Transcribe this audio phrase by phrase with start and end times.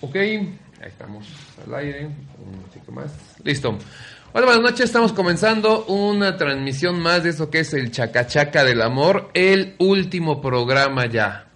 [0.00, 1.26] Ok, ahí estamos
[1.66, 2.04] al aire.
[2.04, 3.10] Un chico más.
[3.42, 3.76] Listo.
[4.32, 4.82] Hola, buenas noches.
[4.82, 9.30] Estamos comenzando una transmisión más de eso que es el Chacachaca del Amor.
[9.34, 11.46] El último programa ya.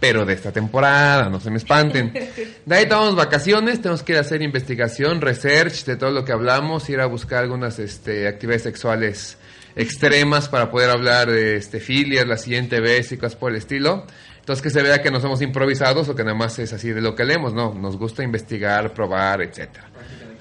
[0.00, 2.12] Pero de esta temporada, no se me espanten.
[2.66, 6.32] De ahí tomamos vacaciones, tenemos que ir a hacer investigación, research de todo lo que
[6.32, 9.38] hablamos, ir a buscar algunas este, actividades sexuales
[9.74, 14.06] extremas para poder hablar de este, filias la siguiente vez y cosas por el estilo.
[14.46, 17.00] Entonces que se vea que no somos improvisados o que nada más es así de
[17.00, 19.88] lo que leemos, no, nos gusta investigar, probar, etcétera.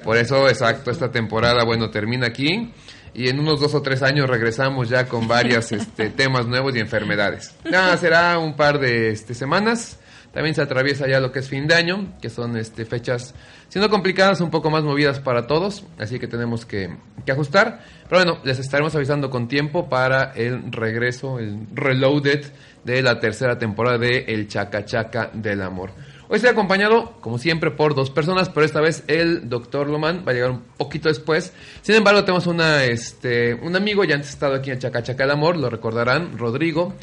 [0.03, 2.71] Por eso, exacto, esta temporada, bueno, termina aquí
[3.15, 6.81] y en unos dos o tres años regresamos ya con varios este, temas nuevos y
[6.81, 7.55] enfermedades.
[7.63, 9.97] Nada, será un par de este, semanas.
[10.31, 13.33] También se atraviesa ya lo que es fin de año, que son este, fechas,
[13.69, 17.79] siendo complicadas, un poco más movidas para todos, así que tenemos que, que ajustar.
[18.07, 22.45] Pero bueno, les estaremos avisando con tiempo para el regreso, el reloaded
[22.85, 25.91] de la tercera temporada de El Chaca Chaca del Amor.
[26.27, 30.31] Hoy estoy acompañado, como siempre, por dos personas, pero esta vez el doctor Loman va
[30.31, 31.53] a llegar un poquito después.
[31.81, 35.31] Sin embargo, tenemos una, este, un amigo, ya antes estado aquí en Chaca Chaca del
[35.31, 36.93] Amor, lo recordarán, Rodrigo.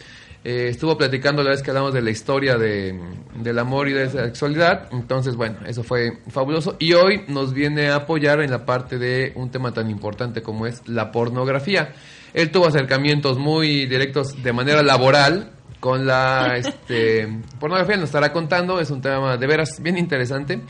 [0.45, 2.99] Eh, estuvo platicando la vez que hablamos de la historia de,
[3.37, 4.89] del amor y de la sexualidad.
[4.91, 6.77] Entonces, bueno, eso fue fabuloso.
[6.81, 10.67] Y hoy nos viene a apoyar en la parte de un tema tan importante como
[10.67, 11.93] es la pornografía.
[12.35, 15.53] Él tuvo acercamientos muy directos de manera laboral
[15.83, 17.27] con la este,
[17.59, 20.61] pornografía, nos estará contando, es un tema de veras bien interesante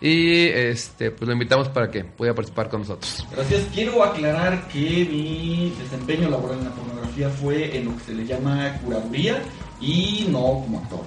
[0.00, 3.26] y este pues lo invitamos para que pueda participar con nosotros.
[3.32, 3.66] Gracias.
[3.74, 8.24] Quiero aclarar que mi desempeño laboral en la pornografía fue en lo que se le
[8.24, 9.42] llama curaduría
[9.82, 11.00] y no como actor.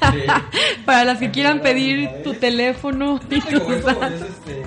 [0.00, 0.26] Para, este,
[0.84, 3.84] Para las que quieran pedir tu teléfono y eso es,
[4.22, 4.62] este.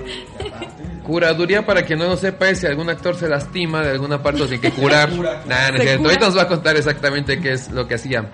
[1.02, 4.42] Curaduría, para quien no lo sepa, es si algún actor se lastima de alguna parte
[4.42, 5.10] o tiene que curar.
[5.16, 5.42] Cura.
[5.46, 6.04] Nah, no es cierto.
[6.04, 8.30] Ahorita nos va a contar exactamente qué es lo que hacía.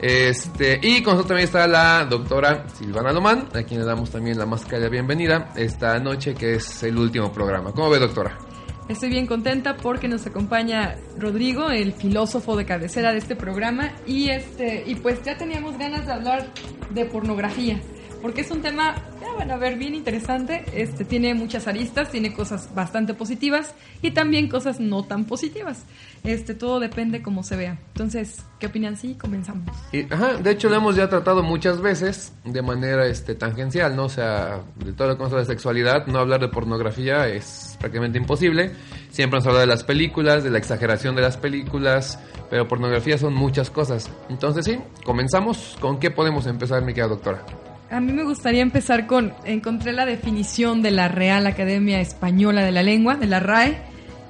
[0.00, 4.38] Este, y con nosotros también está la doctora Silvana Lomán, a quien le damos también
[4.38, 7.72] la más cálida bienvenida esta noche, que es el último programa.
[7.72, 8.38] ¿Cómo ve, doctora?
[8.88, 14.30] Estoy bien contenta porque nos acompaña Rodrigo, el filósofo de cabecera de este programa, y
[14.30, 16.46] este y pues ya teníamos ganas de hablar
[16.90, 17.78] de pornografía,
[18.20, 20.64] porque es un tema, ya van a ver, bien interesante.
[20.74, 25.84] Este tiene muchas aristas, tiene cosas bastante positivas y también cosas no tan positivas.
[26.24, 27.78] Este todo depende cómo se vea.
[27.88, 28.96] Entonces, ¿qué opinan?
[28.96, 29.64] Sí, comenzamos.
[29.92, 34.06] Y, ajá, de hecho lo hemos ya tratado muchas veces de manera este, tangencial, ¿no?
[34.06, 37.76] O sea, de todo lo que hemos hablado de sexualidad, no hablar de pornografía es
[37.78, 38.72] prácticamente imposible.
[39.10, 42.18] Siempre hemos hablado de las películas, de la exageración de las películas,
[42.50, 44.10] pero pornografía son muchas cosas.
[44.28, 45.76] Entonces sí, comenzamos.
[45.80, 47.44] ¿Con qué podemos empezar, mi querida doctora?
[47.90, 52.70] A mí me gustaría empezar con, encontré la definición de la Real Academia Española de
[52.72, 53.78] la Lengua, de la RAE,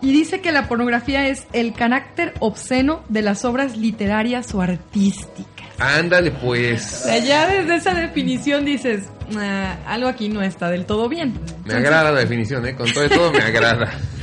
[0.01, 5.67] y dice que la pornografía es el carácter obsceno de las obras literarias o artísticas.
[5.81, 6.83] Ándale, O pues.
[6.83, 9.05] sea, ya desde esa definición dices,
[9.37, 11.35] "Ah, algo aquí no está del todo bien.
[11.65, 12.75] Me agrada la definición, ¿eh?
[12.77, 13.91] Con todo y todo me agrada.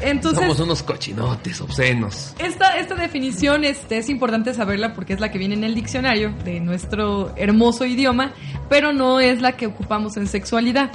[0.00, 2.34] Entonces, Somos unos cochinotes obscenos.
[2.38, 6.32] Esta, esta definición este, es importante saberla porque es la que viene en el diccionario
[6.44, 8.32] de nuestro hermoso idioma,
[8.68, 10.90] pero no es la que ocupamos en sexualidad.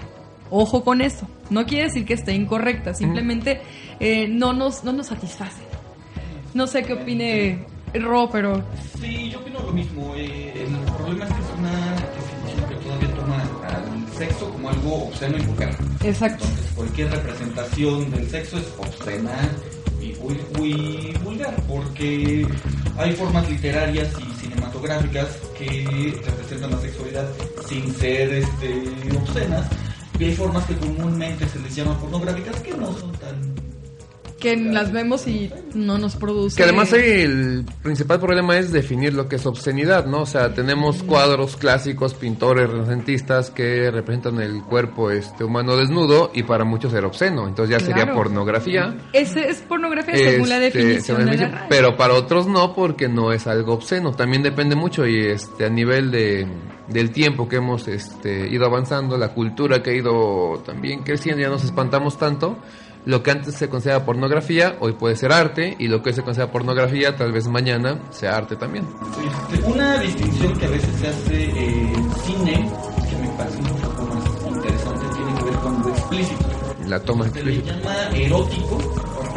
[0.50, 1.28] Ojo con eso.
[1.50, 3.62] No quiere decir que esté incorrecta, simplemente
[4.00, 5.64] eh, no, nos, no nos satisface.
[6.54, 7.66] No sé qué opine
[7.96, 8.64] Ro, pero
[9.00, 10.14] Sí, yo opino lo mismo.
[10.16, 15.38] eh, el problema es que es una definición que todavía toma al sexo algo obsceno
[15.38, 15.76] y vulgar.
[16.04, 16.44] exacto.
[16.46, 19.50] Entonces, cualquier representación del sexo es obscena
[20.02, 22.46] y muy, muy vulgar, porque
[22.98, 27.28] hay formas literarias y cinematográficas que representan la sexualidad
[27.68, 28.84] sin ser este,
[29.18, 29.68] obscenas,
[30.20, 33.53] y hay formas que comúnmente se les llama pornográficas que no son tan...
[34.44, 36.58] Que las vemos y no nos produce.
[36.58, 40.24] Que además el principal problema es definir lo que es obscenidad, ¿no?
[40.24, 46.44] O sea, tenemos cuadros clásicos, pintores renacentistas que representan el cuerpo este humano desnudo y
[46.44, 48.98] para muchos era obsceno, entonces ya sería pornografía.
[49.14, 52.46] Ese es pornografía según la Este, definición según la de la definición, pero para otros
[52.46, 54.12] no porque no es algo obsceno.
[54.12, 56.48] También depende mucho y este a nivel de
[56.90, 61.50] del tiempo que hemos este ido avanzando, la cultura que ha ido también creciendo, ya
[61.50, 62.58] nos espantamos tanto
[63.06, 66.24] lo que antes se consideraba pornografía hoy puede ser arte y lo que hoy se
[66.24, 68.88] considera pornografía tal vez mañana sea arte también.
[69.66, 72.70] Una distinción que a veces se hace eh, cine
[73.10, 76.46] que me parece un poco más interesante tiene que ver con lo explícito.
[76.88, 77.74] La toma se explícita.
[77.74, 78.78] le llama erótico,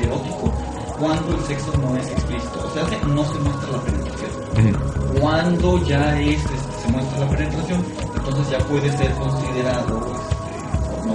[0.02, 4.30] erótico cuando el sexo no es explícito, o sea, no se muestra la penetración.
[4.30, 5.20] Uh -huh.
[5.20, 7.84] Cuando ya es, este, se muestra la penetración,
[8.16, 10.35] entonces ya puede ser considerado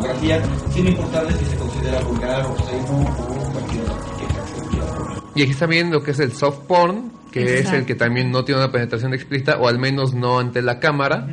[0.01, 0.41] pornografía,
[0.73, 5.17] sin importarle si se considera vulgar, obsceno o cualquier otra etiqueta que se quiera poner.
[5.35, 8.31] Y aquí está bien lo que es el soft porn, que es el que también
[8.31, 11.27] no tiene una penetración explícita, o al menos no ante la cámara.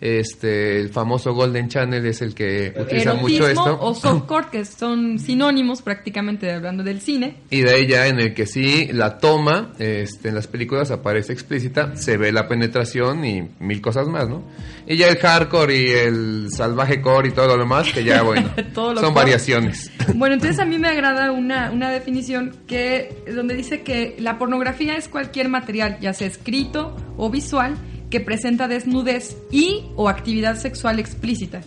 [0.00, 3.78] Este, el famoso Golden Channel es el que utiliza mucho Erotismo esto.
[3.80, 7.36] o softcore, que son sinónimos prácticamente hablando del cine.
[7.50, 11.32] Y de ahí ya en el que sí la toma, este, en las películas aparece
[11.34, 14.42] explícita, se ve la penetración y mil cosas más, ¿no?
[14.86, 18.50] Y ya el hardcore y el salvaje core y todo lo demás, que ya bueno,
[18.74, 19.14] Todo son core.
[19.14, 19.90] variaciones.
[20.14, 24.96] Bueno, entonces a mí me agrada una, una definición que donde dice que la pornografía
[24.96, 27.76] es cualquier material, ya sea escrito o visual,
[28.10, 31.62] que presenta desnudez y o actividad sexual explícita.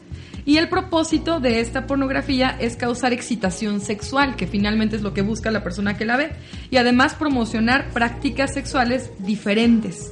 [0.46, 5.22] Y el propósito de esta pornografía es causar excitación sexual, que finalmente es lo que
[5.22, 6.32] busca la persona que la ve,
[6.70, 10.12] y además promocionar prácticas sexuales diferentes.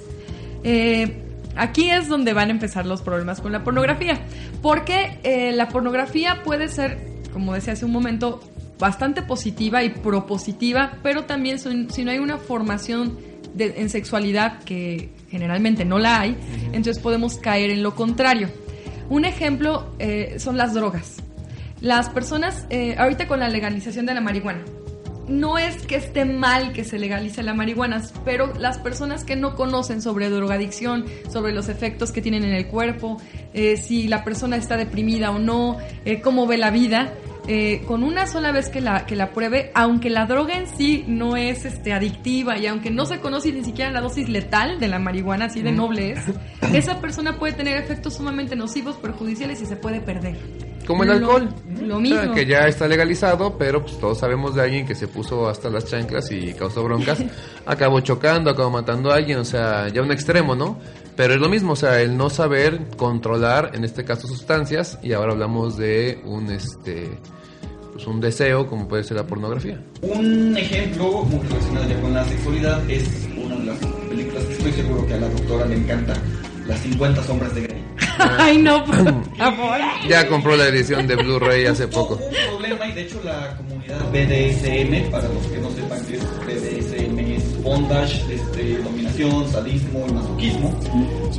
[0.63, 1.21] Eh,
[1.57, 4.21] aquí es donde van a empezar los problemas con la pornografía,
[4.61, 6.97] porque eh, la pornografía puede ser,
[7.33, 8.39] como decía hace un momento,
[8.79, 13.17] bastante positiva y propositiva, pero también si no hay una formación
[13.57, 16.37] en sexualidad, que generalmente no la hay,
[16.73, 18.49] entonces podemos caer en lo contrario.
[19.09, 21.17] Un ejemplo eh, son las drogas.
[21.79, 24.61] Las personas, eh, ahorita con la legalización de la marihuana,
[25.27, 29.55] no es que esté mal que se legalice la marihuana, pero las personas que no
[29.55, 33.19] conocen sobre drogadicción, sobre los efectos que tienen en el cuerpo,
[33.53, 37.13] eh, si la persona está deprimida o no, eh, cómo ve la vida,
[37.47, 41.03] eh, con una sola vez que la, que la pruebe, aunque la droga en sí
[41.07, 44.87] no es este, adictiva y aunque no se conoce ni siquiera la dosis letal de
[44.87, 46.19] la marihuana, así de noble es,
[46.73, 50.37] esa persona puede tener efectos sumamente nocivos, perjudiciales y se puede perder.
[50.85, 51.49] Como el Lo- alcohol.
[51.81, 52.33] Lo O sea, mismo.
[52.33, 55.85] que ya está legalizado, pero pues todos sabemos de alguien que se puso hasta las
[55.85, 57.23] chanclas y causó broncas.
[57.65, 60.79] acabó chocando, acabó matando a alguien, o sea, ya un extremo, ¿no?
[61.21, 65.13] Pero es lo mismo, o sea, el no saber controlar, en este caso, sustancias, y
[65.13, 67.11] ahora hablamos de un, este,
[67.93, 69.79] pues un deseo, como puede ser la pornografía.
[70.01, 73.07] Un ejemplo muy relacionado ya con la sexualidad es
[73.37, 73.77] una de las
[74.09, 76.15] películas que estoy seguro que a la doctora le encanta,
[76.65, 77.83] Las 50 sombras de Grey.
[78.17, 79.79] Ay, no, por favor.
[80.09, 82.15] Ya compró la edición de Blu-ray hace poco.
[82.15, 86.23] un problema y de hecho la comunidad BDSM, para los que no sepan qué es
[86.47, 87.20] BDSM,
[87.63, 90.73] bondage, este, dominación, sadismo y masoquismo,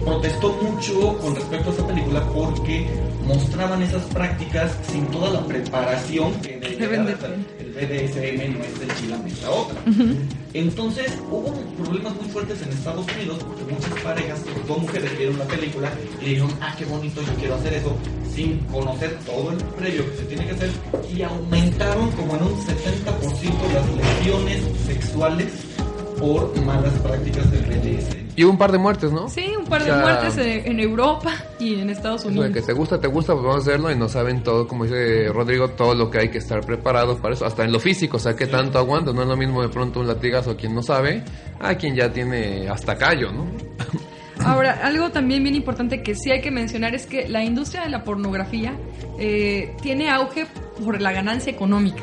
[0.04, 2.86] protestó mucho con respecto a esta película porque
[3.26, 7.18] mostraban esas prácticas sin toda la preparación que Deben debería de haber.
[7.18, 7.38] tener.
[7.60, 9.80] El BDSM no es de chilame es la otra.
[10.54, 15.38] Entonces hubo problemas muy fuertes en Estados Unidos porque muchas parejas, sobre todo mujeres, vieron
[15.38, 15.90] la película
[16.20, 17.96] y dijeron, ah, qué bonito, yo quiero hacer eso,
[18.34, 20.70] sin conocer todo el previo que se tiene que hacer
[21.14, 25.71] y aumentaron como en un 70% las lesiones sexuales
[26.22, 28.22] por malas prácticas del BDSM.
[28.36, 29.28] Y hubo un par de muertes, ¿no?
[29.28, 32.38] Sí, un par de O sea, muertes en, en Europa y en Estados Eso de
[32.38, 32.54] Unidos.
[32.54, 35.28] que te gusta, te gusta, pues vamos a hacerlo y no saben todo, como dice
[35.32, 38.20] Rodrigo, todo lo que hay que estar preparado para eso, hasta en lo físico, o
[38.20, 40.82] sea, que tanto aguanta, no es lo mismo de pronto un latigazo a quien no
[40.82, 41.24] sabe,
[41.60, 43.46] a quien ya tiene hasta callo, ¿no?
[44.44, 47.90] Ahora, algo también bien importante que sí hay que mencionar es que la industria de
[47.90, 48.74] la pornografía
[49.18, 50.46] eh, tiene auge
[50.82, 52.02] por la ganancia económica.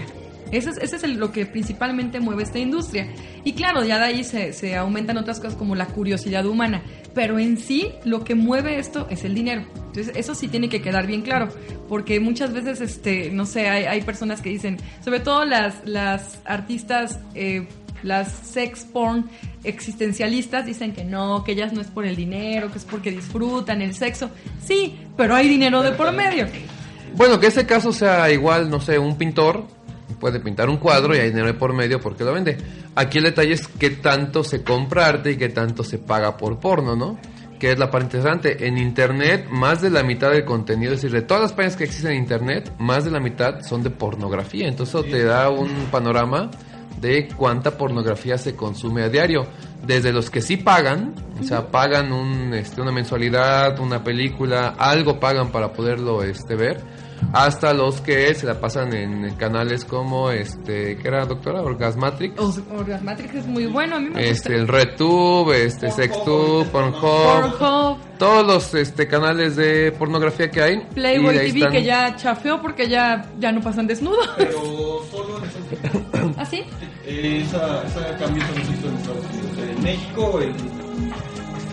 [0.52, 3.08] Ese es, ese es lo que principalmente mueve esta industria.
[3.44, 6.82] Y claro, ya de ahí se, se aumentan otras cosas como la curiosidad humana.
[7.14, 9.66] Pero en sí, lo que mueve esto es el dinero.
[9.76, 11.50] Entonces, eso sí tiene que quedar bien claro.
[11.88, 16.40] Porque muchas veces, este, no sé, hay, hay personas que dicen, sobre todo las, las
[16.46, 17.68] artistas, eh,
[18.04, 19.30] las sex porn
[19.64, 23.82] existencialistas, dicen que no, que ellas no es por el dinero, que es porque disfrutan
[23.82, 24.30] el sexo.
[24.64, 26.48] Sí, pero hay dinero de por medio.
[27.16, 29.66] Bueno, que ese caso sea igual, no sé, un pintor
[30.20, 32.58] puede pintar un cuadro y hay dinero por medio porque lo vende.
[32.96, 36.60] Aquí el detalle es qué tanto se compra arte y qué tanto se paga por
[36.60, 37.18] porno, ¿no?
[37.60, 38.68] Que es la parte interesante.
[38.68, 41.86] En Internet, más de la mitad del contenido, es decir, de todas las páginas que
[41.86, 44.68] existen en Internet, más de la mitad son de pornografía.
[44.68, 46.52] Entonces eso te da un panorama
[47.00, 49.48] de cuánta pornografía se consume a diario.
[49.86, 55.20] Desde los que sí pagan, o sea, pagan un, este, una mensualidad, una película, algo
[55.20, 56.82] pagan para poderlo este, ver,
[57.34, 61.62] hasta los que se la pasan en canales como, este, ¿qué era, doctora?
[61.62, 62.36] Orgasmatrix.
[62.72, 64.54] Orgasmatrix es muy bueno, a mí me Este, gusta.
[64.56, 70.80] el RedTube, este, SexTube, Pornhub, Pornhub, todos los este, canales de pornografía que hay.
[70.94, 74.30] Playboy TV están- que ya chafeó porque ya, ya no pasan desnudos.
[74.38, 74.62] Pero
[75.12, 75.38] solo
[76.14, 76.64] en ¿Ah, sí?
[77.06, 79.76] Eh, Esa, esa cambio solo se hizo en Estados Unidos.
[79.78, 80.89] En México, en,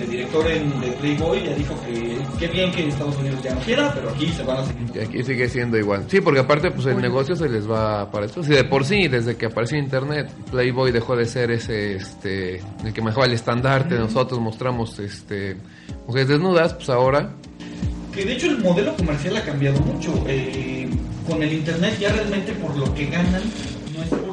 [0.07, 3.61] este director en, de Playboy ya dijo que qué bien que Estados Unidos ya no
[3.61, 4.91] quiera, pero aquí se van a seguir.
[4.95, 6.05] Y aquí sigue siendo igual.
[6.09, 8.43] Sí, porque aparte, pues el negocio se les va para esto.
[8.43, 12.93] Si de por sí, desde que apareció Internet, Playboy dejó de ser ese, este, el
[12.93, 13.97] que mejor el estandarte.
[13.97, 15.57] Nosotros mostramos, este,
[16.07, 17.31] mujeres desnudas, pues ahora.
[18.15, 20.25] Que de hecho el modelo comercial ha cambiado mucho.
[20.27, 20.89] Eh,
[21.27, 23.43] con el Internet ya realmente por lo que ganan
[23.97, 24.26] no es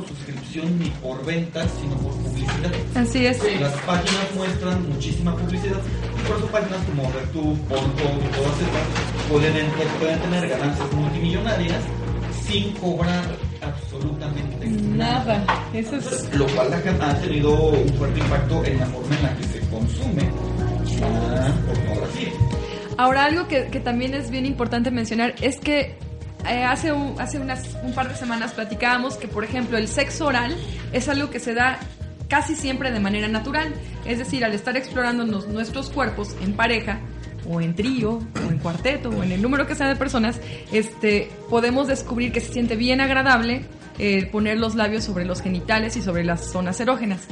[0.62, 2.72] ni por ventas, sino por publicidad.
[2.95, 3.39] Así es.
[3.60, 5.79] Las páginas muestran muchísima publicidad
[6.17, 9.67] y por eso páginas como RedTube, y todas estas pueden,
[10.00, 11.83] pueden tener ganancias multimillonarias
[12.45, 13.24] sin cobrar
[13.62, 15.39] absolutamente nada.
[15.39, 15.69] Nada.
[15.74, 16.29] Eso es.
[16.36, 19.60] Lo cual ha ha tenido un fuerte impacto en la forma en la que se
[19.69, 20.29] consume
[21.01, 22.29] la pornografía.
[22.98, 25.98] Ahora, algo que, que también es bien importante mencionar es que
[26.47, 30.27] eh, hace, un, hace unas, un par de semanas platicábamos que, por ejemplo, el sexo
[30.27, 30.55] oral
[30.91, 31.79] es algo que se da
[32.27, 33.73] casi siempre de manera natural.
[34.05, 37.00] Es decir, al estar explorando nuestros cuerpos en pareja,
[37.50, 40.39] o en trío, o en cuarteto, o en el número que sea de personas,
[40.71, 43.65] este, podemos descubrir que se siente bien agradable
[44.00, 47.27] eh, poner los labios sobre los genitales y sobre las zonas erógenas.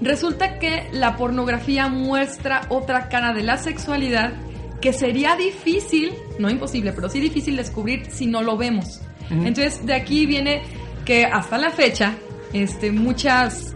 [0.00, 4.32] Resulta que la pornografía muestra otra cara de la sexualidad
[4.80, 9.00] que sería difícil, no imposible, pero sí difícil descubrir si no lo vemos.
[9.30, 10.62] Entonces, de aquí viene
[11.04, 12.14] que hasta la fecha,
[12.52, 13.74] este, muchas,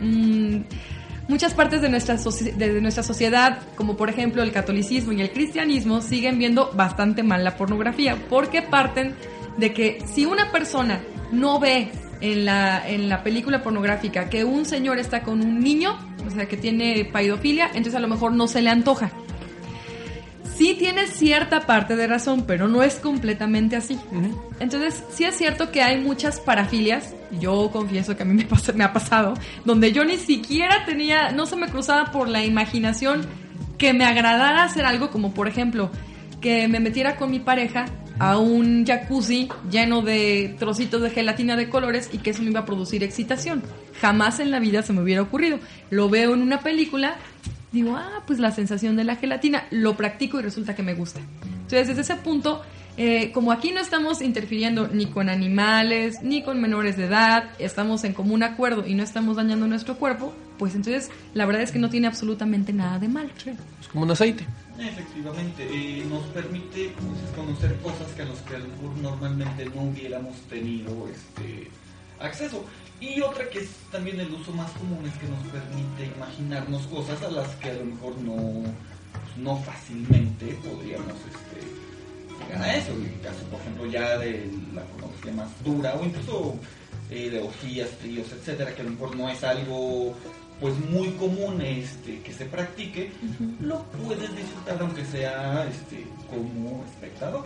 [0.00, 0.58] mm,
[1.28, 6.00] muchas partes de nuestra, de nuestra sociedad, como por ejemplo el catolicismo y el cristianismo,
[6.00, 9.14] siguen viendo bastante mal la pornografía, porque parten
[9.58, 11.00] de que si una persona
[11.32, 15.98] no ve en la, en la película pornográfica que un señor está con un niño,
[16.26, 19.10] o sea, que tiene paidofilia, entonces a lo mejor no se le antoja.
[20.56, 23.98] Sí tiene cierta parte de razón, pero no es completamente así.
[24.58, 28.72] Entonces, sí es cierto que hay muchas parafilias, yo confieso que a mí me, pasa-
[28.72, 29.34] me ha pasado,
[29.64, 33.26] donde yo ni siquiera tenía, no se me cruzaba por la imaginación
[33.76, 35.90] que me agradara hacer algo como, por ejemplo,
[36.40, 37.84] que me metiera con mi pareja
[38.18, 42.60] a un jacuzzi lleno de trocitos de gelatina de colores y que eso me iba
[42.60, 43.62] a producir excitación.
[44.00, 45.58] Jamás en la vida se me hubiera ocurrido.
[45.90, 47.16] Lo veo en una película,
[47.76, 51.20] digo, ah, pues la sensación de la gelatina, lo practico y resulta que me gusta.
[51.42, 52.62] Entonces, desde ese punto,
[52.96, 58.04] eh, como aquí no estamos interfiriendo ni con animales, ni con menores de edad, estamos
[58.04, 61.78] en común acuerdo y no estamos dañando nuestro cuerpo, pues entonces la verdad es que
[61.78, 63.28] no tiene absolutamente nada de malo.
[63.80, 64.46] Es como un aceite.
[64.78, 68.54] Efectivamente, eh, nos permite pues, conocer cosas que a los que
[69.02, 71.70] normalmente no hubiéramos tenido este
[72.18, 72.64] acceso.
[73.00, 77.22] Y otra que es también el uso más común es que nos permite imaginarnos cosas
[77.22, 78.62] a las que a lo mejor no,
[79.36, 82.92] no fácilmente podríamos este, llegar a eso.
[82.92, 86.54] En el caso, por ejemplo, ya de la pornografía más dura o incluso
[87.10, 90.14] eh, de orgías, tríos, etcétera, que a lo mejor no es algo
[90.60, 93.12] pues muy común este que se practique,
[93.60, 97.44] lo puedes disfrutar aunque sea este como espectador.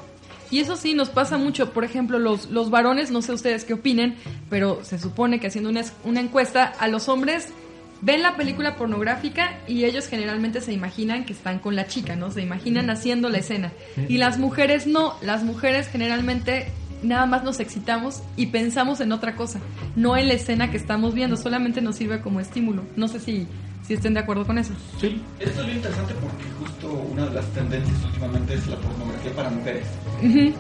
[0.50, 1.72] Y eso sí, nos pasa mucho.
[1.72, 4.16] Por ejemplo, los, los varones, no sé ustedes qué opinen,
[4.48, 7.48] pero se supone que haciendo una, una encuesta, a los hombres
[8.02, 12.30] ven la película pornográfica y ellos generalmente se imaginan que están con la chica, ¿no?
[12.30, 13.72] Se imaginan haciendo la escena.
[14.08, 19.36] Y las mujeres no, las mujeres generalmente nada más nos excitamos y pensamos en otra
[19.36, 19.60] cosa,
[19.96, 22.84] no en la escena que estamos viendo, solamente nos sirve como estímulo.
[22.96, 23.46] No sé si,
[23.90, 24.72] si estén de acuerdo con eso.
[25.00, 25.20] Sí.
[25.40, 29.50] Esto es bien interesante porque justo una de las tendencias últimamente es la pornografía para
[29.50, 29.86] mujeres.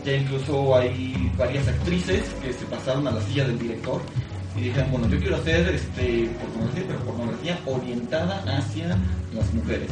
[0.04, 4.02] Ya incluso hay varias actrices que se pasaron a la silla del director
[4.56, 8.98] y dijeron, bueno, yo quiero hacer este, pornografía, pero pornografía orientada hacia
[9.32, 9.90] las mujeres.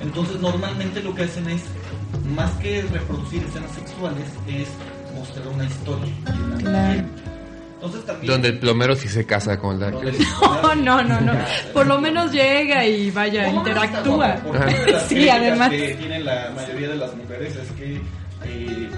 [0.00, 1.64] Entonces normalmente lo que hacen es,
[2.34, 4.68] más que reproducir escenas sexuales, es
[5.14, 6.14] mostrar una historia.
[6.58, 7.04] Claro.
[7.78, 7.86] Leyenda.
[7.86, 8.32] Entonces también...
[8.32, 11.32] Donde el plomero sí se casa con la No, no, no, no.
[11.72, 14.14] Por lo menos llega y vaya, interactúa.
[14.16, 15.70] guapo, porque una de las Sí, además.
[15.70, 17.94] que tienen la mayoría de las mujeres es que
[18.44, 18.88] eh,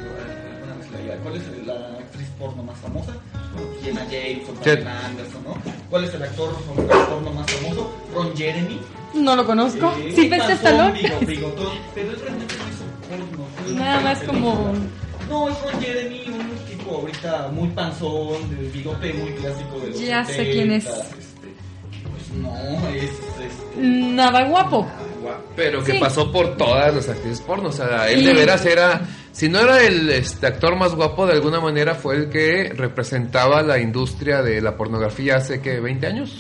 [1.23, 3.13] ¿cuál es la actriz porno más famosa?
[3.83, 5.55] Jenna James o Anderson, ¿no?
[5.91, 7.93] ¿Cuál es el actor porno más famoso?
[8.15, 8.81] Ron Jeremy.
[9.15, 9.93] No lo conozco.
[9.99, 11.01] Eh, Sí, panzón, Stallone.
[11.95, 12.85] pero él realmente no hizo
[13.67, 13.75] porno.
[13.79, 14.73] Nada más como-
[15.29, 20.25] No, es Ron Jeremy, un ahorita muy panzón, de bigote muy clásico de los Ya
[20.25, 20.85] sé 70s, quién es.
[20.87, 21.49] este,
[22.11, 24.87] pues no, es este, Nada guapo.
[25.23, 25.43] guapo.
[25.57, 25.99] Pero que Sí.
[25.99, 27.69] pasó por todas las actrices porno.
[27.69, 28.27] O sea, él Sí.
[28.27, 29.03] de veras era.
[29.33, 33.63] Si no era el este, actor más guapo, de alguna manera fue el que representaba
[33.63, 36.37] la industria de la pornografía hace que 20 años.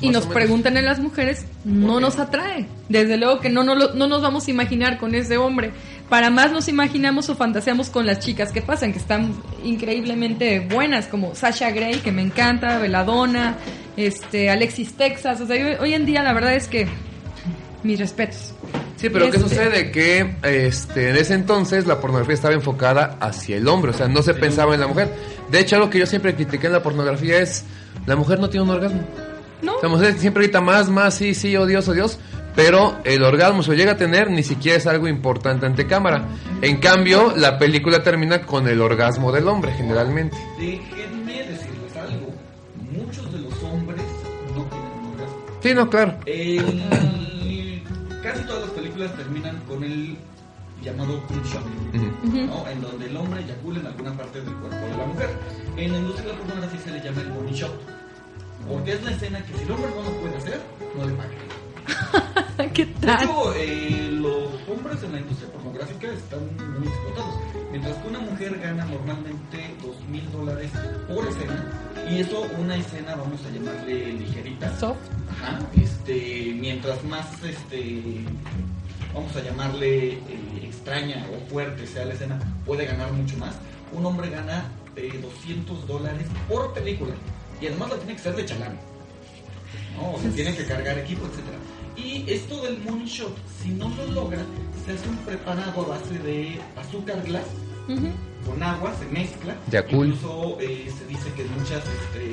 [0.00, 2.68] Y Más nos preguntan en las mujeres, no nos atrae.
[2.88, 5.72] Desde luego que no, no, lo- no nos vamos a imaginar con ese hombre.
[6.08, 9.34] Para más nos imaginamos o fantaseamos con las chicas que pasan, que están
[9.64, 13.56] increíblemente buenas, como Sasha Grey, que me encanta, Veladona,
[13.96, 15.40] este, Alexis Texas.
[15.40, 16.86] O sea, hoy, hoy en día la verdad es que
[17.82, 18.54] mis respetos.
[18.96, 19.90] Sí, pero ¿qué sucede?
[19.90, 24.22] Que este, en ese entonces la pornografía estaba enfocada hacia el hombre, o sea, no
[24.22, 25.12] se pensaba en la mujer.
[25.50, 27.64] De hecho, algo que yo siempre critiqué en la pornografía es,
[28.06, 29.02] la mujer no tiene un orgasmo.
[29.62, 29.74] ¿No?
[29.82, 32.18] La mujer siempre grita más, más, sí, sí, oh Dios, oh Dios.
[32.56, 36.26] Pero el orgasmo, lo llega a tener, ni siquiera es algo importante ante cámara.
[36.62, 40.36] En cambio, la película termina con el orgasmo del hombre, generalmente.
[40.58, 42.32] Déjenme decirles algo.
[42.90, 44.02] Muchos de los hombres
[44.54, 45.36] no tienen orgasmo.
[45.62, 46.16] Sí, no, claro.
[46.24, 47.82] El-
[48.22, 50.16] casi todas las películas terminan con el
[50.82, 51.62] llamado cum shot,
[52.24, 52.36] Ujú.
[52.46, 52.68] ¿no?
[52.68, 55.28] en donde el hombre eyacula en alguna parte del cuerpo de la mujer.
[55.76, 57.72] En la industria de la pornografía se le llama el money shot,
[58.68, 60.60] porque es la escena que si el hombre no lo puede hacer,
[60.96, 61.32] no le pagan.
[62.74, 63.22] ¿Qué De tal?
[63.24, 66.40] hecho, eh, los hombres en la industria pornográfica están
[66.78, 67.34] muy explotados.
[67.70, 70.70] Mientras que una mujer gana normalmente dos mil dólares
[71.08, 71.64] por escena,
[72.10, 74.76] y eso una escena vamos a llamarle ligerita.
[74.78, 74.96] Soft.
[75.42, 78.02] Ajá, este, mientras más, este,
[79.14, 80.20] vamos a llamarle eh,
[80.62, 83.54] extraña o fuerte sea la escena, puede ganar mucho más.
[83.92, 84.64] Un hombre gana
[84.96, 87.14] eh, 200 dólares por película,
[87.60, 88.78] y además la tiene que ser de chalán.
[89.96, 90.12] ¿no?
[90.12, 91.56] O sea, tiene que cargar equipo, etcétera.
[91.96, 94.38] Y esto del money shot, si no lo logra,
[94.84, 97.46] se hace un preparado a base de azúcar glass
[97.88, 98.08] Ujú.
[98.50, 99.54] con agua, se mezcla.
[99.90, 102.32] Incluso eh, se dice que en muchas este,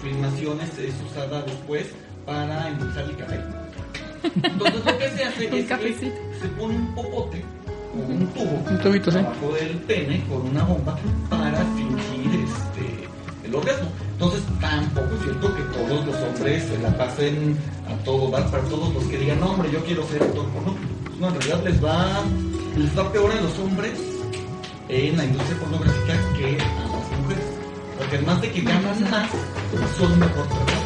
[0.00, 1.88] filmaciones es usada después
[2.24, 3.40] para endulzar el café.
[4.42, 5.94] Entonces lo que se hace es que
[6.40, 7.44] se pone un popote
[7.94, 9.18] o un tubo Un tubito, sí.
[9.18, 10.96] abajo del pene con una bomba
[11.28, 13.08] para fingir este,
[13.48, 13.90] el orgasmo.
[14.22, 17.56] Entonces tampoco es cierto que todos los hombres se la pasen
[17.88, 20.76] a todo dar para todos los que digan, no hombre, yo quiero ser actor porno.
[21.18, 22.22] No, en realidad les va,
[22.76, 23.98] les va peor a los hombres
[24.88, 27.44] en la industria pornográfica que a las mujeres.
[27.98, 29.28] Porque además de que ganan más,
[29.98, 30.84] son mejor tratados.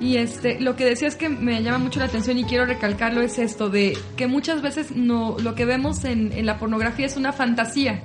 [0.00, 3.38] Y este, lo que decías que me llama mucho la atención y quiero recalcarlo es
[3.38, 7.34] esto de que muchas veces no, lo que vemos en, en la pornografía es una
[7.34, 8.02] fantasía.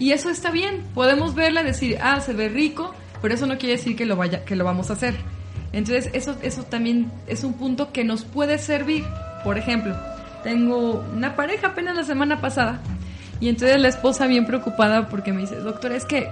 [0.00, 3.58] Y eso está bien, podemos verla y decir, ah, se ve rico, pero eso no
[3.58, 5.14] quiere decir que lo, vaya, que lo vamos a hacer.
[5.72, 9.04] Entonces, eso, eso también es un punto que nos puede servir.
[9.44, 9.96] Por ejemplo,
[10.42, 12.80] tengo una pareja apenas la semana pasada
[13.40, 16.28] y entonces la esposa bien preocupada porque me dice, doctor, es que,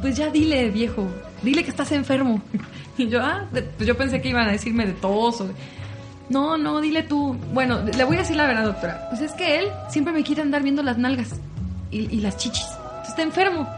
[0.00, 1.06] pues ya dile, viejo,
[1.42, 2.40] dile que estás enfermo.
[2.98, 5.50] Y yo, ah, pues yo pensé que iban a decirme de tos o
[6.30, 7.36] No, no, dile tú.
[7.52, 9.06] Bueno, le voy a decir la verdad, doctora.
[9.10, 11.38] Pues es que él siempre me quiere andar viendo las nalgas
[11.90, 12.64] y, y las chichis.
[12.64, 13.68] Entonces está enfermo.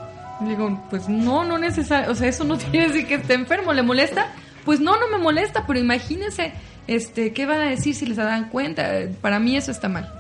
[0.41, 3.73] Digo, pues no, no necesariamente, o sea, eso no quiere decir que esté enfermo.
[3.73, 4.33] ¿Le molesta?
[4.65, 6.53] Pues no, no me molesta, pero imagínense,
[6.87, 8.89] este, ¿qué van a decir si les dan cuenta?
[9.21, 10.13] Para mí eso está mal.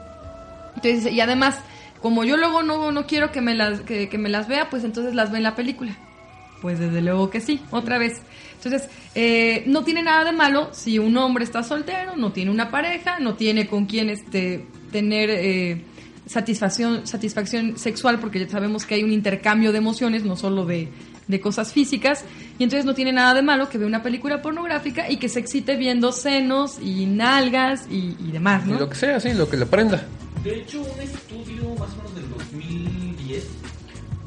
[0.76, 1.58] Entonces, y además,
[2.00, 4.84] como yo luego no, no quiero que me, las, que, que me las vea, pues
[4.84, 5.96] entonces las ve en la película.
[6.62, 8.20] Pues desde luego que sí, otra vez.
[8.54, 12.70] Entonces, eh, no tiene nada de malo si un hombre está soltero, no tiene una
[12.70, 15.84] pareja, no tiene con quién este, tener eh,
[16.28, 20.88] satisfacción, satisfacción sexual, porque ya sabemos que hay un intercambio de emociones, no solo de,
[21.26, 22.24] de cosas físicas,
[22.58, 25.40] y entonces no tiene nada de malo que vea una película pornográfica y que se
[25.40, 28.78] excite viendo senos y nalgas y, y demás, Y ¿no?
[28.78, 30.06] lo que sea, sí, lo que le prenda.
[30.44, 33.44] De hecho, un estudio más o menos del 2010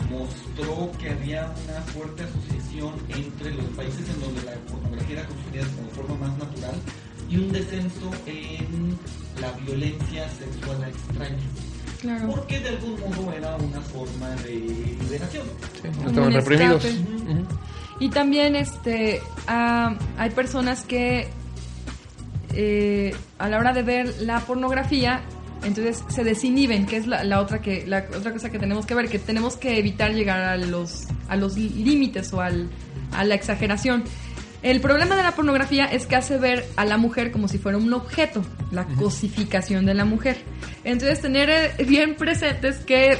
[0.10, 5.64] mostró que había una fuerte asociación entre los países en donde la pornografía era consumida
[5.64, 6.76] de forma más natural
[7.30, 8.98] y un descenso en
[9.40, 11.71] la violencia sexual a extraños.
[12.02, 12.30] Claro.
[12.30, 15.46] Porque de algún modo era una forma de liberación.
[15.82, 16.86] Sí, no estaban reprimidos.
[18.00, 21.28] Y también este ah, hay personas que
[22.54, 25.22] eh, a la hora de ver la pornografía
[25.64, 28.96] entonces se desinhiben que es la, la otra que la otra cosa que tenemos que
[28.96, 32.70] ver que tenemos que evitar llegar a los a los límites o al,
[33.14, 34.04] a la exageración
[34.63, 37.78] el problema de la pornografía es que hace ver a la mujer como si fuera
[37.78, 40.38] un objeto, la cosificación de la mujer.
[40.84, 43.17] Entonces, tener eh, bien presentes que,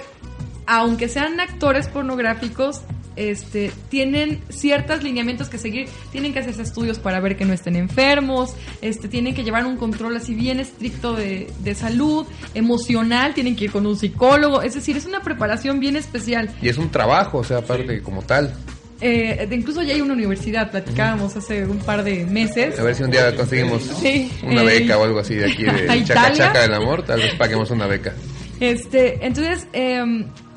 [0.68, 2.82] aunque sean actores pornográficos,
[3.16, 7.76] este, tienen ciertos lineamientos que seguir, tienen que hacerse estudios para ver que no estén
[7.76, 13.56] enfermos, este, tienen que llevar un control así bien estricto de, de salud, emocional, tienen
[13.56, 16.50] que ir con un psicólogo, es decir, es una preparación bien especial.
[16.62, 18.54] Y es un trabajo, o sea, aparte como tal.
[19.02, 22.80] Eh, incluso ya hay una universidad, platicábamos hace un par de meses.
[22.80, 25.64] A ver si un día conseguimos Sí, una eh, beca o algo así de aquí
[25.64, 26.32] de Chaca.
[26.32, 28.14] Chaca del Amor, tal vez paguemos una beca.
[28.60, 30.04] Este, entonces, eh,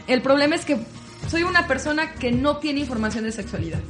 [0.07, 0.77] el problema es que
[1.31, 3.81] soy una persona que no tiene información de sexualidad.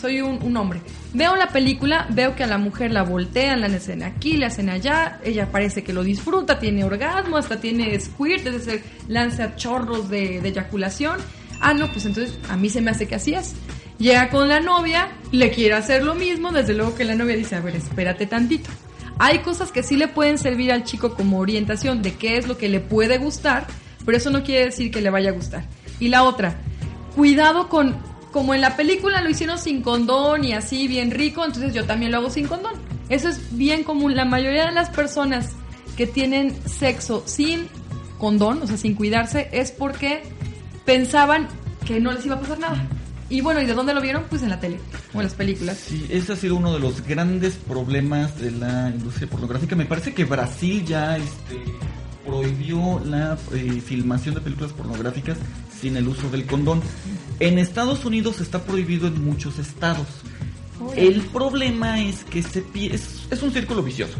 [0.00, 0.80] Soy un, un hombre.
[1.14, 4.68] Veo la película, veo que a la mujer la voltean, la hacen aquí, la hacen
[4.68, 5.20] allá.
[5.22, 10.40] Ella parece que lo disfruta, tiene orgasmo, hasta tiene squirt, es decir, lanza chorros de,
[10.40, 11.20] de eyaculación.
[11.60, 13.54] Ah, no, pues entonces a mí se me hace que así es.
[14.02, 17.54] Llega con la novia, le quiere hacer lo mismo, desde luego que la novia dice,
[17.54, 18.68] a ver, espérate tantito.
[19.20, 22.58] Hay cosas que sí le pueden servir al chico como orientación de qué es lo
[22.58, 23.64] que le puede gustar,
[24.04, 25.66] pero eso no quiere decir que le vaya a gustar.
[26.00, 26.56] Y la otra,
[27.14, 27.94] cuidado con,
[28.32, 32.10] como en la película lo hicieron sin condón y así bien rico, entonces yo también
[32.10, 32.74] lo hago sin condón.
[33.08, 34.16] Eso es bien común.
[34.16, 35.50] La mayoría de las personas
[35.96, 37.68] que tienen sexo sin
[38.18, 40.24] condón, o sea, sin cuidarse, es porque
[40.84, 41.46] pensaban
[41.86, 42.84] que no les iba a pasar nada.
[43.32, 44.24] Y bueno, ¿y de dónde lo vieron?
[44.28, 44.78] Pues en la tele
[45.14, 45.78] o en las películas.
[45.78, 49.74] Sí, ese ha sido uno de los grandes problemas de la industria pornográfica.
[49.74, 51.64] Me parece que Brasil ya este,
[52.26, 55.38] prohibió la eh, filmación de películas pornográficas
[55.80, 56.82] sin el uso del condón.
[57.40, 60.08] En Estados Unidos está prohibido en muchos estados.
[60.94, 64.18] El problema es que se es, es un círculo vicioso.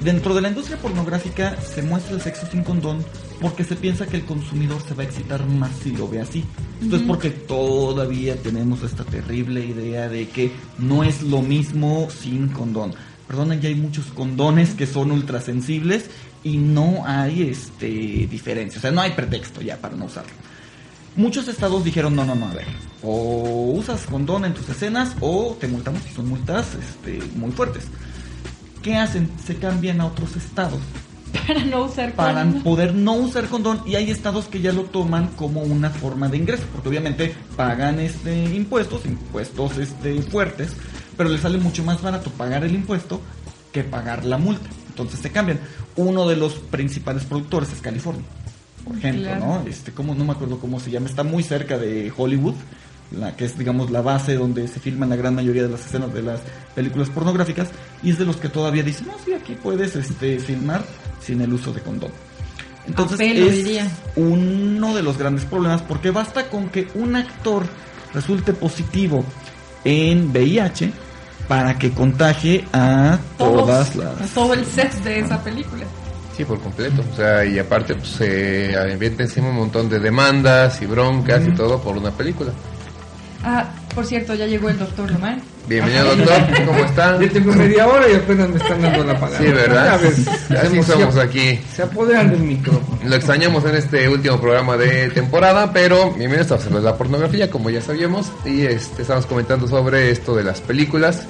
[0.00, 3.04] Dentro de la industria pornográfica se muestra el sexo sin condón
[3.40, 6.44] porque se piensa que el consumidor se va a excitar más si lo ve así.
[6.80, 12.48] Esto es porque todavía tenemos esta terrible idea de que no es lo mismo sin
[12.48, 12.94] condón.
[13.26, 16.06] Perdonen, ya hay muchos condones que son ultrasensibles
[16.44, 17.88] y no hay este
[18.30, 20.30] diferencia, o sea, no hay pretexto ya para no usarlo.
[21.16, 22.66] Muchos estados dijeron, no, no, no, a ver,
[23.02, 27.88] o usas condón en tus escenas o te multamos y son multas este, muy fuertes.
[28.88, 29.28] ¿Qué hacen?
[29.46, 30.80] Se cambian a otros estados
[31.46, 32.62] Para no usar para condón.
[32.62, 36.38] poder no usar condón y hay estados que ya lo toman como una forma de
[36.38, 40.72] ingreso, porque obviamente pagan este impuestos, impuestos este fuertes,
[41.18, 43.20] pero les sale mucho más barato pagar el impuesto
[43.72, 44.70] que pagar la multa.
[44.88, 45.60] Entonces se cambian.
[45.96, 48.24] Uno de los principales productores es California,
[48.84, 49.44] por ejemplo, Claro.
[49.44, 49.68] ¿no?
[49.68, 52.54] Este, como no me acuerdo cómo se llama, está muy cerca de Hollywood,
[53.10, 56.12] la que es digamos la base donde se filman la gran mayoría de las escenas
[56.12, 56.40] de las
[56.74, 57.68] películas pornográficas
[58.02, 60.82] y es de los que todavía dicen, "No, sí, aquí puedes este filmar
[61.20, 62.10] sin el uso de condón."
[62.86, 63.90] Entonces pelo, es diría.
[64.16, 67.66] uno de los grandes problemas porque basta con que un actor
[68.14, 69.24] resulte positivo
[69.84, 70.92] en VIH
[71.46, 75.86] para que contagie a Todos, todas las a todo el set de esa película.
[76.36, 77.02] Sí, por completo.
[77.12, 81.50] O sea, y aparte, pues se avienta encima un montón de demandas y broncas y
[81.50, 82.52] todo por una película.
[83.42, 85.40] Ah, por cierto, ya llegó el doctor Román.
[85.68, 86.64] Bienvenido, doctor.
[86.66, 87.20] ¿Cómo está?
[87.20, 89.38] Ya tengo media hora y apenas me están dando la palabra.
[89.38, 89.84] Sí, ¿verdad?
[90.00, 90.28] Ya ves,
[90.64, 91.60] Así se- somos aquí.
[91.76, 92.98] Se apoderan del micrófono.
[93.04, 97.80] Lo extrañamos en este último programa de temporada, pero bienvenidos a la pornografía, como ya
[97.82, 101.22] sabíamos, y este, estamos comentando sobre esto de las películas,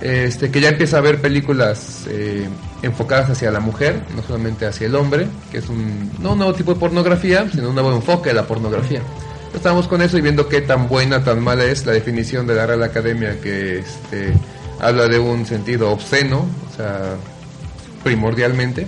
[0.00, 2.48] este, que ya empieza a haber películas eh,
[2.82, 6.54] enfocadas hacia la mujer, no solamente hacia el hombre, que es un, no un nuevo
[6.54, 9.00] tipo de pornografía, sino un nuevo enfoque de la pornografía.
[9.54, 12.66] Estamos con eso y viendo qué tan buena, tan mala es la definición de la
[12.66, 14.32] Real Academia que este,
[14.80, 17.16] habla de un sentido obsceno, o sea,
[18.02, 18.86] primordialmente.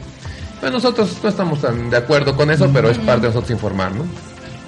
[0.60, 3.94] Bueno, nosotros no estamos tan de acuerdo con eso, pero es parte de nosotros informar,
[3.94, 4.04] ¿no?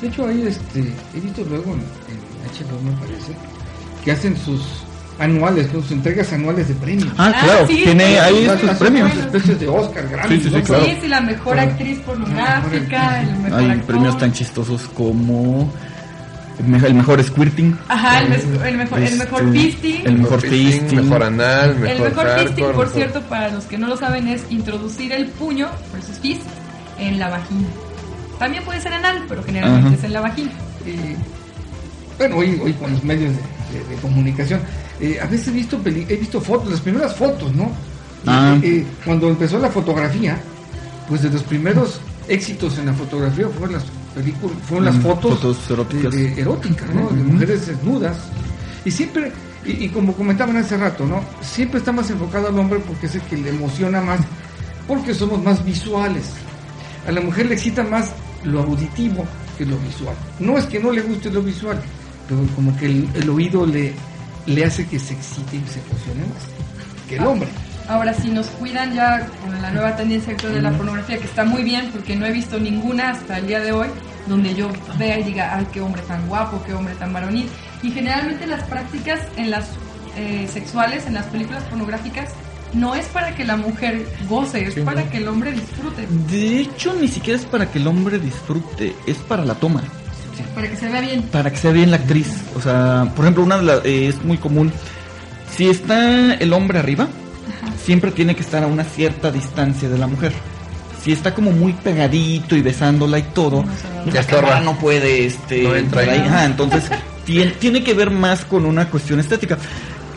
[0.01, 0.81] De hecho, ahí este,
[1.15, 3.33] he visto luego en, en HBO, me parece,
[4.05, 4.86] que hacen sus
[5.19, 5.81] anuales, ¿no?
[5.83, 7.09] sus entregas anuales de premios.
[7.17, 9.15] Ah, Ah, claro, sí, tiene sí, ahí estos premios.
[9.17, 10.63] especies de Oscar, Grammy, Sí, sí, sí, ¿no?
[10.63, 10.85] claro.
[10.85, 13.87] Sí, sí, la mejor actriz pornográfica, el mejor Hay actor.
[13.87, 15.73] premios tan chistosos como
[16.59, 20.03] el mejor, el mejor squirting, Ajá, el, mes- el mejor, el mejor este, fisting.
[20.07, 21.01] el mejor fisting, fisting.
[21.05, 23.97] mejor anal, mejor El mejor fisting, hardcore, por mejor- cierto, para los que no lo
[23.97, 26.43] saben, es introducir el puño, por eso es fist,
[26.99, 27.69] en la vagina.
[28.39, 29.97] También puede ser anal, pero generalmente Ajá.
[29.97, 30.51] es en la vagina.
[30.87, 31.17] Eh,
[32.19, 34.61] bueno, hoy, hoy con los medios de, de- de comunicación,
[35.01, 37.71] eh, a veces he visto, peli- he visto fotos, las primeras fotos, ¿no?
[38.27, 38.59] Ah.
[38.63, 40.39] eh, cuando empezó la fotografía,
[41.09, 45.35] pues de los primeros éxitos en la fotografía fueron las películas, fueron las Mm, fotos,
[45.39, 46.13] fotos eróticas.
[46.15, 47.09] de- de eróticas, ¿no?
[47.09, 48.17] De mujeres desnudas.
[48.85, 49.31] Y siempre,
[49.65, 51.21] y, y como comentaban hace rato, ¿no?
[51.43, 54.21] Siempre está más enfocado al hombre porque es el que le emociona más,
[54.89, 56.25] porque somos más visuales.
[57.07, 58.11] A la mujer le excita más
[58.45, 59.25] lo auditivo
[59.59, 60.15] que lo visual.
[60.41, 61.81] No es que no le guste lo visual,
[62.29, 63.93] pero como que el, el oído le,
[64.47, 66.43] le hace que se excite y se emocione más
[67.09, 67.49] que el hombre.
[67.89, 71.45] Ahora, si nos cuidan ya con la nueva tendencia actual de la pornografía, que está
[71.45, 73.89] muy bien, porque no he visto ninguna hasta el día de hoy,
[74.27, 77.49] donde yo vea y diga, ay, qué hombre tan guapo, qué hombre tan varonil.
[77.83, 79.69] Y generalmente las prácticas en las
[80.17, 82.31] eh, sexuales, en las películas pornográficas,
[82.73, 86.95] no es para que la mujer goce, es para que el hombre disfrute, De hecho,
[86.95, 89.83] ni siquiera es para que el hombre disfrute, es para la toma.
[90.55, 91.23] Para que se vea bien.
[91.23, 92.29] para que sea bien la actriz.
[92.55, 94.73] O sea, por ejemplo, una de las eh, es muy común.
[95.55, 97.09] Si está el hombre arriba,
[97.83, 100.33] siempre tiene que estar a una cierta distancia de la mujer.
[101.03, 105.25] Si está como muy pegadito y besándola y todo, No se la cámara no puede
[105.25, 106.29] este No entra entrar ahí.
[106.29, 106.85] Ajá, entonces
[107.25, 109.57] tiene, tiene que ver más con una cuestión estética.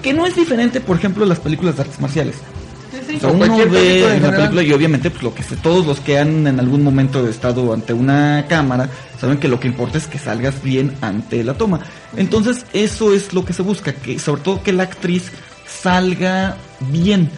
[0.01, 2.37] Que no es diferente, por ejemplo, de las películas de artes marciales.
[3.17, 6.17] O sea, uno ve en una película y obviamente pues lo que todos los que
[6.17, 10.17] han en algún momento estado ante una cámara saben que lo que importa es que
[10.17, 11.81] salgas bien ante la toma.
[12.17, 15.31] Entonces eso es lo que se busca, que sobre todo que la actriz
[15.67, 16.55] salga
[16.91, 17.29] bien.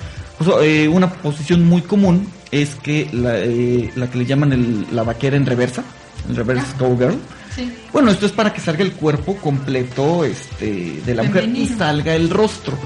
[0.62, 5.04] Eh, una posición muy común es que la, eh, la que le llaman el- la
[5.04, 5.84] vaquera en reversa,
[6.30, 7.16] el reverse cowgirl.
[7.56, 7.72] Sí.
[7.92, 12.16] Bueno, esto es para que salga el cuerpo completo este, de la mujer y salga
[12.16, 12.78] el rostro.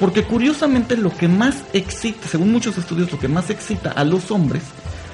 [0.00, 4.30] Porque curiosamente lo que más excita, según muchos estudios, lo que más excita a los
[4.30, 4.62] hombres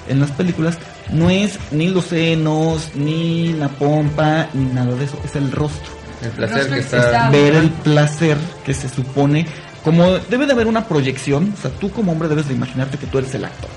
[0.09, 0.79] en las películas
[1.13, 5.93] no es ni los senos, ni la pompa, ni nada de eso, es el rostro.
[6.23, 7.31] El placer que está...
[7.31, 9.47] Ver el placer que se supone,
[9.85, 13.07] como debe de haber una proyección, o sea, tú como hombre debes de imaginarte que
[13.07, 13.71] tú eres el actor.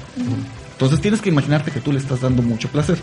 [0.72, 2.98] Entonces tienes que imaginarte que tú le estás dando mucho placer.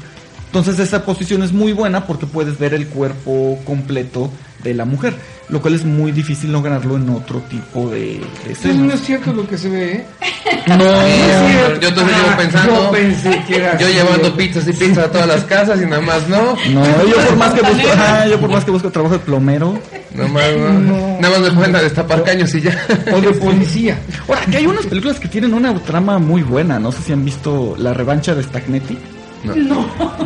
[0.46, 4.30] Entonces esa posición es muy buena porque puedes ver el cuerpo completo
[4.62, 5.14] de la mujer,
[5.50, 8.94] lo cual es muy difícil lograrlo en otro tipo de, de Eso no escenas.
[8.94, 10.06] es cierto lo que se ve, ¿eh?
[10.66, 14.32] No, Yo- yo entonces llevo pensando- Yo pensé que era Yo así, llevando ¿eh?
[14.36, 16.56] pizzas y pizza a todas las casas y nada más no.
[16.72, 19.78] no, yo por más que busco, ajá, yo por más que busco trabajo de plomero.
[20.14, 20.72] Nada más no.
[20.72, 21.18] No.
[21.20, 22.76] Nada más me ponen a destapar caños y ya.
[23.14, 23.98] O de policía.
[24.28, 27.24] Ahora, que hay unas películas que tienen una trama muy buena, no sé si han
[27.24, 28.98] visto La revancha de Stagnetti.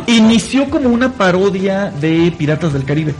[0.07, 3.13] Inició como una parodia de Piratas del Caribe.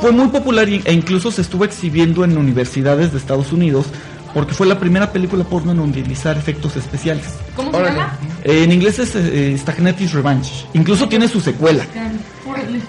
[0.00, 3.86] Fue muy popular e incluso se estuvo exhibiendo en universidades de Estados Unidos
[4.34, 7.26] porque fue la primera película porno en utilizar efectos especiales.
[7.54, 8.18] ¿Cómo se llama?
[8.44, 10.66] Eh, en inglés es eh, Stagnetti's Revenge.
[10.72, 11.84] Incluso tiene su secuela.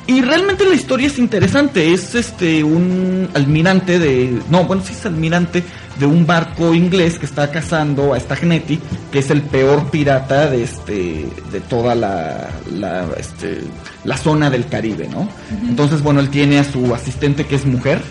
[0.07, 1.93] Y realmente la historia es interesante.
[1.93, 4.39] Es este un almirante de.
[4.49, 5.63] No, bueno, sí es almirante
[5.99, 8.79] de un barco inglés que está cazando a Stagnetti,
[9.11, 11.25] que es el peor pirata de este.
[11.51, 12.49] de toda la.
[12.71, 13.61] la, este,
[14.03, 15.29] la zona del Caribe, ¿no?
[15.67, 18.01] Entonces, bueno, él tiene a su asistente que es mujer.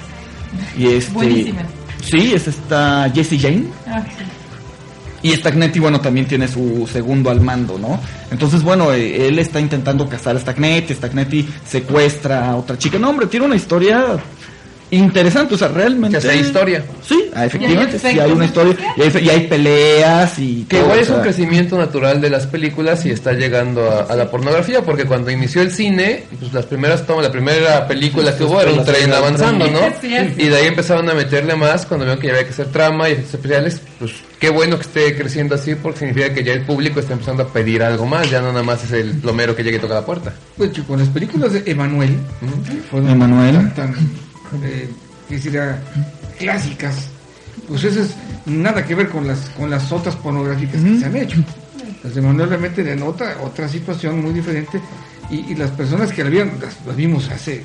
[0.77, 1.13] Y este.
[1.13, 1.63] Buenísima.
[2.03, 3.65] Sí, es esta Jessie Jane.
[3.87, 4.25] Ah, sí.
[5.23, 8.01] Y Stagnetti, bueno, también tiene su segundo al mando, ¿no?
[8.31, 12.99] Entonces, bueno, eh, él está intentando cazar a Stagnetti, Stagnetti secuestra a otra chica.
[12.99, 14.19] No, hombre, tiene una historia
[14.91, 16.19] interesante, o sea, realmente...
[16.19, 16.85] Que sea historia.
[17.07, 20.65] Sí, ah, efectivamente, sí hay una historia, y hay, y hay peleas y...
[20.65, 23.91] Que todo, igual o es un sea, crecimiento natural de las películas y está llegando
[23.91, 27.87] a, a la pornografía, porque cuando inició el cine, pues las primeras tomas, la primera
[27.87, 29.81] película que hubo era un tren avanzando, ¿no?
[30.01, 30.35] Sí, sí.
[30.37, 33.09] Y de ahí empezaron a meterle más cuando vieron que ya había que hacer trama
[33.09, 36.63] y efectos especiales, pues qué bueno que esté creciendo así, porque significa que ya el
[36.63, 39.63] público está empezando a pedir algo más, ya no nada más es el plomero que
[39.63, 40.35] llegue y toca la puerta.
[40.57, 42.19] Pues chico, con las películas de Emanuel,
[42.91, 43.73] fueron Emanuel.
[43.73, 43.95] tan, tan,
[44.65, 44.89] eh,
[46.41, 47.07] clásicas,
[47.69, 51.17] pues eso es nada que ver con las con las otras pornográficas que se han
[51.17, 51.37] hecho.
[52.03, 54.81] Las de Emanuel realmente denota otra situación muy diferente
[55.31, 57.65] y, y las personas que la vieron, las, las vimos hace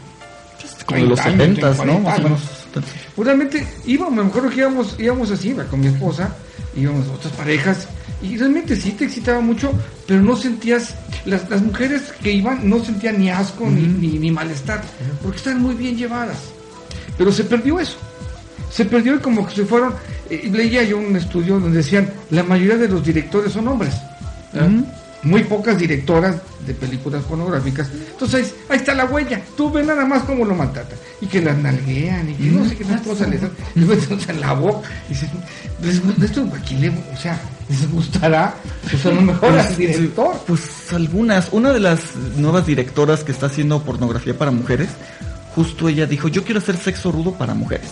[0.86, 2.04] Como los 30 años, 70, ¿no?
[2.04, 2.40] 40 Más o menos.
[2.40, 2.88] años.
[3.16, 6.36] Pues realmente íbamos, me acuerdo que íbamos, íbamos así, iba con mi esposa,
[6.78, 7.88] íbamos otras parejas,
[8.22, 9.72] y realmente sí te excitaba mucho,
[10.08, 14.32] pero no sentías, las, las mujeres que iban no sentían ni asco ni, ni, ni
[14.32, 14.84] malestar,
[15.22, 16.38] porque estaban muy bien llevadas.
[17.18, 17.98] Pero se perdió eso.
[18.72, 19.94] Se perdió y como que se fueron,
[20.30, 23.94] eh, leía yo un estudio donde decían, la mayoría de los directores son hombres.
[25.24, 27.90] Muy pocas directoras de películas pornográficas.
[28.12, 29.42] Entonces ahí, está la huella.
[29.58, 30.98] Tú ves nada más cómo lo maltratan.
[31.22, 33.52] Y que las nalguean y que no sé qué otras cosas les dan.
[33.76, 34.88] En la boca.
[35.10, 35.30] Y dicen,
[35.82, 36.42] "Les gu- esto
[36.80, 38.54] le, o sea, les gustará.
[38.90, 40.36] Pues a lo mejor al director.
[40.46, 40.62] Pues
[40.94, 41.50] algunas.
[41.52, 42.00] Una de las
[42.38, 44.90] nuevas directoras que está haciendo pornografía para mujeres,
[45.56, 47.90] justo ella dijo, yo quiero hacer sexo rudo para mujeres.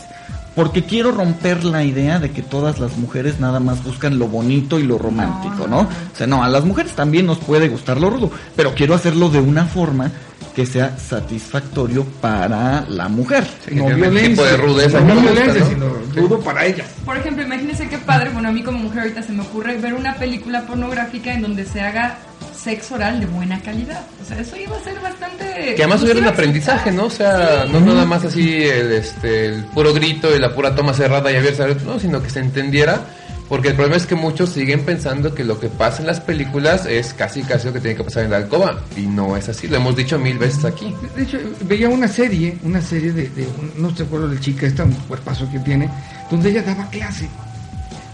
[0.56, 4.80] Porque quiero romper la idea de que todas las mujeres nada más buscan lo bonito
[4.80, 5.82] y lo romántico, ¿no?
[5.82, 9.30] O sea, no, a las mujeres también nos puede gustar lo rudo, pero quiero hacerlo
[9.30, 10.12] de una forma
[10.56, 13.46] que sea satisfactorio para la mujer.
[13.66, 15.70] Sí, tiene el tipo de rudeza no gusta, violencia, ¿no?
[15.70, 16.88] sino rudo para ellas.
[17.04, 19.94] Por ejemplo, imagínense qué padre, bueno, a mí como mujer ahorita se me ocurre ver
[19.94, 22.18] una película pornográfica en donde se haga
[22.56, 24.06] sexo oral de buena calidad.
[24.22, 25.76] O sea, eso iba a ser bastante...
[25.76, 26.92] Que además hubiera un aprendizaje.
[26.92, 27.06] ¿no?
[27.06, 30.94] O sea, no nada más así el, este, el puro grito y la pura toma
[30.94, 33.02] cerrada y abierta, no, sino que se entendiera.
[33.48, 36.88] Porque el problema es que muchos siguen pensando que lo que pasa en las películas
[36.88, 38.82] es casi casi lo que tiene que pasar en la alcoba.
[38.98, 40.96] Y no es así, lo hemos dicho mil veces aquí.
[41.16, 43.30] De hecho, veía una serie, una serie de,
[43.78, 45.90] no te acuerdo de chica, esta un cuerpazo que tiene,
[46.32, 47.30] donde ella daba clase.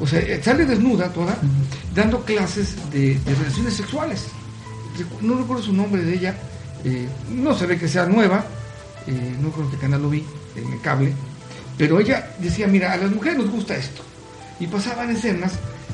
[0.02, 1.38] O sea, eh, sale desnuda toda,
[1.94, 4.28] dando clases de, de relaciones sexuales.
[5.22, 6.36] No recuerdo su nombre de ella,
[6.84, 8.44] eh, no se ve que sea nueva,
[9.08, 11.14] eh, no recuerdo qué canal lo vi, en el cable,
[11.78, 14.02] pero ella decía, mira, a las mujeres nos gusta esto.
[14.60, 15.54] Y pasaban escenas,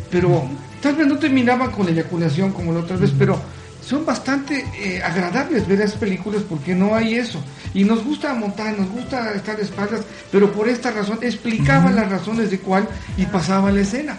[0.09, 0.49] pero
[0.81, 3.39] tal vez no terminaban con la eyaculación como la otra vez, pero
[3.87, 7.41] son bastante eh, agradables ver esas películas porque no hay eso.
[7.73, 12.09] Y nos gusta montar, nos gusta estar de espaldas, pero por esta razón explicaban las
[12.09, 14.17] razones de cuál y pasaba la escena.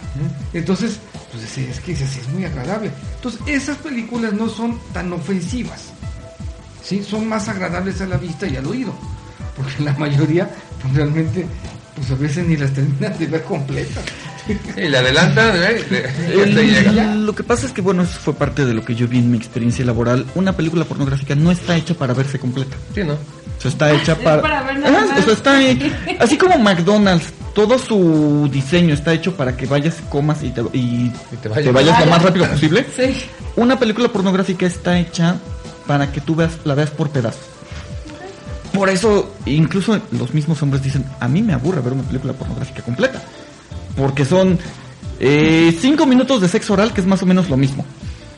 [0.54, 0.98] Entonces,
[1.30, 2.90] pues es que es, así, es muy agradable.
[3.16, 5.92] Entonces, esas películas no son tan ofensivas.
[6.82, 7.04] ¿sí?
[7.04, 8.94] Son más agradables a la vista y al oído.
[9.54, 10.48] Porque la mayoría,
[10.80, 11.44] pues realmente,
[11.94, 14.04] pues a veces ni las terminas de ver completas.
[14.76, 15.84] Y le adelantan, ¿eh?
[15.90, 17.14] De- El- hasta llega.
[17.14, 19.30] lo que pasa es que, bueno, eso fue parte de lo que yo vi en
[19.30, 20.24] mi experiencia laboral.
[20.34, 22.76] Una película pornográfica no está hecha para verse completa.
[22.94, 23.14] Sí, ¿no?
[23.14, 24.40] O sea, está hecha Es para...
[24.42, 25.18] para ver nada Ajá, más.
[25.18, 30.42] o sea, está Así como McDonald's, todo su diseño está hecho para que vayas, comas
[30.44, 31.72] y te, y Y te te vayas.
[31.74, 32.86] vayas, lo más rápido posible.
[32.96, 33.14] Sí.
[33.56, 35.36] Una película pornográfica está hecha
[35.88, 37.42] para que tú veas, la veas por pedazos.
[38.72, 42.82] Por eso, incluso los mismos hombres dicen, a mí me aburre ver una película pornográfica
[42.82, 43.20] completa.
[43.98, 44.58] Porque son
[45.20, 47.84] eh, cinco minutos de sexo oral, que es más o menos lo mismo.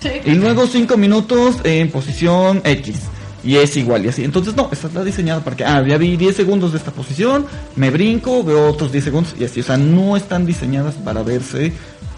[0.00, 0.08] Sí.
[0.24, 2.96] Y luego cinco minutos en posición X.
[3.44, 4.24] Y es igual y así.
[4.24, 7.46] Entonces, no, esta está diseñada para que, ah, ya vi 10 segundos de esta posición,
[7.76, 9.60] me brinco, veo otros 10 segundos y así.
[9.60, 11.72] O sea, no están diseñadas para verse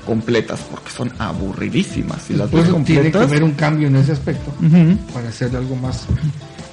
[0.05, 2.22] completas porque son aburridísimas.
[2.22, 3.22] Si las ves eso tiene que completas.
[3.22, 4.52] haber un cambio en ese aspecto
[5.12, 6.07] para hacerle algo más.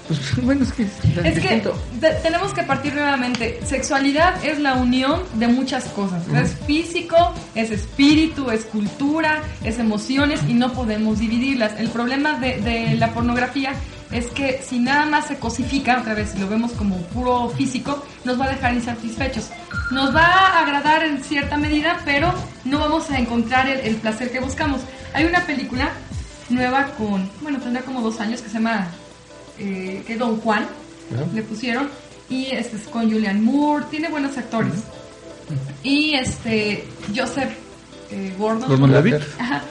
[0.10, 1.82] Pues bueno, es que es, Es que distinto.
[2.02, 3.60] te- tenemos que partir nuevamente.
[3.64, 6.28] Sexualidad es la unión de muchas cosas.
[6.30, 7.16] Es físico,
[7.56, 11.74] es espíritu, es cultura, es emociones y no podemos dividirlas.
[11.80, 13.74] El problema de, de la pornografía
[14.12, 18.04] es que si nada más se cosifica, otra vez si lo vemos como puro físico,
[18.26, 19.50] nos va a dejar insatisfechos.
[19.92, 22.34] Nos va a agradar en cierta medida, pero
[22.66, 24.82] no vamos a encontrar el, el placer que buscamos.
[25.14, 25.92] Hay una película
[26.50, 28.88] nueva con, bueno, tendrá como dos años que se llama
[29.60, 30.66] eh, que Don Juan
[31.34, 31.90] le pusieron
[32.30, 34.74] y este es con Julian Moore, tiene buenos actores.
[35.84, 37.50] Y este Joseph
[38.12, 39.22] eh, Gordon, Gordon-Levitt.
[39.40, 39.62] Ajá,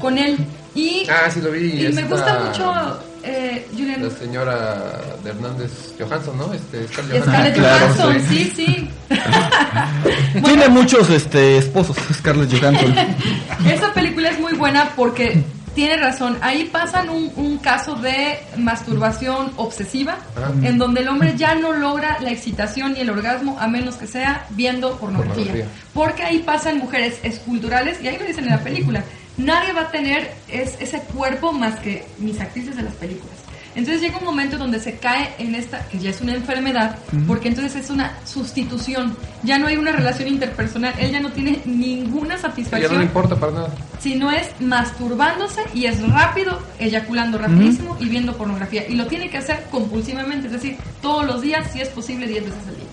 [0.00, 0.36] con él
[0.74, 1.86] y, Ah, sí lo vi.
[1.86, 6.52] y me gusta mucho eh, Julian La señora de Hernández Johansson, ¿no?
[6.52, 8.52] Este, Scarlett Scarlett Claro, Johansson, sí.
[8.56, 8.90] sí, sí.
[10.44, 12.94] Tiene muchos este, esposos, Scarlett Johansson.
[13.66, 15.42] Esa película es muy buena porque
[15.74, 16.38] tiene razón.
[16.40, 20.50] Ahí pasan un, un caso de masturbación obsesiva, Ah.
[20.62, 24.06] en donde el hombre ya no logra la excitación y el orgasmo a menos que
[24.06, 25.44] sea viendo pornografía.
[25.46, 25.66] Pornografía.
[25.94, 29.04] Porque ahí pasan mujeres esculturales, y ahí lo dicen en la película.
[29.36, 33.36] Nadie va a tener es- ese cuerpo más que mis actrices de las películas.
[33.74, 37.48] Entonces llega un momento donde se cae en esta, que ya es una enfermedad, porque
[37.48, 39.16] entonces es una sustitución.
[39.42, 40.94] Ya no hay una relación interpersonal.
[40.98, 43.68] Él ya no tiene ninguna Ya satisfacción no le importa para nada.
[43.98, 48.86] si no es masturbándose y es rápido, eyaculando rapidísimo y viendo pornografía.
[48.88, 52.44] Y lo tiene que hacer compulsivamente, es decir, todos los días, si es posible, 10
[52.44, 52.84] veces al día.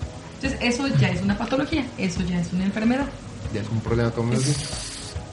[0.42, 3.06] Entonces, eso ya es una patología, eso ya es una enfermedad.
[3.52, 4.54] Ya es un problema como dije.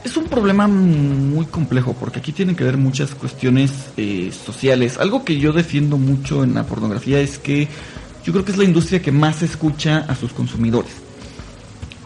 [0.03, 4.97] Es un problema muy complejo porque aquí tienen que ver muchas cuestiones eh, sociales.
[4.97, 7.67] Algo que yo defiendo mucho en la pornografía es que
[8.23, 10.91] yo creo que es la industria que más escucha a sus consumidores.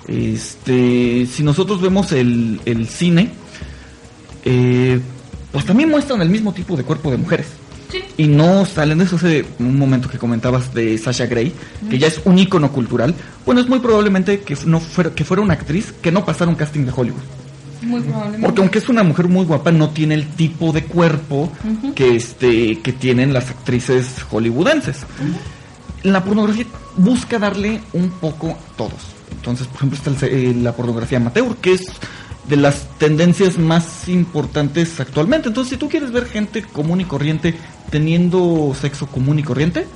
[0.07, 3.31] Este, si nosotros vemos el, el cine,
[4.45, 4.99] eh,
[5.51, 7.47] pues también muestran el mismo tipo de cuerpo de mujeres.
[7.91, 7.99] Sí.
[8.17, 11.53] Y no salen de eso hace un momento que comentabas de Sasha Grey,
[11.89, 13.13] que ya es un ícono cultural.
[13.45, 16.55] Bueno, es muy probablemente que no fuera, que fuera una actriz que no pasara un
[16.55, 17.40] casting de Hollywood.
[17.81, 18.45] Muy probablemente.
[18.45, 21.51] Porque aunque es una mujer muy guapa, no tiene el tipo de cuerpo
[21.95, 25.05] que este que tienen las actrices hollywoodenses.
[26.03, 26.65] La pornografía
[26.97, 28.99] busca darle un poco a todos.
[29.31, 31.85] Entonces, por ejemplo, está el eh, la pornografía amateur, que es
[32.47, 35.47] de las tendencias más importantes actualmente.
[35.47, 37.55] Entonces, si tú quieres ver gente común y corriente
[37.89, 39.87] teniendo sexo común y corriente,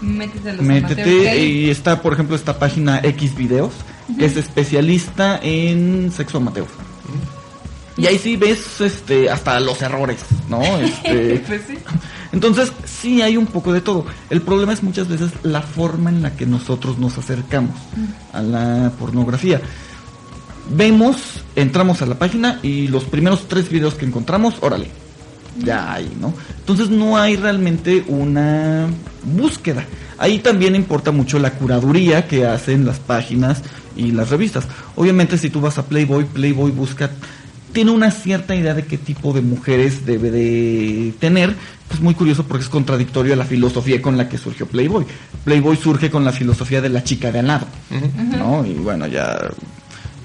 [0.00, 3.72] Métete los Métete y está, por ejemplo, esta página X videos,
[4.18, 6.66] que es especialista en sexo amateur.
[8.00, 10.60] Y ahí sí ves este hasta los errores, ¿no?
[10.78, 11.74] Este, Pues sí.
[12.32, 14.06] entonces, sí hay un poco de todo.
[14.30, 17.76] El problema es muchas veces la forma en la que nosotros nos acercamos
[18.32, 19.60] a la pornografía.
[20.72, 21.16] Vemos,
[21.56, 24.88] entramos a la página y los primeros tres videos que encontramos, órale,
[25.64, 26.32] ya hay, ¿no?
[26.60, 28.86] Entonces no hay realmente una
[29.24, 29.84] búsqueda.
[30.16, 33.62] Ahí también importa mucho la curaduría que hacen las páginas
[33.96, 34.64] y las revistas.
[34.94, 37.10] Obviamente si tú vas a Playboy, Playboy busca,
[37.72, 41.54] tiene una cierta idea de qué tipo de mujeres debe de tener.
[41.92, 45.06] Es muy curioso porque es contradictorio a la filosofía con la que surgió Playboy.
[45.44, 47.66] Playboy surge con la filosofía de la chica de al lado,
[48.38, 48.64] ¿no?
[48.64, 49.50] Y bueno, ya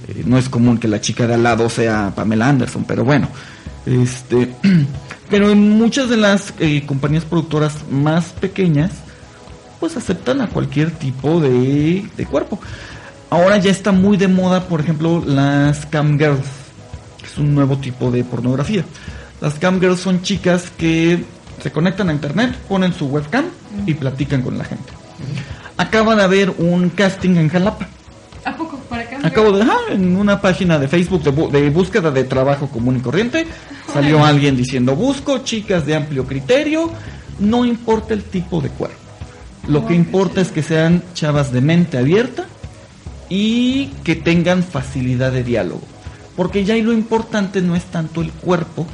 [0.08, 3.28] eh, no es común que la chica de al lado sea Pamela Anderson, pero bueno,
[3.86, 4.54] este,
[5.30, 8.92] pero en muchas de las eh, compañías productoras más pequeñas,
[9.80, 12.60] pues aceptan a cualquier tipo de, de cuerpo.
[13.30, 16.46] Ahora ya está muy de moda, por ejemplo, las cam girls,
[17.36, 18.84] es un nuevo tipo de pornografía.
[19.42, 21.20] Las cam girls son chicas que
[21.62, 23.46] se conectan a internet, ponen su webcam
[23.86, 24.92] y platican con la gente.
[25.78, 27.88] Acaba de haber un casting en Jalapa.
[28.46, 28.78] ¿A poco?
[28.90, 29.04] ¿Para?
[29.24, 32.98] Acabo de, ajá, en una página de Facebook de, bu- de búsqueda de trabajo común
[32.98, 33.46] y corriente,
[33.92, 36.92] salió alguien diciendo, busco chicas de amplio criterio,
[37.40, 38.98] no importa el tipo de cuerpo.
[39.68, 42.46] Lo que importa es que sean chavas de mente abierta
[43.28, 45.82] y que tengan facilidad de diálogo.
[46.36, 48.86] Porque ya ahí lo importante no es tanto el cuerpo,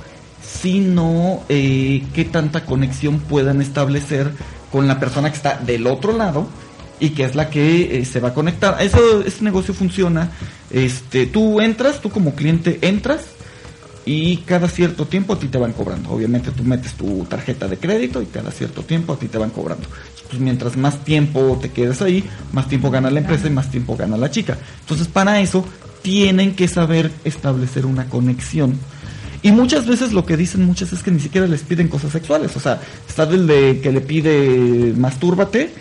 [0.62, 4.32] sino eh, qué tanta conexión puedan establecer
[4.72, 6.48] con la persona que está del otro lado
[7.00, 8.78] y que es la que eh, se va a conectar.
[8.82, 10.32] Eso, ese negocio funciona.
[10.70, 13.22] Este, tú entras, tú como cliente entras
[14.06, 16.12] y cada cierto tiempo a ti te van cobrando.
[16.12, 19.50] Obviamente tú metes tu tarjeta de crédito y cada cierto tiempo a ti te van
[19.50, 19.88] cobrando.
[20.30, 23.98] Pues mientras más tiempo te quedes ahí, más tiempo gana la empresa y más tiempo
[23.98, 24.58] gana la chica.
[24.82, 25.66] Entonces para eso
[26.02, 28.78] tienen que saber establecer una conexión.
[29.44, 32.56] Y muchas veces lo que dicen muchas es que ni siquiera les piden cosas sexuales.
[32.56, 35.74] O sea, está del de que le pide mastúrbate.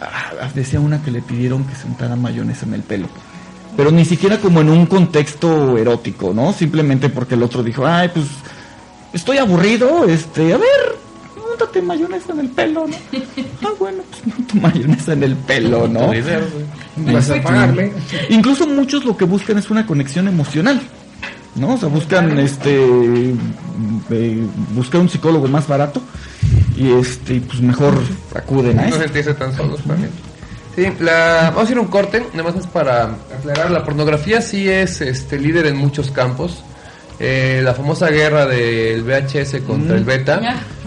[0.00, 3.08] Ah, decía una que le pidieron que se untara mayonesa en el pelo.
[3.76, 6.52] Pero ni siquiera como en un contexto erótico, ¿no?
[6.52, 8.26] Simplemente porque el otro dijo, ay, pues
[9.12, 10.96] estoy aburrido, este, a ver,
[11.52, 12.96] úntate mayonesa en el pelo, ¿no?
[13.62, 16.10] Ah, bueno, pues monto mayonesa en el pelo, ¿no?
[16.96, 17.92] Vas a pagarle.
[18.28, 20.80] Incluso muchos lo que buscan es una conexión emocional.
[21.56, 21.74] ¿No?
[21.74, 23.34] O sea, buscan este
[24.10, 26.00] eh, buscar un psicólogo más barato
[26.76, 27.94] y este pues mejor
[28.34, 28.98] acuden a No eso.
[29.02, 30.10] sentirse tan solos también.
[30.76, 34.40] Sí, la, vamos a ir a un corte, nada más es para aclarar, la pornografía
[34.40, 36.62] sí es este líder en muchos campos.
[37.18, 40.40] Eh, la famosa guerra del VHS contra el beta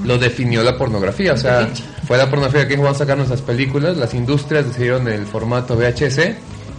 [0.05, 1.67] lo definió la pornografía, o sea,
[2.13, 6.19] fue la pornografía que van a sacar nuestras películas, las industrias decidieron el formato VHS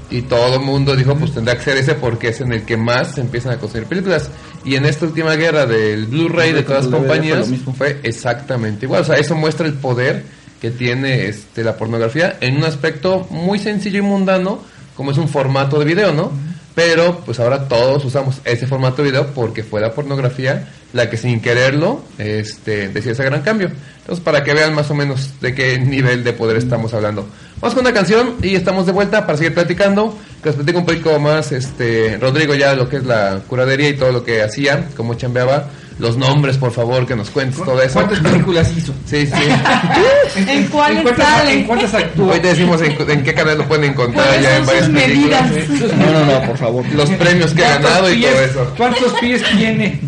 [0.08, 2.76] y todo el mundo dijo pues tendrá que ser ese porque es en el que
[2.76, 4.30] más se empiezan a construir películas.
[4.64, 9.04] Y en esta última guerra del Blu-ray de todas las compañías fue exactamente igual, o
[9.04, 10.22] sea, eso muestra el poder
[10.60, 14.60] que tiene este la pornografía en un aspecto muy sencillo y mundano
[14.96, 16.30] como es un formato de video, ¿no?
[16.76, 21.16] Pero pues ahora todos usamos ese formato de video porque fue la pornografía la que
[21.18, 23.70] sin quererlo este decía ese gran cambio.
[23.98, 27.26] Entonces, para que vean más o menos de qué nivel de poder estamos hablando.
[27.60, 30.16] Vamos con una canción y estamos de vuelta para seguir platicando.
[30.42, 33.94] Que les platico un poco más, este, Rodrigo, ya lo que es la curadería y
[33.96, 35.68] todo lo que hacía, cómo chambeaba.
[35.98, 37.94] Los nombres, por favor, que nos cuentes todo eso.
[37.94, 38.92] ¿Cuántas películas hizo?
[39.06, 39.32] Sí, sí.
[40.48, 41.58] ¿En cuáles cuántas, salen?
[41.60, 42.32] ¿En cuántas actuó?
[42.32, 44.94] Hoy te decimos en, en qué canal lo pueden encontrar ¿Cuáles ya en varias sus
[44.94, 45.50] películas.
[45.50, 45.96] medidas?
[45.96, 46.84] No, no, no, por favor.
[46.92, 48.74] Los premios que ha ¿Cuántos ganado y todo eso.
[48.76, 50.00] ¿Cuántos pies tiene?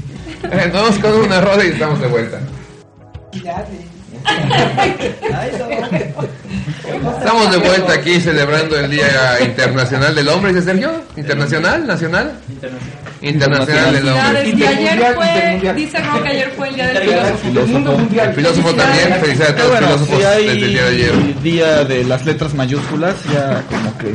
[0.50, 2.38] Eh, Vamos con una roda y estamos de vuelta.
[7.18, 11.02] Estamos de vuelta aquí celebrando el Día Internacional del Hombre, dice Sergio.
[11.16, 11.86] ¿Internacional?
[11.86, 12.32] ¿Nacional?
[13.20, 14.48] Internacional del Hombre.
[14.48, 17.60] Y ayer fue, dice Ron que ayer fue el día del filósofo.
[17.60, 18.28] El mundo mundial.
[18.28, 21.42] El filósofo también, felicidades a todos los filósofos desde el día de ayer.
[21.42, 24.14] día de las letras mayúsculas, ya como que...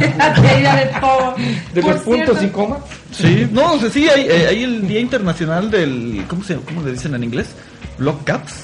[0.10, 1.34] De todo.
[1.74, 2.78] De Por los puntos y comas.
[3.12, 6.24] Sí, no, o sea, sí, hay, eh, hay el Día Internacional del...
[6.28, 7.48] ¿Cómo, se, ¿Cómo le dicen en inglés?
[7.98, 8.54] Block caps.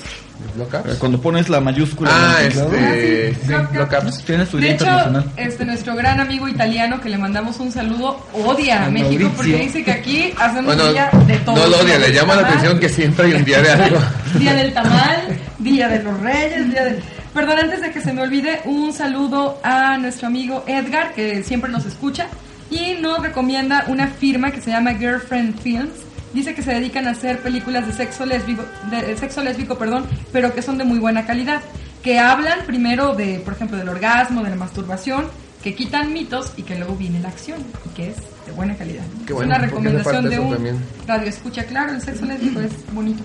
[0.59, 0.87] ¿Lockups?
[0.91, 2.75] Eh, Cuando pones la mayúscula Ah, en el teclado.
[2.75, 3.35] este.
[3.47, 3.75] Sí, Lockups.
[3.79, 4.25] lockups.
[4.25, 5.25] Tienes tu De Día hecho, Internacional.
[5.37, 9.33] este nuestro gran amigo italiano que le mandamos un saludo odia a México Mauricio.
[9.37, 11.57] porque dice que aquí hacemos Bueno, día de todo.
[11.57, 13.99] no lo odia, le llama la atención que siempre hay un día de algo.
[14.39, 15.23] Día del tamal,
[15.59, 17.03] día de los reyes, día del...
[17.37, 21.71] Perdón, antes de que se me olvide, un saludo a nuestro amigo Edgar, que siempre
[21.71, 22.29] nos escucha,
[22.71, 25.93] y nos recomienda una firma que se llama Girlfriend Films.
[26.33, 30.55] Dice que se dedican a hacer películas de sexo lésbico, de sexo lésbico, perdón, pero
[30.55, 31.61] que son de muy buena calidad.
[32.03, 35.27] Que hablan primero de, por ejemplo, del orgasmo, de la masturbación,
[35.63, 38.17] que quitan mitos y que luego viene la acción, y que es
[38.47, 39.05] de buena calidad.
[39.27, 40.79] Qué es bueno, una recomendación de un también.
[41.07, 43.23] radio escucha, claro, el sexo lésbico es bonito.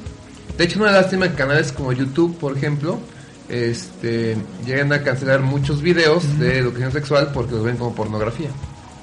[0.58, 3.00] De hecho, una lástima que canales como YouTube, por ejemplo,
[3.52, 8.50] este, llegan a cancelar muchos videos de educación sexual porque los ven como pornografía.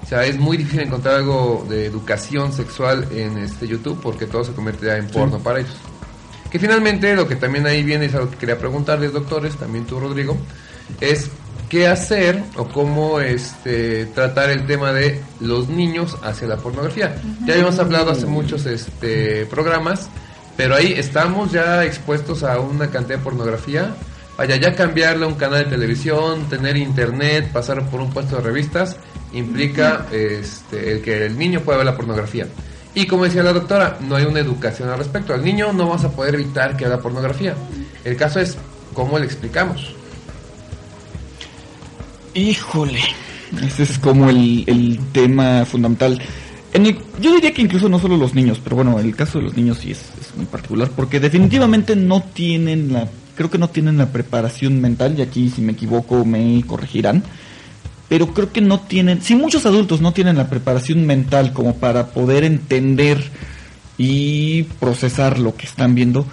[0.03, 4.43] O sea, es muy difícil encontrar algo de educación sexual en este YouTube porque todo
[4.43, 5.77] se convierte ya en porno para ellos.
[6.51, 10.01] Que finalmente lo que también ahí viene es algo que quería preguntarles, doctores, también tú,
[10.01, 10.35] Rodrigo,
[10.99, 11.31] es
[11.69, 17.21] qué hacer o cómo este, tratar el tema de los niños hacia la pornografía.
[17.45, 20.09] Ya habíamos hablado hace muchos este, programas,
[20.57, 23.95] pero ahí estamos ya expuestos a una cantidad de pornografía.
[24.39, 28.43] Vaya, ya cambiarle a un canal de televisión, tener internet, pasar por un puesto de
[28.43, 28.97] revistas,
[29.33, 32.47] implica este, el que el niño pueda ver la pornografía.
[32.95, 35.35] Y como decía la doctora, no hay una educación al respecto.
[35.35, 37.55] Al niño no vamos a poder evitar que haga pornografía.
[38.05, 38.57] El caso es
[38.95, 39.93] cómo le explicamos.
[42.35, 43.01] Híjole,
[43.63, 46.21] ese es como el, el tema fundamental.
[46.73, 49.45] En el- yo diría que incluso no solo los niños, pero bueno, el caso de
[49.47, 53.09] los niños sí es, es muy particular, porque definitivamente no tienen la,
[53.39, 57.23] creo que no tienen la preparación mental, y aquí si me equivoco me corregirán,
[58.09, 62.09] pero creo que no tienen, si muchos adultos no tienen la preparación mental como para
[62.09, 63.23] poder entender
[63.97, 66.27] y procesar lo que están viendo,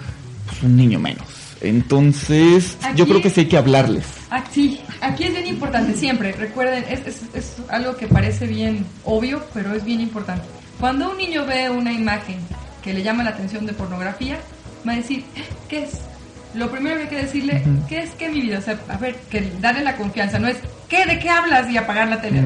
[0.48, 1.28] pues un niño menos.
[1.62, 4.04] Entonces, yo Aquí- creo que sí hay que hablarles.
[4.52, 9.44] Sí, aquí es bien importante, siempre, recuerden, es, es, es algo que parece bien obvio,
[9.54, 10.44] pero es bien importante.
[10.80, 12.38] Cuando un niño ve una imagen
[12.84, 14.40] que le llama la atención de pornografía,
[14.88, 15.24] va a decir,
[15.70, 16.00] ¿qué es?
[16.56, 18.60] Lo primero que hay que decirle, ¿qué es que mi vida?
[18.60, 20.58] O sea, a ver, que darle la confianza, no es,
[20.90, 21.06] ¿qué?
[21.06, 21.70] ¿De qué hablas?
[21.70, 22.42] Y apagar la tele.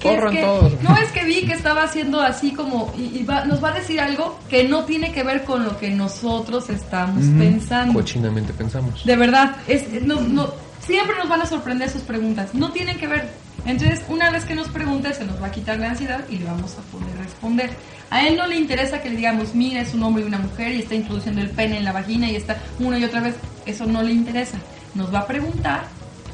[0.00, 0.82] ¿Qué es Corran que- todos.
[0.82, 3.72] No es que vi que estaba haciendo así como, y, y va- nos va a
[3.72, 7.94] decir algo que no tiene que ver con lo que nosotros estamos pensando.
[7.94, 9.04] Cochinamente pensamos.
[9.04, 10.52] De verdad, es, no, no,
[10.86, 12.54] siempre nos van a sorprender sus preguntas.
[12.54, 13.28] No tienen que ver.
[13.66, 16.44] Entonces, una vez que nos pregunte, se nos va a quitar la ansiedad y le
[16.44, 17.70] vamos a poder responder.
[18.14, 20.72] A él no le interesa que le digamos, mira, es un hombre y una mujer
[20.72, 23.34] y está introduciendo el pene en la vagina y está una y otra vez.
[23.66, 24.56] Eso no le interesa.
[24.94, 25.88] Nos va a preguntar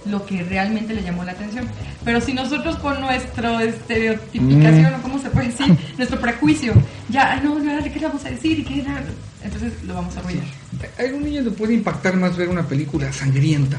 [0.04, 1.66] lo que realmente le llamó la atención.
[2.04, 6.74] Pero si nosotros con nuestro estereotipicación, o cómo se puede decir, nuestro prejuicio,
[7.08, 8.58] ya, "Ay, no, no, ¿de qué le vamos a decir?
[8.58, 8.84] ¿Y qué?
[9.42, 10.44] Entonces lo vamos a arruinar.
[10.98, 13.78] A un niño le puede impactar más ver una película sangrienta.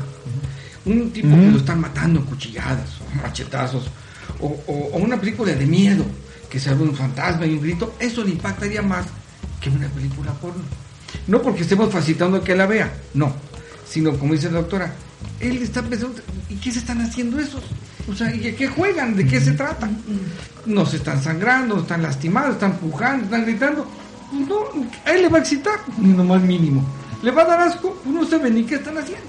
[0.86, 3.90] Un tipo que lo están matando cuchilladas, o machetazos.
[4.40, 6.04] O, o- o una película de miedo,
[6.52, 7.96] que se un fantasma y un grito.
[7.98, 9.06] Eso le impactaría más
[9.62, 10.62] que una película porno.
[11.28, 13.34] No porque estemos facilitando que la vea, no.
[13.88, 14.94] Sino, como dice la doctora,
[15.40, 17.64] él está pensando, ¿y qué se están haciendo esos?
[18.10, 19.16] O sea, ¿y a qué juegan?
[19.16, 19.90] ¿De qué se trata?
[20.66, 23.88] No se están sangrando, están lastimados, están pujando, están gritando.
[24.34, 26.86] No, a él le va a excitar, ni lo más mínimo.
[27.24, 29.28] Le va a dar asco, no sabe ni qué están haciendo.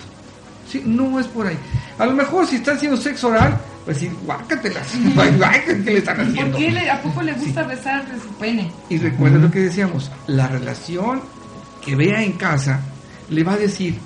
[0.70, 1.58] Sí, no es por ahí.
[1.98, 6.16] A lo mejor si están haciendo sexo oral, va a decir, guácatelas, ¿qué le están
[6.16, 6.58] ¿Por haciendo?
[6.58, 8.70] qué le- a poco le gusta besar de su pene?
[8.88, 11.22] Y recuerda lo que decíamos, la relación
[11.84, 12.80] que vea en casa
[13.28, 13.98] le va a decir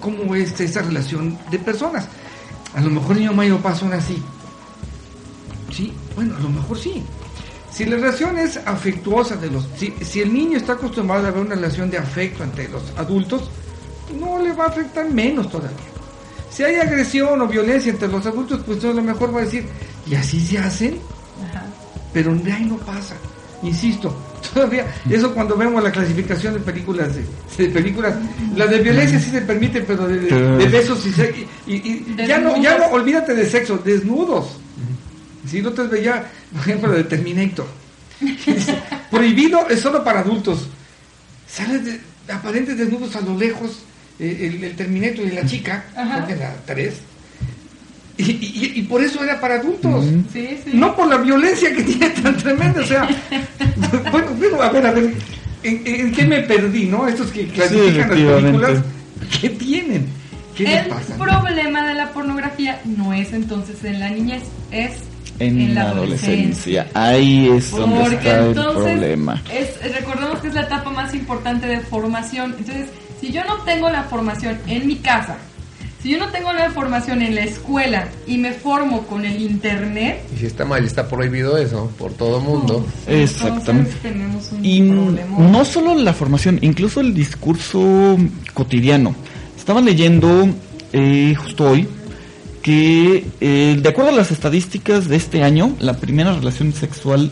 [0.00, 2.06] cómo es esa relación de personas.
[2.74, 4.22] A lo mejor niño mayo pasa son así.
[5.72, 7.02] Sí, bueno, a lo mejor sí.
[7.72, 9.68] Si la relación es afectuosa de los...
[9.76, 13.48] Si, si el niño está acostumbrado a ver una relación de afecto entre los adultos,
[14.20, 15.76] no le va a afectar menos todavía.
[16.50, 19.66] Si hay agresión o violencia entre los adultos, pues a lo mejor va a decir,
[20.06, 20.98] ¿y así se hacen?
[21.50, 21.64] Ajá.
[22.12, 23.14] pero de ahí no pasa.
[23.62, 24.14] Insisto,
[24.54, 27.24] todavía, eso cuando vemos la clasificación de películas, de,
[27.64, 28.14] de películas,
[28.56, 32.38] las de violencia sí se permite, pero de, de- de besos y, se- y, ya
[32.38, 34.56] no, ya no, olvídate de sexo, desnudos.
[35.48, 37.66] Si no te veía, por ejemplo, la de Terminator.
[39.10, 40.66] Prohibido es solo para adultos.
[41.48, 42.00] Sale de
[42.32, 43.80] aparentes desnudos a lo lejos
[44.20, 46.24] el, el Terminator y la chica, Ajá.
[46.26, 46.94] creo que la 3.
[48.18, 50.04] Y, y- y por eso era para adultos.
[50.32, 50.70] Sí, sí.
[50.74, 53.08] No por la violencia que tiene tan tremenda, o sea,
[54.12, 55.14] bueno, bueno, a ver, a ver,
[55.62, 57.08] ¿en, en qué me perdí, no?
[57.08, 58.82] Estos que clasifican las películas,
[59.40, 60.06] ¿qué tienen?
[60.54, 61.16] ¿Qué les El pasa?
[61.16, 64.90] problema de la pornografía no es entonces en la niñez, es
[65.38, 66.88] En, la adolescencia.
[66.92, 69.42] Ahí es donde Porque está el entonces, problema.
[69.50, 72.54] es, recordemos que es la etapa más importante de formación.
[72.58, 72.90] Entonces,
[73.20, 75.36] si yo no tengo la formación en mi casa,
[76.02, 80.22] si yo no tengo la formación en la escuela y me formo con el internet,
[80.34, 82.86] Y si está mal, está prohibido eso por todo mundo.
[83.06, 83.70] Exactamente.
[83.72, 85.38] entonces tenemos un Y problema.
[85.38, 88.16] no solo la formación, incluso el discurso
[88.54, 89.14] cotidiano.
[89.58, 90.48] Estaba leyendo
[90.94, 91.86] eh, justo hoy
[92.62, 97.30] que eh, de acuerdo a las estadísticas de este año, la primera relación sexual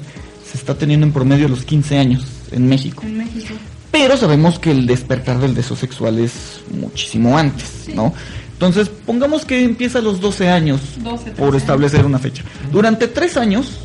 [0.51, 3.03] se está teniendo en promedio a los 15 años en México.
[3.05, 3.55] En México.
[3.91, 8.13] Pero sabemos que el despertar del deseo sexual es muchísimo antes, ¿no?
[8.53, 12.43] Entonces, pongamos que empieza a los 12 años 12, por 13 establecer una fecha.
[12.73, 13.79] Durante tres años,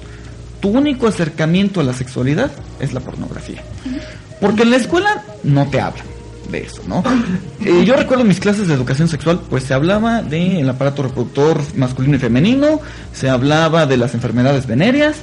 [0.59, 3.63] tu único acercamiento a la sexualidad es la pornografía.
[4.41, 6.05] Porque en la escuela no te hablan
[6.49, 7.03] de eso, ¿no?
[7.65, 12.17] Eh, yo recuerdo mis clases de educación sexual, pues se hablaba del aparato reproductor masculino
[12.17, 12.81] y femenino,
[13.13, 15.15] se hablaba de las enfermedades venéreas,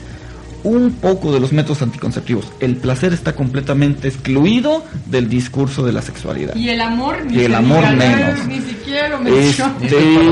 [0.65, 2.47] un poco de los métodos anticonceptivos.
[2.61, 6.55] El placer está completamente excluido del discurso de la sexualidad.
[6.55, 8.47] Y el amor, ni Y el amor menos.
[8.47, 9.65] Ni siquiera lo Este,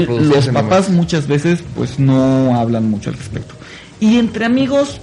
[0.07, 0.49] los nomás.
[0.49, 3.55] papás muchas veces pues no hablan mucho al respecto.
[4.01, 5.01] Y entre amigos,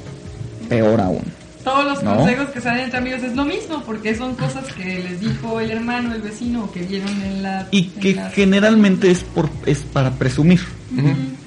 [0.69, 1.23] peor aún.
[1.63, 2.17] Todos los ¿No?
[2.17, 5.71] consejos que salen entre amigos es lo mismo, porque son cosas que les dijo el
[5.71, 7.67] hermano, el vecino, o que vieron en la...
[7.71, 10.59] Y en que la- generalmente es por es para presumir.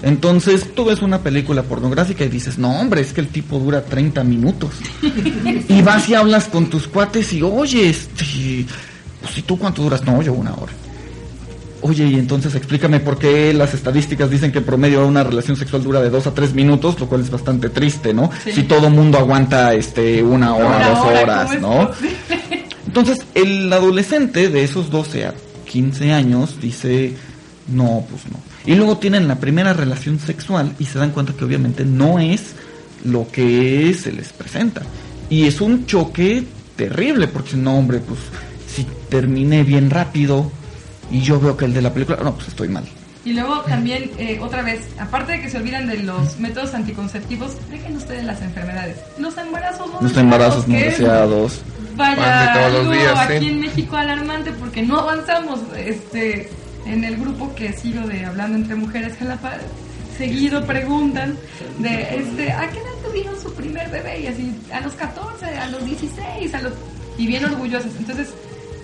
[0.03, 3.84] Entonces tú ves una película pornográfica y dices, no hombre, es que el tipo dura
[3.84, 4.70] 30 minutos.
[5.68, 8.64] y vas y hablas con tus cuates y, oye, este,
[9.20, 10.05] pues, ¿y tú cuánto duras?
[10.05, 10.72] No, yo una hora.
[11.80, 15.84] Oye, y entonces explícame por qué las estadísticas dicen que en promedio una relación sexual
[15.84, 18.30] dura de dos a tres minutos, lo cual es bastante triste, ¿no?
[18.42, 18.53] Sí.
[18.53, 21.90] Si todo mundo aguanta este una hora, Una dos hora, horas, ¿cómo es ¿no?
[22.86, 25.34] Entonces, el adolescente de esos 12 a
[25.70, 27.14] 15 años dice,
[27.68, 28.47] no, pues no.
[28.69, 32.55] Y luego tienen la primera relación sexual y se dan cuenta que obviamente no es
[33.03, 34.83] lo que se les presenta.
[35.31, 36.45] Y es un choque
[36.77, 38.21] terrible, porque no, hombre, pues
[38.71, 40.53] si terminé bien rápido
[41.11, 42.85] y yo veo que el de la película, no, pues estoy mal.
[43.25, 47.53] Y luego también, eh, otra vez, aparte de que se olvidan de los métodos anticonceptivos,
[47.71, 48.99] dejen ustedes las enfermedades.
[49.19, 51.62] Los embarazos no Los embarazos no deseados.
[51.97, 53.47] Vaya, todos los algo días, aquí sí.
[53.49, 55.61] en México alarmante porque no avanzamos.
[55.75, 56.51] Este,
[56.89, 59.53] en el grupo que sigo de Hablando entre Mujeres Jalapa,
[60.16, 61.36] seguido preguntan
[61.78, 64.22] de, este, ¿a qué edad tuvieron su primer bebé?
[64.22, 66.72] Y así, a los 14, a los 16, a los...
[67.18, 67.93] Y bien orgullosas.
[67.99, 68.34] Entonces,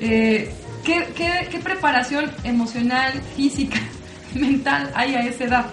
[0.01, 0.53] eh,
[0.85, 3.81] ¿qué, preparación emocional, física,
[4.35, 5.67] mental hay a esa edad?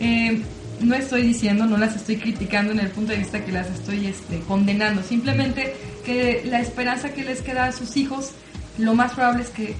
[0.00, 0.40] Eh,
[0.80, 4.06] no estoy diciendo, no las estoy criticando en el punto de vista que las estoy
[4.06, 5.74] este, condenando, simplemente
[6.04, 8.32] que la esperanza que les queda a sus hijos,
[8.78, 9.76] lo más probable es que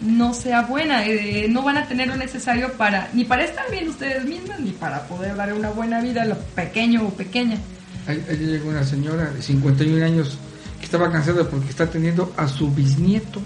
[0.00, 3.88] no sea buena, eh, no van a tener lo necesario para, ni para estar bien
[3.88, 7.56] ustedes mismas, ni para poder dar una buena vida a lo pequeño o pequeña.
[8.06, 10.38] Ahí, llegó una señora de 51 años
[10.78, 13.40] que estaba cansada porque está teniendo a su bisnieto.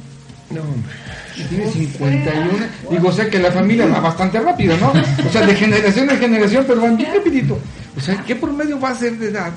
[0.51, 0.93] No, hombre.
[1.37, 2.49] Y tiene 51.
[2.91, 4.91] Digo, o sea que la familia va bastante rápido, ¿no?
[4.91, 7.59] O sea, de generación en generación, pero van bien rapidito.
[7.97, 9.53] O sea, ¿qué promedio va a ser de edad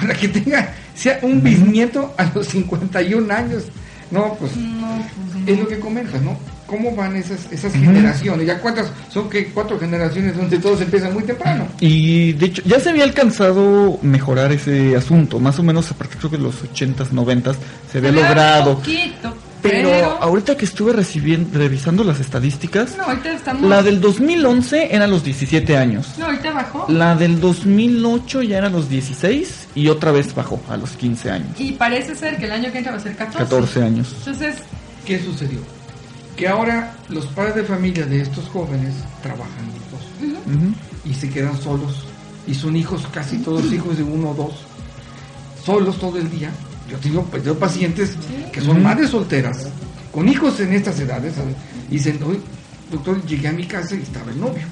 [0.00, 3.64] para que tenga, sea un bisnieto a los 51 años?
[4.10, 5.02] No, pues No,
[5.34, 6.36] pues, es lo que comentas, ¿no?
[6.66, 8.46] ¿Cómo van esas, esas generaciones?
[8.46, 8.90] ¿Ya cuántas?
[9.12, 11.66] Son que cuatro generaciones donde todos empiezan muy temprano.
[11.80, 15.40] Y de hecho, ya se había alcanzado mejorar ese asunto.
[15.40, 17.56] Más o menos a partir creo que de los 80s, 90s
[17.90, 18.76] se había Había logrado.
[18.76, 24.00] poquito, Pero pero, ahorita que estuve recibiendo, revisando las estadísticas, no, ahorita estamos, la del
[24.00, 26.14] 2011 era los 17 años.
[26.18, 26.86] no, ahorita bajó.
[26.88, 31.60] La del 2008 ya era los 16 y otra vez bajó a los 15 años.
[31.60, 33.38] Y parece ser que el año que entra va a ser 14.
[33.38, 34.14] 14 años.
[34.18, 34.56] Entonces,
[35.04, 35.60] ¿Qué sucedió?
[36.36, 41.60] Que ahora los padres de familia de estos jóvenes trabajan los dos y se quedan
[41.60, 42.04] solos
[42.46, 44.54] y son hijos, casi todos hijos de uno o dos,
[45.64, 46.50] solos todo el día.
[46.90, 48.16] Yo tengo, pues, tengo pacientes
[48.52, 49.68] que son madres solteras,
[50.12, 51.54] con hijos en estas edades, ¿sabes?
[51.88, 52.18] y dicen,
[52.90, 54.66] doctor, llegué a mi casa y estaba el novio.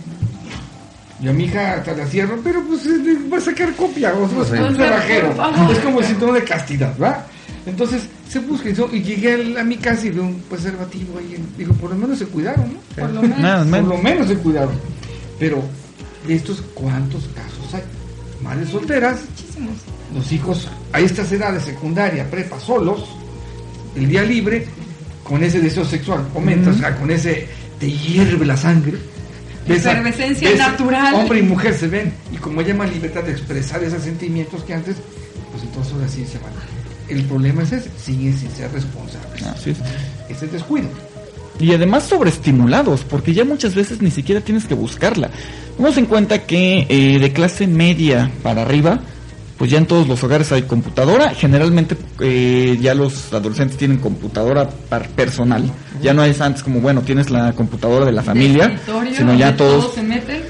[1.21, 4.29] Yo a mi hija hasta la cierro, pero pues eh, va a sacar copia, o
[4.29, 5.35] sea, es Pues, un trabajero.
[5.35, 5.73] Favor.
[5.73, 7.27] Es como el síntoma de castidad, ¿va?
[7.67, 11.43] Entonces se busca y y llegué a, mi casa y veo un preservativo ahí.
[11.57, 12.79] digo, por lo menos se cuidaron, ¿no?
[12.97, 13.39] por lo menos.
[13.39, 14.75] Nada Por lo menos se cuidaron.
[15.39, 15.63] Pero,
[16.27, 17.83] de estos, ¿cuántos casos hay?
[18.43, 19.75] Madres solteras, Muchísimos.
[20.15, 23.05] los hijos a estas edades, secundaria, prepa, solos,
[23.97, 24.67] el día libre,
[25.25, 27.49] con ese deseo sexual, comentas, o sea, con ese,
[27.79, 28.99] te hierve la sangre.
[29.75, 31.15] A- Efervescencia natural.
[31.15, 34.75] Hombre y mujer se ven, y como hay más libertad de expresar esos sentimientos que
[34.75, 34.97] antes,
[35.53, 36.53] pues entonces ahora sí se van.
[37.09, 39.43] El problema es ese, siguen sin ser responsables.
[39.45, 39.79] Así es.
[40.29, 40.89] Ese descuido.
[41.61, 45.31] Y además sobreestimulados, porque ya muchas veces ni siquiera tienes que buscarla.
[45.77, 49.01] Tomemos en cuenta que eh, de clase media para arriba,
[49.59, 51.35] pues ya en todos los hogares hay computadora.
[51.35, 55.65] Generalmente eh, ya los adolescentes tienen computadora par- personal.
[56.01, 58.79] Ya no es antes como, bueno, tienes la computadora de la familia,
[59.17, 59.95] sino ya donde todos...
[59.95, 60.43] se meten.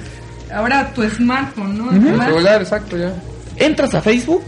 [0.54, 1.84] Ahora tu smartphone, ¿no?
[1.86, 2.08] Ujú.
[2.08, 3.12] El celular, exacto, ya.
[3.56, 4.42] Entras a Facebook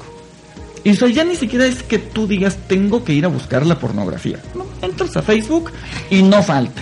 [0.85, 3.67] y o sea, ya ni siquiera es que tú digas tengo que ir a buscar
[3.67, 4.39] la pornografía.
[4.55, 5.71] No, entras a Facebook
[6.11, 6.81] y no falta.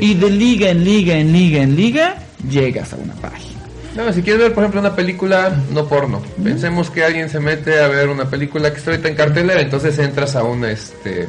[0.00, 2.16] Y de liga en liga en liga en liga
[2.48, 3.60] llegas a una página.
[3.96, 7.80] No, si quieres ver, por ejemplo, una película no porno, pensemos que alguien se mete
[7.80, 11.28] a ver una película que está ahorita en cartelera, entonces entras a un este,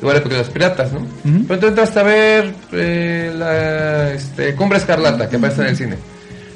[0.00, 1.06] lugar de películas piratas, ¿no?
[1.48, 5.96] Pero tú entras a ver eh, la este, Cumbre Escarlata que aparece en el cine.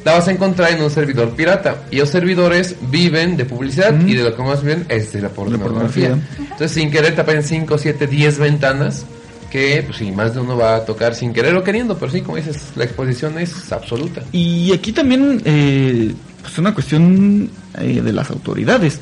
[0.05, 1.76] La vas a encontrar en un servidor pirata.
[1.93, 5.28] Y los servidores viven de publicidad y de lo que más viven es de la
[5.28, 6.09] pornografía.
[6.11, 6.18] pornografía.
[6.38, 9.07] Entonces, sin querer, te aparecen 5, 7, 10 ventanas
[9.53, 12.23] que, pues sí, más de uno va a tocar sin querer o queriendo, pero sí,
[12.23, 14.23] como dices, la exposición es absoluta.
[14.33, 18.99] Y aquí también eh, pues una cuestión eh, de las autoridades.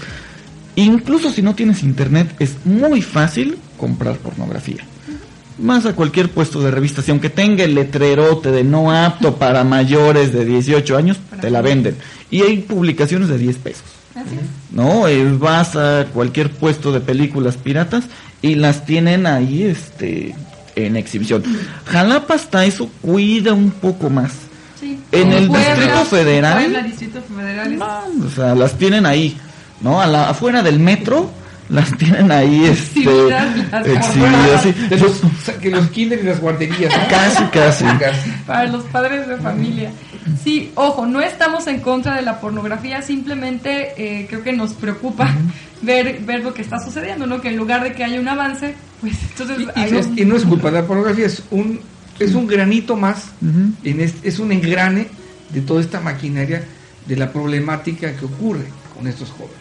[0.75, 4.85] Incluso si no tienes internet es muy fácil comprar pornografía.
[5.61, 9.63] Más a cualquier puesto de revistas, y aunque tenga el letrerote de no apto para
[9.63, 11.95] mayores de 18 años, te la venden.
[12.29, 13.85] Y hay publicaciones de 10 pesos.
[14.17, 14.75] Así es.
[14.75, 15.07] ¿no?
[15.07, 18.05] Eh, vas a cualquier puesto de películas piratas
[18.43, 20.35] y las tienen ahí este
[20.77, 21.43] en exhibición.
[21.87, 24.33] Jalapa hasta eso cuida un poco más.
[24.79, 24.99] Sí.
[25.13, 26.55] En el Puebla, Distrito Federal.
[26.63, 27.73] Puebla, Distrito Federal.
[27.75, 29.37] es- O sea, las tienen ahí,
[29.81, 30.01] ¿no?
[30.01, 31.31] A la, afuera del metro
[31.69, 34.73] las tienen ahí este Exhibidas las exhibidas, sí.
[34.73, 35.21] De los,
[35.61, 36.93] que los kinder y las guarderías.
[36.97, 37.09] ¿no?
[37.09, 37.85] Casi, casi.
[38.47, 39.93] Para los padres de familia.
[40.43, 45.33] Sí, ojo, no estamos en contra de la pornografía, simplemente eh, creo que nos preocupa
[45.83, 47.41] ver, ver lo que está sucediendo, ¿no?
[47.41, 49.59] Que en lugar de que haya un avance, pues entonces...
[49.61, 51.81] Y, hay y es- un- y no es culpa, la pornografía es un,
[52.19, 55.09] es un granito más, en este- es un engrane
[55.51, 56.65] de toda esta maquinaria
[57.07, 58.65] de la problemática que ocurre
[58.97, 59.57] con estos jóvenes.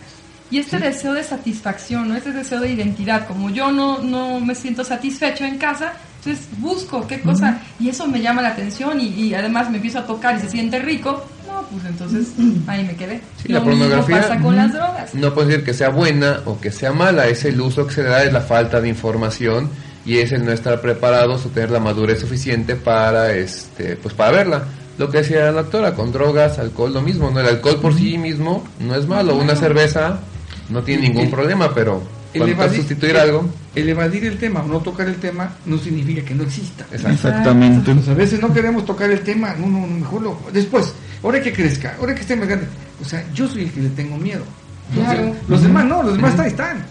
[0.51, 2.15] Y este deseo de satisfacción, ¿no?
[2.15, 5.93] Este deseo de identidad, como yo no, no me siento satisfecho en casa,
[6.23, 9.99] Entonces busco qué cosa y eso me llama la atención y, y además me empiezo
[9.99, 11.23] a tocar y se siente rico.
[11.49, 12.27] No, pues entonces
[12.67, 13.21] ahí me quedé.
[13.41, 15.15] Sí, Lo la mismo pornografía pasa con las drogas.
[15.15, 18.03] no puedo decir que sea buena o que sea mala, es el uso que se
[18.03, 19.69] le da, es la falta de información
[20.05, 24.31] y es el no estar preparados o tener la madurez suficiente para este pues para
[24.31, 24.63] verla.
[24.97, 27.39] Lo que decía la doctora, con drogas, alcohol, lo mismo, ¿no?
[27.39, 30.19] El alcohol por sí mismo no es malo, una cerveza
[30.69, 34.37] no tiene ningún El- problema, pero El cuando evadir- sustituir el- algo, El evadir el
[34.37, 36.85] tema o no tocar el tema no significa que no exista.
[36.91, 37.91] Exactamente.
[38.09, 40.93] A veces no queremos tocar el tema, no, no, no, mejor lo, después,
[41.23, 42.67] ahora que crezca, ahora que esté más grande.
[43.01, 44.43] O sea, yo soy el que le tengo miedo.
[44.95, 45.35] Los, Claro.
[45.47, 46.83] los demás no, los demás ahí están.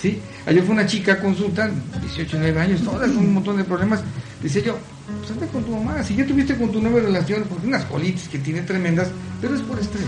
[0.00, 0.18] ¿sí?
[0.46, 1.70] Ayer fue una chica a consulta,
[2.00, 4.00] 18, 9 años, todas con un montón de problemas.
[4.42, 4.76] Dice yo,
[5.20, 8.28] pues anda con tu mamá, si ya tuviste con tu nueva relación, porque unas colitis
[8.28, 9.08] que tiene tremendas,
[9.40, 10.04] pero es por estrés.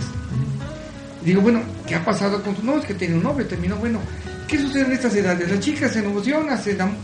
[1.25, 3.99] Digo, bueno, ¿qué ha pasado con tu No, es que tiene un novio, terminó, bueno,
[4.47, 5.51] ¿qué sucede en estas edades?
[5.51, 6.95] La chica se emociona, se enam-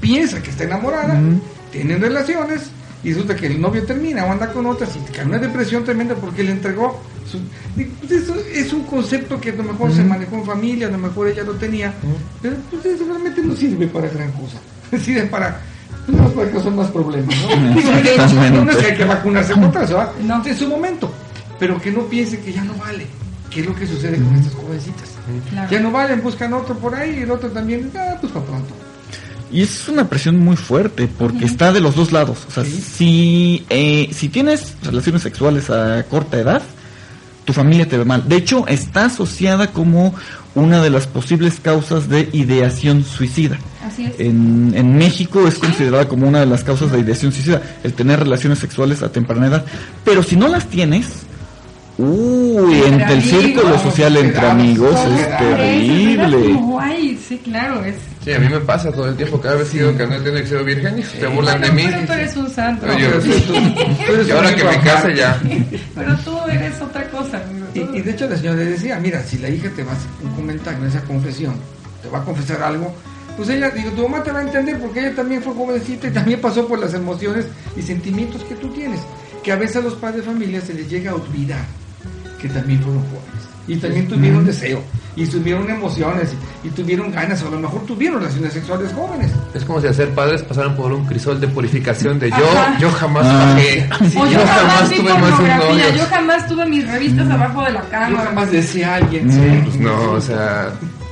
[0.00, 1.20] piensa que está enamorada,
[1.70, 2.70] tienen relaciones,
[3.02, 6.14] y resulta que el novio termina o anda con otras y cae una depresión tremenda
[6.14, 7.38] porque le entregó su...
[7.74, 10.98] Pues eso es un concepto que a lo mejor se manejó en familia, a lo
[10.98, 11.94] mejor ella lo tenía,
[12.42, 14.58] pero pues eso realmente no sirve para gran cosa.
[15.02, 15.60] Sirve para...
[16.04, 17.34] pues, No, para causar más problemas,
[18.54, 18.70] ¿no?
[18.70, 20.12] Es que hay que vacunarse contra eso, ¿ah?
[20.22, 20.44] No.
[20.44, 21.10] En su momento.
[21.58, 23.06] Pero que no piense que ya no vale.
[23.50, 25.10] ¿Qué es lo que sucede con estas jovencitas?
[25.50, 25.70] Claro.
[25.70, 28.74] Ya no valen, buscan otro por ahí y el otro también, ah, pues para pronto.
[29.52, 32.38] Y es una presión muy fuerte porque está de los dos lados.
[32.48, 32.80] O sea, Sí.
[32.96, 36.62] si, eh, si tienes relaciones sexuales a corta edad,
[37.44, 38.28] tu familia te ve mal.
[38.28, 40.14] De hecho, está asociada como
[40.54, 43.58] una de las posibles causas de ideación suicida.
[43.84, 44.20] Así es.
[44.20, 48.20] En, en México es considerada como una de las causas de ideación suicida, el tener
[48.20, 49.64] relaciones sexuales a temprana edad.
[50.04, 51.06] Pero si no las tienes,
[51.98, 56.54] uy, Entre entre el círculo social entre amigos es terrible.
[56.54, 57.94] Como, ay, sí, claro, es...
[58.24, 60.46] Sí, a mí me pasa todo el tiempo, cada vez que digo que no que
[60.46, 61.84] ser virgen y se burlan de mí.
[61.90, 62.86] Pero tú eres un santo.
[62.86, 65.40] Pero tú- tú- eres Y ahora que me case ya.
[65.94, 67.38] Pero tú eres otra cosa.
[67.42, 67.66] amigo.
[67.74, 69.94] Y, y de hecho la señora le decía, mira, si la hija te va a
[69.94, 71.54] hacer un comentario en esa confesión,
[72.02, 72.94] te va a confesar algo,
[73.38, 76.10] pues ella, digo, tu mamá te va a entender porque ella también fue jovencita y
[76.10, 79.00] también pasó por las emociones y sentimientos que tú tienes,
[79.42, 81.64] que a veces a los padres de familia se les llega a olvidar
[82.38, 83.29] que también fueron jóvenes
[83.68, 84.82] y también tuvieron deseo
[85.16, 86.30] y tuvieron emociones
[86.64, 89.30] y, tuvieron ganas, o a lo mejor tuvieron relaciones sexuales jóvenes.
[89.54, 92.78] Es como si hacer padres pasaran por un crisol de purificación de yo, Ajá.
[92.78, 93.58] yo jamás Ah.
[94.12, 98.10] yo jamás tuve más yo jamás tuve mis revistas abajo de la cama.
[98.10, 99.26] Yo jamás deseé a alguien.
[99.26, 99.60] Mm, sí.
[99.64, 100.70] Pues no, o sea,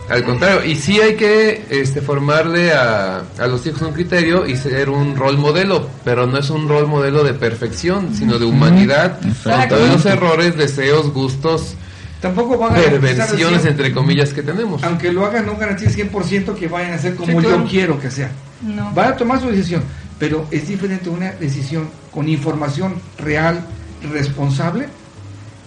[0.08, 0.64] al contrario.
[0.64, 5.16] Y sí hay que este, formarle a, a los hijos un criterio y ser un
[5.16, 9.18] rol modelo, pero no es un rol modelo de perfección, sino de humanidad.
[9.42, 11.74] Con todos los errores, deseos, gustos,
[12.20, 14.82] Tampoco van a perversiones, entre comillas, que tenemos.
[14.82, 17.62] aunque lo hagan, no garantiza 100% que vayan a ser como Sí, claro.
[17.64, 18.30] yo quiero que sea.
[18.62, 18.90] No.
[18.92, 19.82] Van a tomar su decisión,
[20.18, 23.64] pero es diferente una decisión con información real,
[24.12, 24.88] responsable,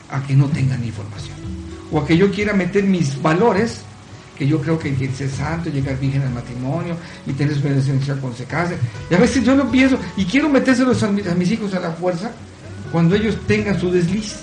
[0.09, 1.35] a que no tengan información.
[1.91, 3.81] O a que yo quiera meter mis valores,
[4.37, 7.61] que yo creo que hay que ser santo, llegar virgen al matrimonio y tener su
[7.61, 8.75] relación sexual cuando se case.
[9.09, 11.79] Y a veces yo lo pienso y quiero metérselos a, mi- a mis hijos a
[11.79, 12.31] la fuerza
[12.91, 14.37] cuando ellos tengan su desliz,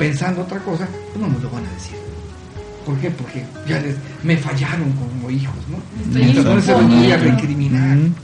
[0.00, 1.96] pensando otra cosa, pues no nos lo van a decir.
[2.86, 3.10] ¿Por qué?
[3.10, 5.76] Porque ya les, me fallaron como hijos, ¿no?
[6.06, 7.96] Estoy Entonces no se los voy a recriminar.
[7.96, 8.14] Mm.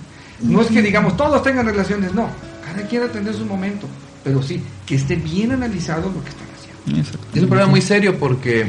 [0.41, 2.29] No es que digamos todos tengan relaciones, no.
[2.65, 3.87] Cada quien atender su momento.
[4.25, 7.01] Pero sí, que esté bien analizado lo que están haciendo.
[7.01, 7.29] Exacto.
[7.35, 8.67] Es un problema muy serio porque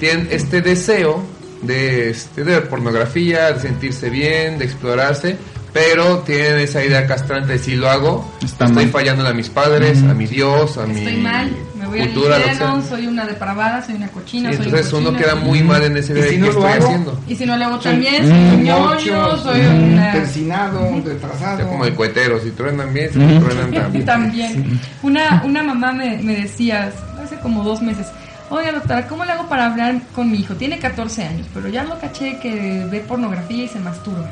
[0.00, 1.22] tienen este deseo
[1.62, 5.36] de, este, de ver pornografía, de sentirse bien, de explorarse,
[5.72, 8.92] pero tienen esa idea castrante de si lo hago, Está estoy mal.
[8.92, 11.50] fallando a mis padres, a mi Dios, a mi Estoy mal,
[11.90, 12.90] me voy cultura, al infierno, sea.
[12.90, 15.82] soy una depravada, soy una cochina, Sí, soy entonces un uno queda soy- muy mal
[15.84, 17.20] en ese Y de si no lo estoy hago, haciendo.
[17.28, 20.12] Y si no lo hago también, soy un ñoño, soy un una...
[20.12, 21.58] persinado, retrasado.
[21.58, 24.04] Ya como el cohetero, si truenan bien, si truenan también.
[24.04, 24.80] También.
[25.02, 28.06] Una, una mamá me, me decía hace como dos meses,
[28.50, 30.54] oiga doctora, ¿cómo le hago para hablar con mi hijo?
[30.54, 34.28] Tiene 14 años, pero ya lo caché que ve pornografía y se masturba.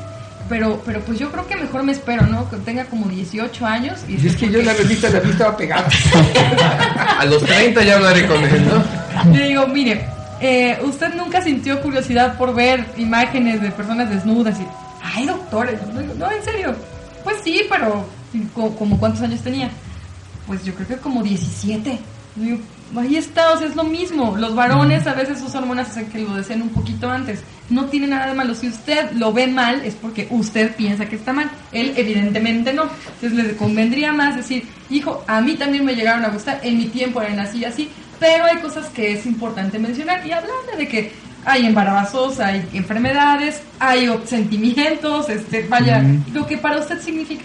[0.47, 2.47] Pero, pero pues yo creo que mejor me espero, ¿no?
[2.49, 3.99] Que tenga como 18 años.
[4.07, 5.87] Y, Y es que yo la revista la estaba pegada.
[7.19, 9.31] A los 30 ya hablaré con él, ¿no?
[9.33, 10.05] Le digo, mire,
[10.41, 14.67] eh, usted nunca sintió curiosidad por ver imágenes de personas desnudas y,
[15.01, 16.75] ay, doctor, no, no, en serio.
[17.23, 18.05] Pues sí, pero
[18.53, 19.69] co- como cuántos años tenía.
[20.45, 21.97] Pues yo creo que como 17.
[22.35, 22.57] Digo,
[22.97, 24.35] ahí está, o sea, es lo mismo.
[24.37, 27.41] Los varones a veces sus hormonas hacen que lo deseen un poquito antes.
[27.69, 28.53] No tiene nada de malo.
[28.53, 31.49] Si usted lo ve mal, es porque usted piensa que está mal.
[31.71, 32.83] Él, evidentemente, no.
[33.21, 36.59] Entonces, le convendría más decir, hijo, a mí también me llegaron a gustar.
[36.63, 37.89] En mi tiempo eran así y así.
[38.19, 41.11] Pero hay cosas que es importante mencionar y hablarle de que
[41.43, 47.43] hay embarazos, hay enfermedades, hay sentimientos, este, vaya, lo que para usted significa.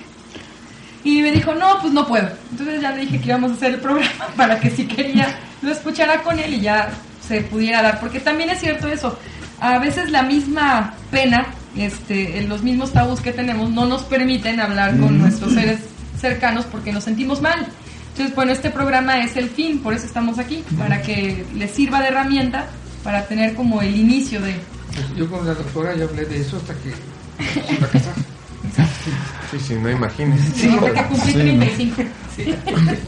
[1.03, 2.29] Y me dijo, no, pues no puedo.
[2.51, 5.71] Entonces ya le dije que íbamos a hacer el programa para que si quería lo
[5.71, 6.91] escuchara con él y ya
[7.27, 8.01] se pudiera dar.
[8.01, 9.19] Porque también es cierto eso.
[9.61, 11.47] A veces la misma pena,
[11.77, 15.81] este, los mismos tabús que tenemos, no nos permiten hablar con nuestros seres
[16.19, 17.67] cercanos porque nos sentimos mal.
[18.13, 22.01] Entonces, bueno, este programa es el fin, por eso estamos aquí, para que les sirva
[22.01, 22.67] de herramienta
[23.03, 24.57] para tener como el inicio de...
[24.95, 26.91] Pues yo con la doctora ya hablé de eso hasta que
[29.51, 30.41] Sí, sí, no imagines.
[30.55, 32.03] Sí, porque cumplí 35.
[32.37, 32.55] Sí.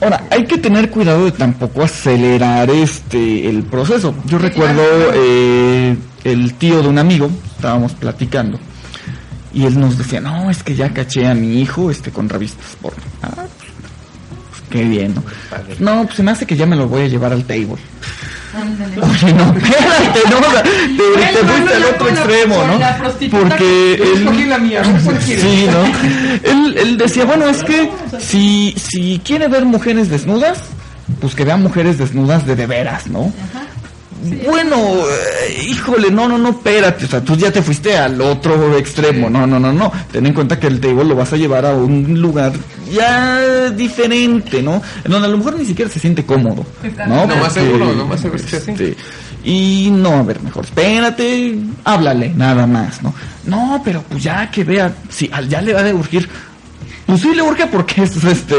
[0.00, 4.14] Ahora, hay que tener cuidado de tampoco acelerar este el proceso.
[4.26, 4.82] Yo recuerdo
[5.14, 8.58] eh, el tío de un amigo, estábamos platicando,
[9.54, 12.76] y él nos decía, no, es que ya caché a mi hijo este con revistas
[12.80, 13.02] porno.
[13.22, 13.70] Ah, pues,
[14.50, 15.22] pues, qué bien, ¿no?
[15.78, 17.76] No, pues se me hace que ya me lo voy a llevar al table.
[18.54, 22.78] Oye, no, espérate, no, o sea, te, te fuiste al otro extremo, ¿no?
[23.30, 24.82] Porque él, la mía,
[25.20, 26.50] sí, ¿no?
[26.50, 30.58] Él, él decía, bueno, es que si, si quiere ver mujeres desnudas,
[31.20, 33.32] pues que vea mujeres desnudas de de veras, ¿no?
[34.22, 38.76] Bueno, eh, híjole, no, no, no, espérate, o sea, tú ya te fuiste al otro
[38.78, 41.66] extremo, no, no, no, no, ten en cuenta que el table lo vas a llevar
[41.66, 42.52] a un lugar
[42.92, 44.80] ya diferente, ¿no?
[45.04, 46.64] En donde a lo mejor ni siquiera se siente cómodo,
[47.08, 47.26] ¿no?
[47.26, 48.70] Lo más seguro, lo más seguro es que sí.
[48.70, 48.96] este,
[49.44, 53.12] y no, a ver, mejor, espérate, háblale, nada más, ¿no?
[53.46, 56.28] No, pero pues ya que vea, si al ya le va a urgir,
[57.06, 58.54] pues sí le urge porque es este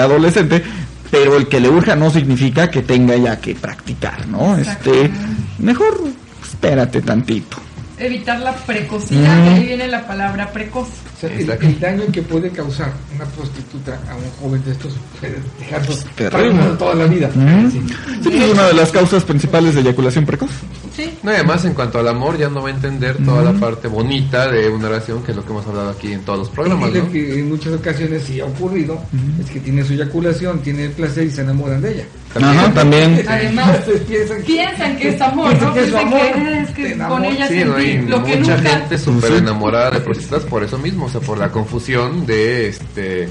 [0.00, 0.62] adolescente,
[1.10, 4.56] pero el que le urja no significa que tenga ya que practicar, ¿no?
[4.56, 5.10] Este,
[5.58, 5.98] mejor
[6.42, 7.67] espérate tantito.
[8.00, 9.48] Evitar la precocidad, Mm.
[9.54, 10.88] ahí viene la palabra precoz.
[11.16, 14.94] O sea, el, el daño que puede causar una prostituta a un joven de estos
[15.18, 16.48] puede dejarlos terrible.
[16.50, 17.28] traumados toda la vida.
[17.34, 17.70] Mm.
[17.72, 17.80] Sí.
[17.88, 20.50] Sí, pues, es una de las causas principales de eyaculación precoz.
[20.94, 21.16] Sí.
[21.22, 23.86] No, y además en cuanto al amor ya no va a entender toda la parte
[23.88, 26.92] bonita de una relación, que es lo que hemos hablado aquí en todos los programas,
[26.92, 27.10] ¿no?
[27.10, 29.00] que en muchas ocasiones sí ha ocurrido
[29.40, 32.04] es que tiene su eyaculación, tiene el placer y se enamoran de ella.
[32.34, 33.24] Ajá, también.
[33.26, 35.72] Además, piensan que- piensan que es amor, ¿no?
[35.72, 36.20] Piensan que es Piensan amor.
[36.32, 38.70] que es que Te con ella Sí, sentí lo que mucha nunca.
[38.70, 43.28] gente súper enamorada de prostitutas por eso mismo, o sea, por la confusión de este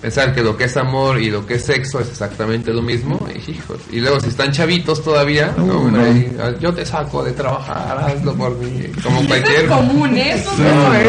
[0.00, 3.18] pensar que lo que es amor y lo que es sexo es exactamente lo mismo.
[3.34, 6.44] Y, hijos, y luego si están chavitos todavía, no, Uh, hombre, no.
[6.44, 10.50] ah, yo te saco de trabajar, hazlo por mí, como Eso cualquier es común, eso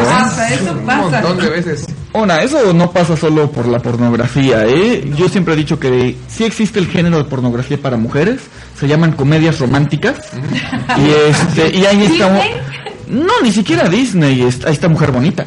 [0.08, 1.20] pasa, eso un pasa.
[1.20, 1.86] montón de veces.
[2.14, 5.10] Ahora, eso no pasa solo por la pornografía, ¿eh?
[5.16, 8.40] Yo siempre he dicho que sí existe el género de pornografía para mujeres,
[8.78, 10.16] se llaman comedias románticas,
[10.98, 12.28] y este, y ahí está...
[12.34, 12.50] ¿Disney?
[13.08, 15.46] No, ni siquiera Disney, ahí está Mujer Bonita.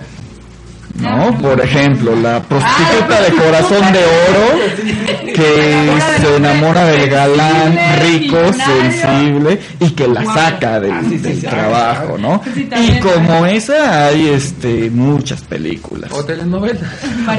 [0.95, 1.37] ¿No?
[1.39, 5.89] Por ejemplo, la prostituta de corazón de oro que
[6.21, 12.41] se enamora del galán rico, sensible y que la saca del, Ah, del trabajo, ¿no?
[12.55, 16.09] Y como esa hay este muchas películas.
[16.13, 16.81] O telenovelas.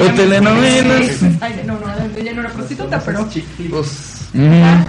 [0.01, 0.85] O telenovelas.
[1.23, 1.23] Mercedes.
[1.41, 1.87] Ay, no, no,
[2.17, 3.27] ella no era prostituta, pero.
[3.71, 4.63] Pues, Mm.
[4.65, 4.85] Ah,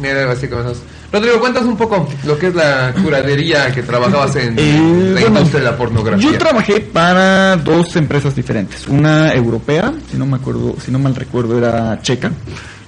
[0.00, 0.78] mira, así comenzamos.
[1.12, 5.60] Rodrigo, cuéntanos un poco lo que es la curadería que trabajabas en Eh, la industria
[5.60, 6.32] de la pornografía.
[6.32, 11.14] Yo trabajé para dos empresas diferentes, una europea, si no me acuerdo, si no mal
[11.14, 12.32] recuerdo era checa,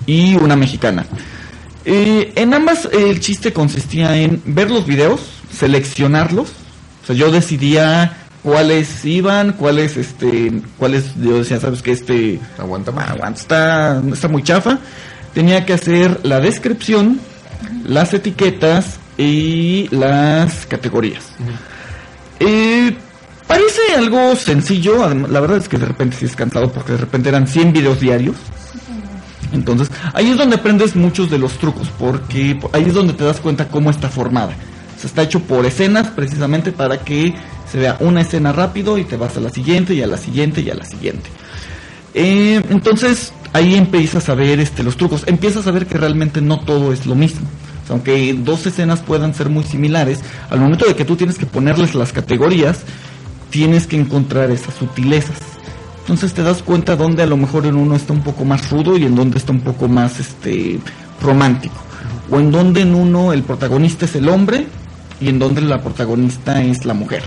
[0.06, 1.06] y una mexicana.
[1.84, 5.20] Eh, en ambas eh, el chiste consistía en ver los videos,
[5.52, 6.48] seleccionarlos,
[7.02, 12.92] o sea, yo decidía cuáles iban, cuáles este, cuáles yo decía, sabes que este Aguanta
[12.92, 13.10] más.
[13.10, 14.78] aguanta, está, está muy chafa.
[15.34, 17.20] Tenía que hacer la descripción,
[17.84, 21.24] las etiquetas y las categorías.
[22.40, 22.96] Eh,
[23.46, 27.28] parece algo sencillo, la verdad es que de repente sí es cansado porque de repente
[27.28, 28.36] eran 100 videos diarios.
[29.52, 33.40] Entonces, ahí es donde aprendes muchos de los trucos, porque ahí es donde te das
[33.40, 34.54] cuenta cómo está formada.
[34.96, 37.34] O sea, está hecho por escenas precisamente para que
[37.70, 40.60] se vea una escena rápido y te vas a la siguiente y a la siguiente
[40.60, 41.30] y a la siguiente.
[42.14, 46.60] Eh, entonces ahí empiezas a ver este, los trucos, empiezas a ver que realmente no
[46.60, 47.46] todo es lo mismo.
[47.90, 50.20] Aunque dos escenas puedan ser muy similares,
[50.50, 52.80] al momento de que tú tienes que ponerles las categorías,
[53.50, 55.38] tienes que encontrar esas sutilezas.
[56.00, 58.96] Entonces te das cuenta donde a lo mejor en uno está un poco más rudo
[58.96, 60.78] y en donde está un poco más este
[61.20, 61.76] romántico.
[62.30, 64.66] O en donde en uno el protagonista es el hombre
[65.20, 67.22] y en donde la protagonista es la mujer.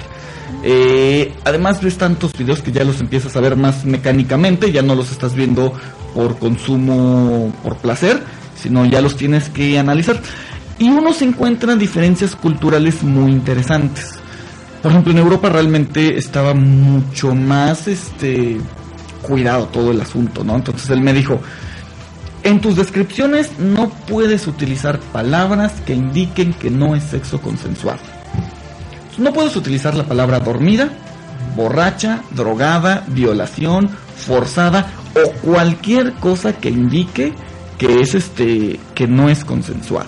[0.64, 4.96] Eh, además ves tantos videos que ya los empiezas a ver más mecánicamente, ya no
[4.96, 5.74] los estás viendo
[6.14, 8.22] por consumo, por placer,
[8.62, 10.20] sino ya los tienes que analizar.
[10.78, 14.14] Y uno se encuentra diferencias culturales muy interesantes.
[14.82, 18.60] Por ejemplo, en Europa realmente estaba mucho más este
[19.22, 20.56] cuidado todo el asunto, ¿no?
[20.56, 21.40] Entonces él me dijo,
[22.44, 28.00] En tus descripciones no puedes utilizar palabras que indiquen que no es sexo consensuado.
[29.20, 30.90] No puedes utilizar la palabra dormida,
[31.56, 37.34] borracha, drogada, violación, forzada o cualquier cosa que indique
[37.82, 40.08] que es este que no es consensuado.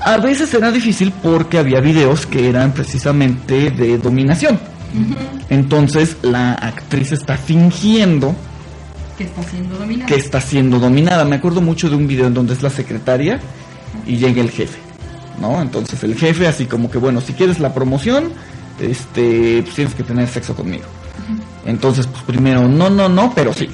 [0.00, 4.58] A veces era difícil porque había videos que eran precisamente de dominación.
[5.50, 8.34] Entonces la actriz está fingiendo
[9.18, 10.06] Que está siendo dominada.
[10.06, 11.26] que está siendo dominada.
[11.26, 13.38] Me acuerdo mucho de un video en donde es la secretaria
[14.06, 14.78] y llega el jefe,
[15.38, 15.60] ¿no?
[15.60, 18.32] Entonces el jefe así como que, bueno, si quieres la promoción,
[18.80, 20.84] este, pues tienes que tener sexo conmigo.
[21.66, 23.68] Entonces, pues primero, no, no, no, pero sí,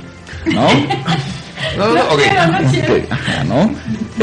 [0.52, 0.66] ¿no?
[1.78, 2.20] No, no, no, ok.
[2.20, 2.94] quiero, no quiero.
[2.94, 3.70] Ok, ajá, ¿no?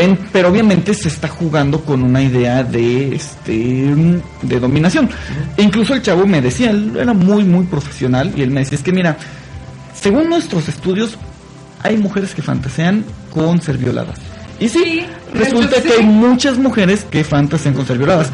[0.01, 3.95] En- pero obviamente se está jugando con una idea de este
[4.41, 5.09] de dominación.
[5.57, 8.77] E incluso el chavo me decía, él era muy muy profesional y él me decía,
[8.77, 9.17] es que mira,
[9.93, 11.17] según nuestros estudios
[11.83, 14.17] hay mujeres que fantasean con ser violadas.
[14.59, 15.95] Y sí, Sí, resulta que sí.
[15.99, 18.29] hay muchas mujeres que fantasean con ser violadas.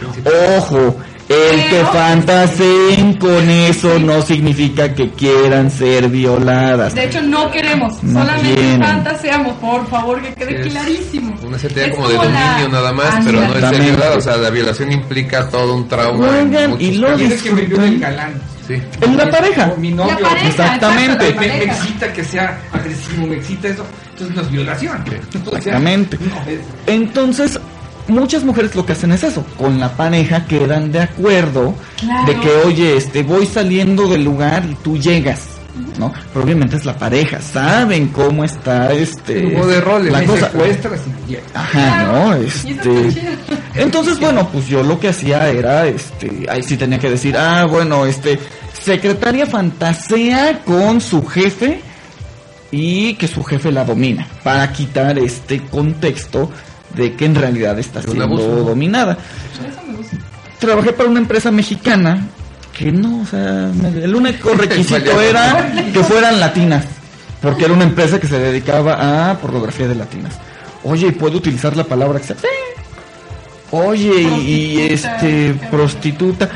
[0.57, 0.97] Ojo,
[1.29, 6.95] el que fantaseen con eso no significa que quieran ser violadas.
[6.95, 8.81] De hecho, no queremos, No solamente quieren.
[8.81, 11.35] fantaseamos, por favor, que quede Es clarísimo.
[11.43, 13.81] Una CTA Es como de como la- dominio nada más, Ah, pero no es ser
[13.81, 14.15] violada.
[14.17, 16.29] O sea, la violación implica todo un trauma.
[16.29, 17.41] Oigan, y luego- casos.
[17.41, 18.33] Quieres que me el galán.
[18.67, 18.73] Sí.
[19.01, 19.71] En la pareja.
[19.73, 20.13] O mi novio.
[20.19, 21.29] La pareja, Exactamente.
[21.29, 23.85] exacto, Me, la me excita que sea agresivo, me excita eso.
[24.11, 25.03] Entonces no es violación.
[25.45, 26.17] O sea, Exactamente.
[26.19, 27.59] no es- Entonces,
[28.07, 32.25] muchas mujeres lo que hacen es eso, con la pareja quedan de acuerdo Claro.
[32.27, 35.41] de que, oye, este, voy saliendo del lugar y tú llegas,
[35.99, 36.11] ¿no?
[36.33, 40.49] Pero obviamente es la pareja, saben cómo está este Juego de roles, la cosa.
[40.51, 41.37] Secuestras y.
[41.53, 42.33] Ajá, ¿no?
[42.35, 43.09] Este,
[43.75, 47.65] entonces, bueno, pues yo lo que hacía era, este, ahí sí tenía que decir, ah,
[47.69, 48.39] bueno, este,
[48.81, 51.81] secretaria fantasea con su jefe
[52.71, 56.51] y que su jefe la domina, para quitar este contexto
[56.95, 58.63] de que en realidad está siendo abuso, ¿no?
[58.63, 59.17] dominada.
[59.53, 60.17] Eso me gusta.
[60.59, 62.27] Trabajé para una empresa mexicana
[62.77, 63.71] que no, o sea,
[64.01, 66.85] el único requisito era que fueran latinas,
[67.41, 70.35] porque era una empresa que se dedicaba a pornografía de latinas.
[70.83, 72.37] Oye, ¿puedo utilizar la palabra que sea?
[72.37, 72.47] Sí.
[73.71, 76.49] Oye, y, este, prostituta.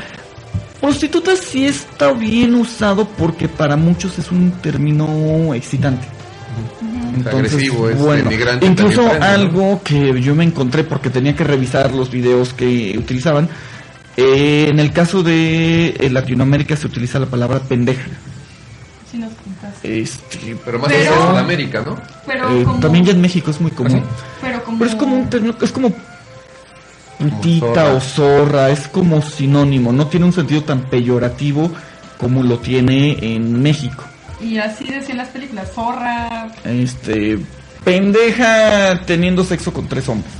[0.80, 6.06] Prostituta sí está bien usado porque para muchos es un término excitante.
[7.26, 12.52] Agresivo, es bueno, incluso algo que yo me encontré porque tenía que revisar los videos
[12.52, 13.48] que utilizaban.
[14.16, 18.02] eh, en el caso de eh, Latinoamérica se utiliza la palabra pendeja.
[19.10, 20.00] Sí nos contaste.
[20.00, 21.98] Este, Pero más Pero- en Sudamérica, ¿no?
[22.26, 22.80] Pero eh, como...
[22.80, 24.02] también ya en México es muy común.
[24.04, 24.78] ¿Ah, Pero como...
[24.78, 25.92] Pero es como un término- es como
[27.18, 27.92] putita zorra.
[27.94, 31.70] o zorra, es como sinónimo, no tiene un sentido tan peyorativo
[32.18, 34.04] como lo tiene en México.
[34.42, 36.50] Y así decían las películas, zorra...
[36.64, 37.38] Este,
[37.84, 40.32] pendeja teniendo sexo con tres hombres.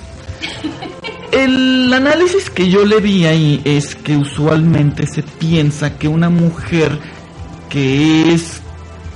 [1.32, 6.98] El análisis que yo le vi ahí es que usualmente se piensa que una mujer
[7.70, 8.60] que es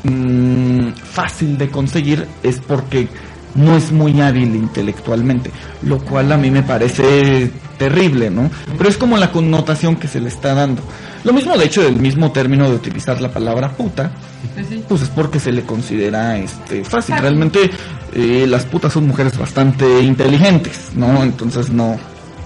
[0.05, 3.09] mm, fácil de conseguir es porque
[3.57, 5.51] no es muy hábil intelectualmente,
[5.83, 8.51] lo cual a mí me parece terrible, ¿no?
[8.79, 10.83] Pero es como la connotación que se le está dando.
[11.25, 14.11] Lo mismo, de hecho, del mismo término de utilizar la palabra puta,
[14.55, 14.85] Pues sí.
[14.89, 17.15] pues es porque se le considera este fácil.
[17.15, 17.17] Fácil.
[17.19, 17.71] Realmente
[18.15, 21.23] eh, las putas son mujeres bastante inteligentes, ¿no?
[21.23, 21.97] Entonces no.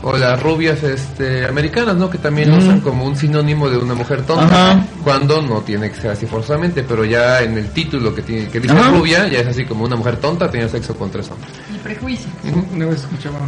[0.03, 2.09] O las rubias este, americanas, ¿no?
[2.09, 2.59] Que también lo Mm.
[2.61, 4.73] usan como un sinónimo de una mujer tonta.
[4.73, 4.87] Ajá.
[5.05, 8.61] Cuando no tiene que ser así forzosamente, pero ya en el título que, tiene, que
[8.61, 8.91] dice Ajá.
[8.91, 11.51] rubia, ya es así como una mujer tonta tenía sexo con tres hombres.
[11.75, 12.31] Y prejuicio.
[12.73, 13.39] Una vez escuchaba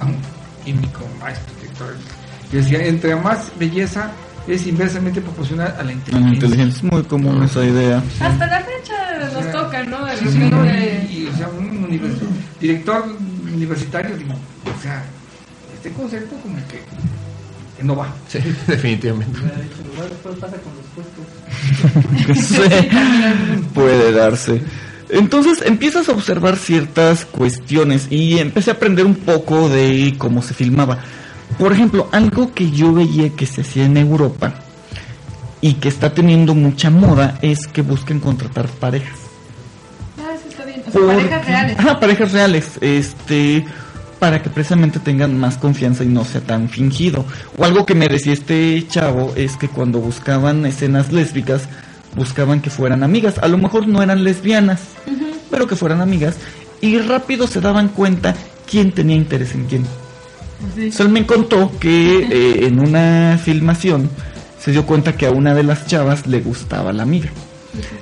[0.00, 0.16] a un,
[0.64, 1.96] químico maestro director
[2.50, 4.10] que decía, entre más belleza
[4.46, 6.34] es inversamente proporcional a la La inteligencia.
[6.34, 8.02] inteligencia es muy común esa idea.
[8.20, 10.04] Hasta la fecha nos toca, ¿no?
[10.04, 12.18] De Sí, de- y, o sea, un univers-
[12.60, 13.04] director
[13.54, 15.02] universitario, digo, o sea,
[15.82, 16.82] este concepto como que,
[17.78, 18.12] que no va.
[18.28, 19.38] Sí, definitivamente.
[22.34, 22.56] Sí,
[23.74, 24.62] puede darse.
[25.10, 30.54] Entonces empiezas a observar ciertas cuestiones y empecé a aprender un poco de cómo se
[30.54, 30.98] filmaba.
[31.58, 34.54] Por ejemplo, algo que yo veía que se hacía en Europa
[35.60, 39.18] y que está teniendo mucha moda es que busquen contratar parejas.
[40.18, 40.80] Ah, eso está bien.
[40.86, 41.78] O sea, Porque- parejas reales.
[41.78, 42.70] Ajá, parejas reales.
[42.80, 43.64] Este,
[44.20, 47.24] para que precisamente tengan más confianza y no sea tan fingido.
[47.56, 51.62] O algo que me decía este chavo es que cuando buscaban escenas lésbicas,
[52.14, 53.38] buscaban que fueran amigas.
[53.38, 54.82] A lo mejor no eran lesbianas,
[55.50, 56.36] pero que fueran amigas.
[56.82, 58.36] Y rápido se daban cuenta
[58.70, 59.86] quién tenía interés en quién.
[60.74, 60.92] Sí.
[60.92, 64.10] Sol me contó que eh, en una filmación
[64.62, 67.30] se dio cuenta que a una de las chavas le gustaba la amiga.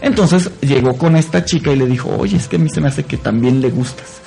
[0.00, 2.88] Entonces llegó con esta chica y le dijo, oye, es que a mí se me
[2.88, 4.20] hace que también le gustas.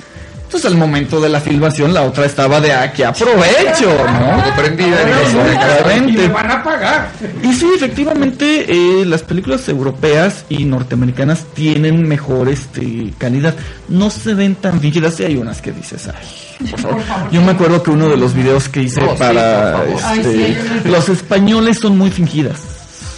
[0.52, 4.54] Entonces al momento de la filmación la otra estaba de aquí aprovecho, ¿no?
[4.54, 5.96] Prendida, Ah.
[5.96, 7.08] Y me van a pagar.
[7.42, 13.54] Y sí, efectivamente, eh, las películas europeas y norteamericanas tienen mejor este, calidad.
[13.88, 15.14] No se ven tan fingidas.
[15.14, 16.96] Sí, hay unas que dices, ay, por favor.
[16.98, 17.30] Por favor.
[17.32, 19.80] Yo me acuerdo que uno de los videos que hice Oh, para.
[20.04, 20.56] Ay, este, sí,
[20.90, 22.60] los españoles son muy fingidas.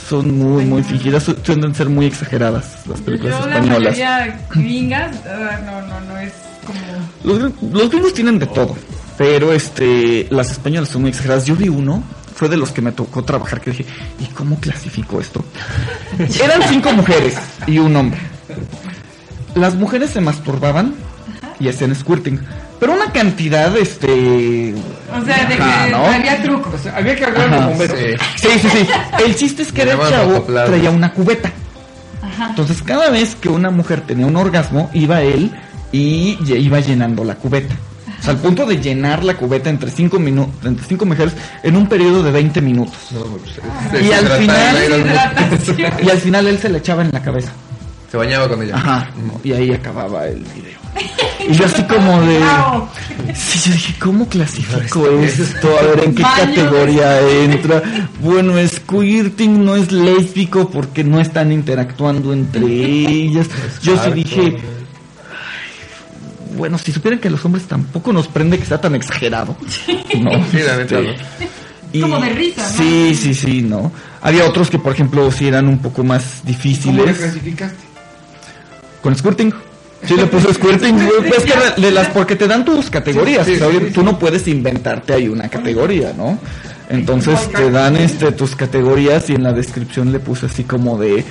[0.09, 1.25] Son muy, muy fingidas.
[1.43, 3.81] Tienden a ser muy exageradas las películas Yo la españolas.
[3.99, 6.33] mayoría gringas, ah, no, no, no es
[6.65, 6.79] como...
[7.25, 7.41] Los,
[7.73, 8.77] los gringos tienen de todo,
[9.17, 11.47] pero este, las españolas son muy exageradas.
[11.47, 12.03] Yo vi uno,
[12.35, 13.87] fue de los que me tocó trabajar, que dije,
[14.21, 15.45] ¿y cómo clasifico esto?
[16.43, 18.21] Eran cinco mujeres y un hombre.
[19.55, 20.95] Las mujeres se masturbaban
[21.59, 22.41] y hacían squirting,
[22.79, 24.75] pero una cantidad, este...
[25.11, 26.71] O sea, de que había truco.
[26.75, 27.99] O sea, había que hablar con bomberos.
[28.37, 28.49] Sí.
[28.49, 28.89] Sí, sí, sí.
[29.25, 31.51] El chiste es que era el chavo traía una cubeta.
[32.21, 32.49] Ajá.
[32.51, 35.53] Entonces cada vez que una mujer tenía un orgasmo, iba él
[35.95, 37.75] y iba llenando la cubeta.
[38.21, 41.77] O sea, al punto de llenar la cubeta entre cinco minutos, entre cinco mujeres en
[41.77, 42.95] un periodo de 20 minutos.
[43.13, 45.95] No, pues, Y se al final-.
[46.05, 47.53] Y al final él se le echaba en la cabeza.
[48.11, 48.77] Se bañaba con ella.
[48.77, 49.11] Ajá.
[49.43, 50.79] Y ahí acababa el video.
[51.47, 52.41] Y yo así como de...
[53.35, 55.79] Sí, yo dije, ¿cómo clasifico esto?
[55.79, 57.83] A ver, ¿en qué categoría entra?
[58.23, 63.49] Bueno, squirting no es lésbico porque no están interactuando entre ellas.
[63.83, 64.57] Yo sí dije, "Ay,
[66.57, 69.57] bueno, si supieran que a los hombres tampoco nos prende que sea tan exagerado.
[70.21, 71.49] No, Sí, la neta, este,
[71.95, 72.01] ¿no?
[72.01, 72.77] Como de risa, ¿no?
[72.77, 73.93] Sí, sí, sí, ¿no?
[74.21, 77.19] Había otros que, por ejemplo, sí eran un poco más ¿Cómo le difíciles.
[77.19, 77.79] clasificaste?
[79.03, 79.53] Con squirting.
[80.05, 80.97] Sí, le puse squirting.
[81.29, 83.47] Pues que de las, porque te dan tus categorías.
[83.47, 86.39] Sí, sí, o sea, sí, tú no puedes inventarte ahí una categoría, ¿no?
[86.91, 91.25] Entonces te dan este tus categorías y en la descripción le puse así como de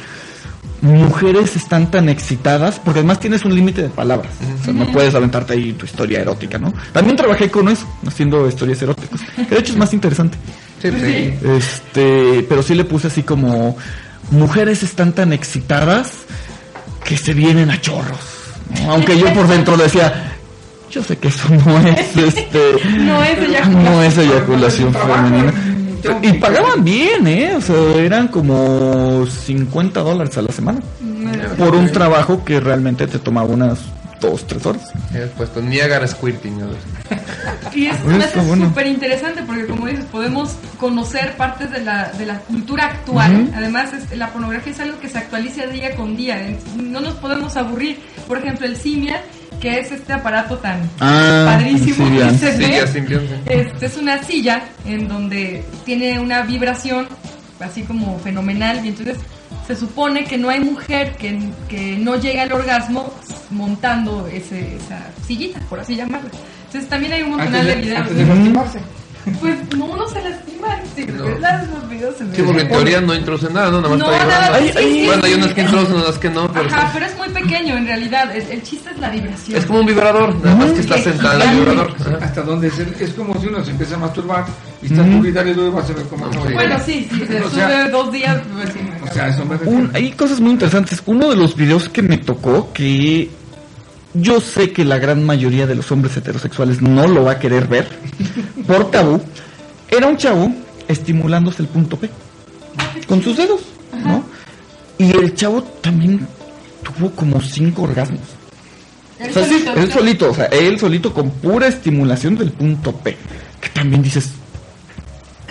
[0.84, 4.32] mujeres están tan excitadas, porque además tienes un límite de palabras.
[4.62, 6.74] O sea, no puedes aventarte ahí tu historia erótica, ¿no?
[6.92, 9.22] También trabajé con eso, haciendo historias eróticas.
[9.36, 10.38] Que de hecho es más interesante.
[10.82, 11.34] Sí, sí.
[11.48, 13.78] Este, pero sí le puse así como
[14.32, 16.12] mujeres están tan excitadas
[17.06, 18.20] que se vienen a chorros.
[18.84, 18.92] ¿no?
[18.92, 20.34] Aunque yo por dentro decía,
[20.92, 22.60] yo sé que eso no es este
[23.00, 23.84] No es eyaculación.
[23.86, 25.54] no es eyaculación femenina.
[26.22, 27.56] Y pagaban bien, ¿eh?
[27.56, 30.80] O sea, eran como 50 dólares a la semana
[31.58, 33.80] por un trabajo que realmente te tomaba unas
[34.22, 34.92] 2, 3 horas.
[35.12, 36.60] Habías puesto Niagara Squirting.
[36.60, 36.66] ¿no?
[37.74, 38.66] Y es hace bueno.
[38.68, 43.50] súper interesante porque, como dices, podemos conocer partes de la, de la cultura actual.
[43.56, 46.40] Además, es- la pornografía es algo que se actualiza día con día.
[46.78, 48.00] No nos podemos aburrir.
[48.28, 49.22] Por ejemplo, el Simia,
[49.60, 52.80] que es este aparato tan Ah, padrísimo sí, que se Sí, ve.
[53.46, 57.08] Este es una silla en donde tiene una vibración
[57.60, 59.18] así como fenomenal y entonces
[59.68, 61.40] se supone que no hay mujer que,
[61.70, 63.14] que no llegue al orgasmo
[63.52, 66.30] montando ese, esa sillita, por así llamarla.
[66.66, 68.00] Entonces también hay un montón de de, videos.
[68.02, 68.80] antes de lastimarse.
[69.40, 70.68] Pues no, uno se lastima.
[70.96, 71.24] Sí, No.
[71.24, 73.78] porque las- los videos se me Sí, porque en teoría no introduce nada, ¿no?
[73.82, 74.80] Nada más No, está nada, vibrando.
[74.82, 75.38] sí, sí, Bueno, hay sí.
[75.40, 76.88] unas que introducen, otras que no, pero Ajá, sí.
[76.94, 78.36] pero es muy pequeño en realidad.
[78.36, 79.58] El, el chiste es la vibración.
[79.60, 81.96] es como un vibrador, nada más que está sentado en el vibrador.
[82.00, 82.18] Ajá.
[82.22, 84.46] Hasta donde se- es como si uno se empieza a masturbar
[84.82, 87.24] y está duro y dale duro y vas a cómo acaba de Bueno, sí, sí,
[87.28, 88.42] se O sube sea, dos días.
[88.54, 89.56] Pues, sí, O sea, eso me.
[89.56, 91.02] Un- hay cosas muy interesantes.
[91.06, 93.30] Uno de los videos que me tocó que
[94.16, 97.68] yo sé que la gran mayoría de los hombres heterosexuales no lo va a querer
[97.68, 97.88] ver
[98.66, 99.22] por tabú.
[99.90, 100.52] Era un chavo
[100.88, 102.10] estimulándose el punto P
[103.08, 103.62] con sus dedos,
[104.04, 104.24] ¿no?
[104.98, 106.28] Y el chavo también
[106.84, 108.22] tuvo como cinco orgasmos.
[109.20, 112.52] Él O sea, sí, solito, él solito, o sea, él solito con pura estimulación del
[112.52, 113.16] punto P.
[113.62, 114.32] Que también dices,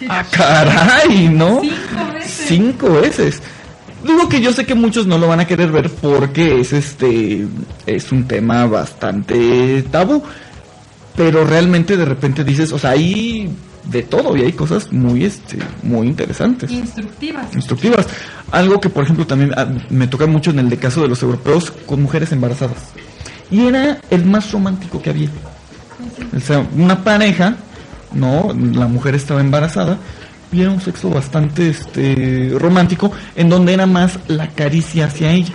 [0.08, 1.60] ah, caray, ¿no?
[1.62, 2.46] Cinco veces.
[2.46, 3.42] Cinco veces.
[4.04, 7.46] Digo que yo sé que muchos no lo van a querer ver porque es este
[7.86, 10.22] es un tema bastante tabú.
[11.16, 13.50] Pero realmente de repente dices, o sea, hay
[13.84, 17.54] de todo y hay cosas muy este muy interesantes Instructivas.
[17.54, 18.06] instructivas.
[18.50, 21.22] Algo que, por ejemplo, también ah, me toca mucho en el de caso de los
[21.22, 22.76] europeos con mujeres embarazadas.
[23.50, 25.28] Y era el más romántico que había.
[26.34, 27.56] O sea, una pareja,
[28.12, 28.54] ¿no?
[28.74, 29.98] La mujer estaba embarazada
[30.52, 35.54] y era un sexo bastante este, romántico en donde era más la caricia hacia ella.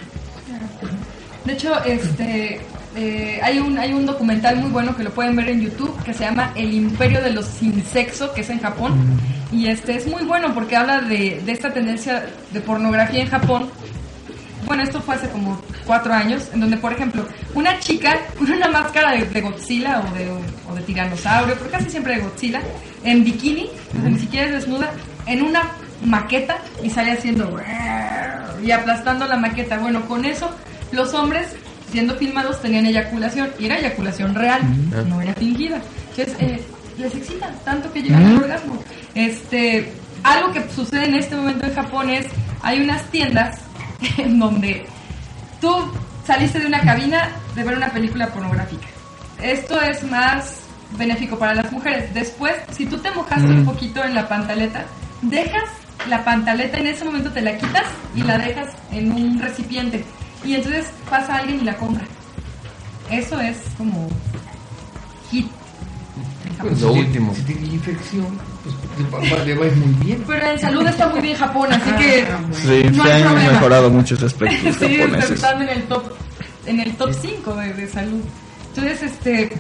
[1.46, 2.60] De hecho, este
[2.98, 6.14] eh, hay un hay un documental muy bueno que lo pueden ver en YouTube que
[6.14, 8.94] se llama El Imperio de los sin sexo, que es en Japón.
[9.52, 13.70] Y este es muy bueno porque habla de, de esta tendencia de pornografía en Japón.
[14.66, 18.68] Bueno, esto fue hace como cuatro años, en donde, por ejemplo, una chica con una
[18.68, 20.30] máscara de, de Godzilla o de,
[20.70, 22.62] o de tiranosaurio, pero casi siempre de Godzilla,
[23.06, 23.70] en bikini,
[24.04, 24.92] ni siquiera es desnuda,
[25.26, 25.72] en una
[26.04, 27.58] maqueta y sale haciendo
[28.62, 29.78] y aplastando la maqueta.
[29.78, 30.50] Bueno, con eso
[30.92, 31.56] los hombres
[31.92, 34.62] siendo filmados tenían eyaculación y era eyaculación real,
[35.08, 35.82] no era fingida.
[36.16, 36.62] Entonces, eh,
[36.98, 38.82] les excita tanto que llegan al orgasmo.
[39.16, 39.92] Este,
[40.24, 42.26] algo que sucede en este momento en Japón es,
[42.62, 43.60] hay unas tiendas
[44.18, 44.86] en donde
[45.62, 45.74] tú
[46.26, 48.88] saliste de una cabina de ver una película pornográfica.
[49.42, 50.62] Esto es más
[50.98, 52.14] benéfico para las mujeres.
[52.14, 54.86] Después, si tú te mojaste un poquito en la pantaleta,
[55.22, 55.70] dejas
[56.10, 57.86] la pantaleta, en ese momento te la quitas
[58.16, 60.04] y la dejas en un recipiente.
[60.46, 62.04] Y entonces pasa alguien y la compra.
[63.12, 64.08] Eso es como
[65.32, 65.48] hit.
[66.62, 67.34] Pues lo Si- último.
[67.36, 70.24] Si tiene infección, pues le va, le va a ir muy bien.
[70.28, 72.40] Pero en salud está muy bien Japón, así que Ah.
[72.52, 73.52] Sí, No se hay han problema.
[73.52, 75.32] mejorado muchos aspectos sí, japoneses.
[75.32, 76.04] están en el top
[76.66, 78.22] en el top 5 de, de salud.
[78.70, 79.52] Entonces, este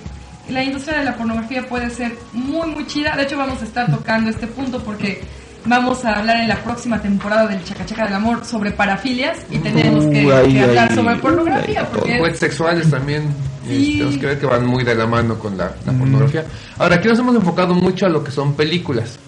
[0.49, 3.15] la industria de la pornografía puede ser muy muy chida.
[3.15, 5.21] De hecho, vamos a estar tocando este punto porque
[5.67, 10.05] vamos a hablar en la próxima temporada del Chacachaca del Amor sobre parafilias y tenemos
[10.05, 13.23] que, Uh, ahí, que hablar ahí, sobre uh, pornografía ahí, porque Juguetes sexuales también.
[13.67, 13.73] Sí.
[13.73, 16.45] este, Tenemos que ver que van muy de la mano con la, la pornografía.
[16.77, 19.19] Ahora, aquí nos hemos enfocado mucho a lo que son películas.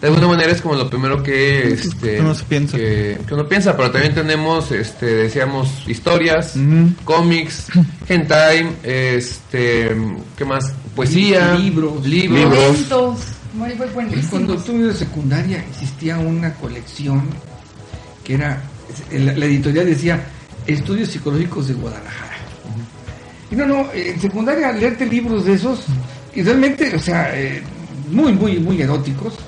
[0.00, 2.76] De alguna manera es como lo primero que, este, Uno se piensa.
[2.76, 6.54] Que, que uno piensa, pero también tenemos, este, decíamos, historias,
[7.04, 7.66] cómics,
[8.08, 9.96] hentai, este,
[10.36, 10.72] ¿qué más?
[10.94, 12.06] Poesía, Libros.
[12.06, 12.54] libros.
[12.54, 13.18] eventos
[13.54, 14.26] muy, muy buenísimos.
[14.26, 17.22] Cuando estuve en secundaria existía una colección
[18.24, 18.62] que era,
[19.12, 20.22] la, la editorial decía
[20.66, 22.36] Estudios Psicológicos de Guadalajara.
[23.50, 25.86] Y no, no, en secundaria leerte libros de esos,
[26.34, 27.62] y realmente, o sea, eh,
[28.10, 29.38] muy, muy, muy eróticos,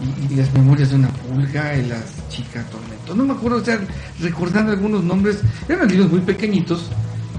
[0.00, 3.14] y, y las memorias de una pulga, y las chicas tormento.
[3.14, 3.78] No me acuerdo, o sea,
[4.20, 6.86] recordando algunos nombres, eran libros muy pequeñitos,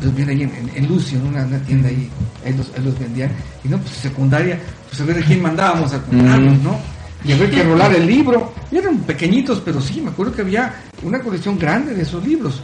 [0.03, 2.07] los vi ahí en, en, en Lucio, en una, una tienda ahí,
[2.45, 3.31] ahí los, ahí los vendían,
[3.63, 4.59] y no, pues secundaria,
[4.93, 6.77] pues a ver de quién mandábamos a comprarlos, ¿no?
[7.25, 8.53] Y a ver que rolar el libro.
[8.71, 10.71] Y eran pequeñitos, pero sí, me acuerdo que había
[11.01, 12.61] una colección grande de esos libros,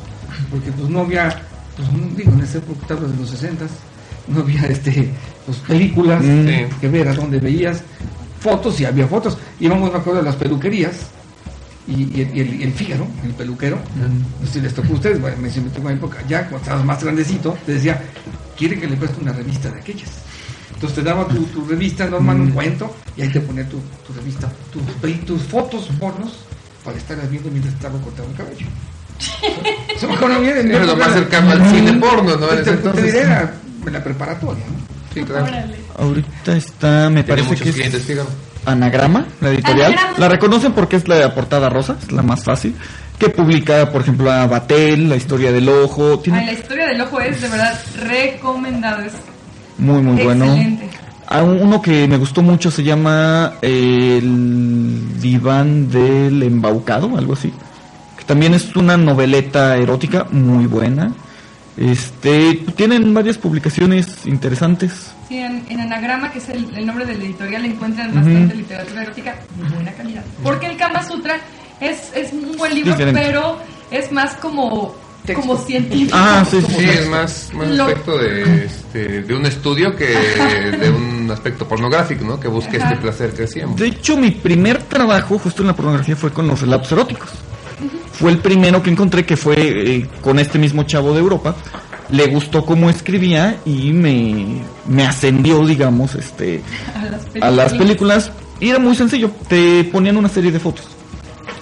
[0.52, 1.42] porque pues no había,
[1.76, 3.66] pues no, digo, en esa época te hablo de los 60
[4.28, 5.10] no había este,
[5.46, 6.46] pues películas Mm.
[6.48, 6.54] Sí.
[6.80, 7.82] que ver a dónde veías,
[8.40, 9.40] fotos y había fotos.
[9.60, 10.98] Íbamos, me acuerdo, a las peluquerías
[11.88, 13.80] y, y el, y el- Fígaro, el peluquero,
[14.40, 16.86] no sé si les tocó a ustedes, bueno, me siempre tocó época, ya cuando estabas
[16.86, 18.00] más grandecito, te decía,
[18.56, 20.10] quiere que le preste una revista de aquellas.
[20.80, 24.14] Entonces te daba tu, tu revista normal, un cuento, y ahí te ponía tu, tu
[24.14, 26.38] revista, tus, fotos pornos,
[26.86, 28.66] para estarlas viendo mientras te estaba cortando el cabello.
[30.00, 32.48] Se me acuerdo bien, Era lo más cercano al cine porno, ¿no?
[32.48, 33.54] Te, te diré, era
[33.86, 35.14] en la preparatoria, ¿no?
[35.14, 35.48] Sí, claro.
[35.48, 35.76] Órale.
[35.98, 38.30] Ahorita está, me Tiene parece muchos que es clientes, fíjate.
[38.66, 39.92] Anagrama, la editorial.
[39.92, 40.18] Anagrama.
[40.18, 42.74] La reconocen porque es la portada rosa, es la más fácil.
[43.18, 46.20] Que publica, por ejemplo, a Batel, la historia del ojo.
[46.20, 49.02] Tiene Ay, la historia del ojo es de verdad recomendado.
[49.02, 49.12] Es
[49.80, 50.56] muy, muy bueno.
[51.28, 57.54] Ah, uno que me gustó mucho se llama eh, El diván del embaucado, algo así.
[58.18, 61.12] Que también es una noveleta erótica muy buena.
[61.78, 65.12] Este, tienen varias publicaciones interesantes.
[65.30, 69.04] Sí, en, en Anagrama, que es el, el nombre de la editorial, encuentran bastante literatura
[69.04, 70.24] erótica de buena calidad.
[70.44, 71.36] Porque el Kama Sutra
[71.80, 73.22] es, es un buen libro, Diferente.
[73.24, 73.58] pero
[73.92, 74.96] es más como,
[75.34, 75.48] Texto.
[75.48, 76.12] como científico.
[76.14, 80.90] Ah, sí, Sí, es más, más Lo- aspecto de, este, de un estudio que de
[80.90, 82.40] un aspecto pornográfico, ¿no?
[82.40, 82.90] Que busque Ajá.
[82.92, 83.78] este placer que decíamos.
[83.80, 87.30] De hecho, mi primer trabajo justo en la pornografía fue con los relatos eróticos.
[88.14, 91.56] Fue el primero que encontré que fue eh, con este mismo chavo de Europa.
[92.12, 96.62] Le gustó cómo escribía y me, me ascendió, digamos, este,
[96.96, 97.44] A las películas.
[97.44, 98.32] a las películas.
[98.60, 99.32] Y era muy sencillo.
[99.48, 100.86] Te ponían una serie de fotos.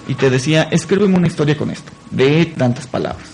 [0.08, 1.92] Y te decía, escríbeme una historia con esto.
[2.10, 3.28] De tantas palabras.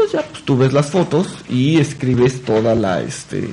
[0.00, 3.50] Entonces ya, pues tú ves las fotos y escribes toda la, este,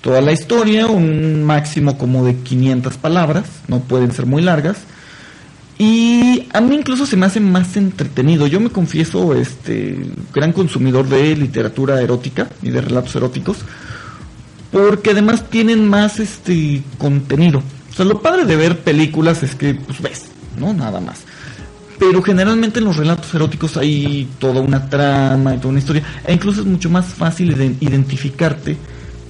[0.00, 0.86] toda la historia.
[0.86, 3.46] Un máximo como de 500 palabras.
[3.66, 4.78] No pueden ser muy largas.
[5.76, 8.46] Y a mí incluso se me hace más entretenido.
[8.46, 9.96] Yo me confieso, este,
[10.32, 13.58] gran consumidor de literatura erótica y de relatos eróticos,
[14.70, 17.62] porque además tienen más este contenido.
[17.90, 20.24] O sea, lo padre de ver películas es que pues ves,
[20.58, 20.72] ¿no?
[20.74, 21.20] Nada más.
[21.98, 26.02] Pero generalmente en los relatos eróticos hay toda una trama y toda una historia.
[26.24, 28.76] E incluso es mucho más fácil iden- identificarte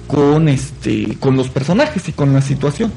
[0.07, 2.91] con este, con los personajes y con la situación.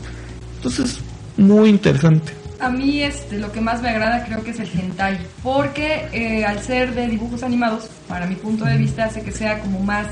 [0.57, 0.99] Entonces,
[1.37, 2.33] muy interesante.
[2.61, 6.45] A mí este, lo que más me agrada creo que es el hentai, porque eh,
[6.45, 10.07] al ser de dibujos animados, para mi punto de vista, hace que sea como más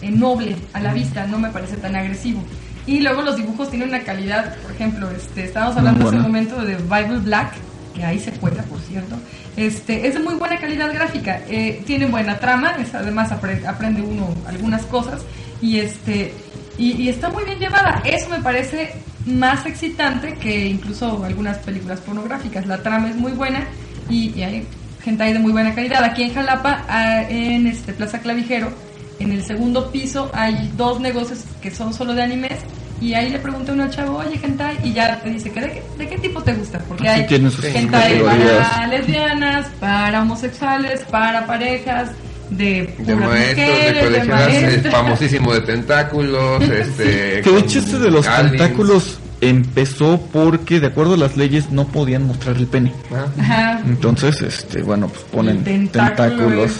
[0.00, 2.40] eh, noble a la vista, no me parece tan agresivo.
[2.86, 6.64] Y luego los dibujos tienen una calidad, por ejemplo, este, estábamos hablando hace un momento
[6.64, 7.54] de Bible Black,
[7.94, 9.16] que ahí se cuela, por cierto.
[9.56, 14.02] Este, es de muy buena calidad gráfica, eh, tiene buena trama, es- además apre- aprende
[14.02, 15.22] uno algunas cosas
[15.60, 16.32] y este
[16.78, 18.00] y, y está muy bien llevada.
[18.04, 18.92] Eso me parece
[19.26, 22.66] más excitante que incluso algunas películas pornográficas.
[22.66, 23.66] La trama es muy buena
[24.08, 24.66] y, y hay
[25.02, 26.04] gente ahí de muy buena calidad.
[26.04, 28.70] Aquí en Jalapa, ah, en este Plaza Clavijero,
[29.18, 32.52] En el segundo piso hay dos negocios que son solo de animes.
[33.00, 35.60] Y ahí le pregunté a uno al chavo, oye, hentai, y ya te dice, que
[35.60, 36.78] de, qué, ¿de qué tipo te gusta?
[36.80, 38.68] Porque Sí, hay tiene sus hentai categorías.
[38.68, 42.10] para lesbianas, para homosexuales, para parejas,
[42.50, 44.94] de, De maestros, de mujeres, de colegialas, el maestras.
[44.94, 47.40] famosísimo de tentáculos, este...
[47.42, 48.50] Que de hecho este de los aliens.
[48.58, 52.92] tentáculos empezó porque de acuerdo a las leyes no podían mostrar el pene.
[53.14, 53.26] Ah.
[53.40, 56.72] Ajá, Entonces, este, bueno, pues ponen tentáculos.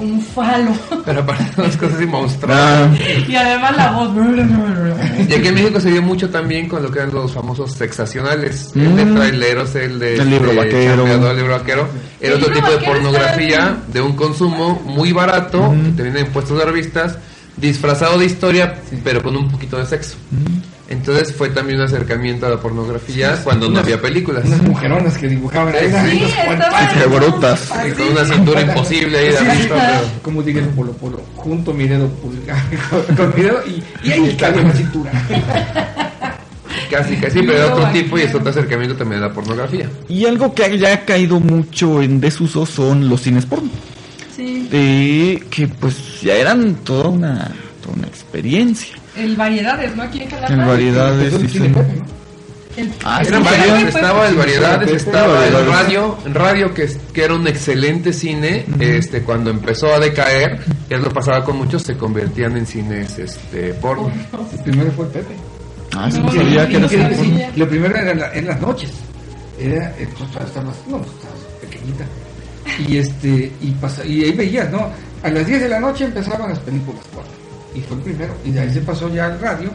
[0.00, 0.70] Un falo.
[1.04, 2.98] Pero aparte las cosas así Ah, monstruosas.
[3.28, 4.10] y además la voz.
[5.28, 8.70] Y aquí en México se vio mucho también con lo que eran los famosos sexacionales.
[8.74, 8.96] El Mm.
[8.96, 10.16] de traileros, el de...
[10.16, 11.06] El libro este, vaquero.
[11.30, 11.88] el libro vaquero.
[12.20, 16.32] Era El otro tipo de pornografía de un consumo muy barato, que te vienen en
[16.32, 17.18] puestos de revistas,
[17.56, 20.16] disfrazado de historia, pero con un poquito de sexo.
[20.88, 24.44] Entonces fue también un acercamiento a la pornografía cuando no Unas- había películas.
[24.44, 25.90] Unas mujeronas que dibujaban ahí.
[25.90, 26.46] Sí, Sí, los estaba.
[26.68, 27.72] cuantos- Qué brutas.
[27.88, 30.22] Y con una cintura imposible ahí de Sí, arriba, pero...
[30.22, 32.62] Como diga el polo polo, junto mi dedo pulgar
[33.16, 35.10] con, mi dedo y, y ahí cabe la cintura.
[36.90, 39.90] Casi, casi, pero de otro tipo y es otro acercamiento también a la pornografía.
[40.08, 43.70] Y algo que ya ha caído mucho en desuso son los cines porno.
[44.36, 47.50] Sí, De que pues ya eran toda una,
[47.82, 48.94] toda una experiencia.
[49.18, 50.02] El variedades, ¿no?
[50.02, 50.52] Aquí en Jalapa.
[50.54, 51.34] En variedades.
[51.34, 51.72] Sí, cine sí.
[51.74, 52.06] ¿no?
[52.76, 53.40] El- Ah, el Pepe
[53.80, 55.66] fue- estaba el Variedades, estaba el Variedades.
[55.86, 60.60] radio, radio que, es- que era un excelente cine, este cuando empezó a decaer,
[60.90, 64.10] ya lo pasaba con muchos, se convertían en cines este porno.
[64.58, 65.34] El primero fue Pepe.
[65.96, 67.42] Ah, sí, No, no Sí, sabía sí, que era sí.
[67.56, 68.90] Lo primero era en, la- en las noches.
[69.58, 72.04] Era, pues, estabas, no, pues, estabas pequeñita.
[72.86, 74.90] Y este, y pasa, y ahí veías, ¿no?
[75.22, 77.30] A las 10 de la noche empezaban las películas porno.
[77.76, 78.34] Y fue el primero.
[78.44, 79.70] Y de ahí se pasó ya al radio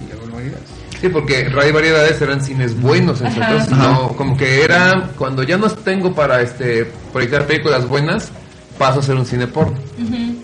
[0.00, 0.68] y luego variedades.
[1.00, 3.50] Sí, porque Radio y Variedades eran cines buenos, Ajá.
[3.50, 8.30] entonces, no, como que era, cuando ya no tengo para este proyectar películas buenas,
[8.78, 9.76] paso a hacer un cine porno,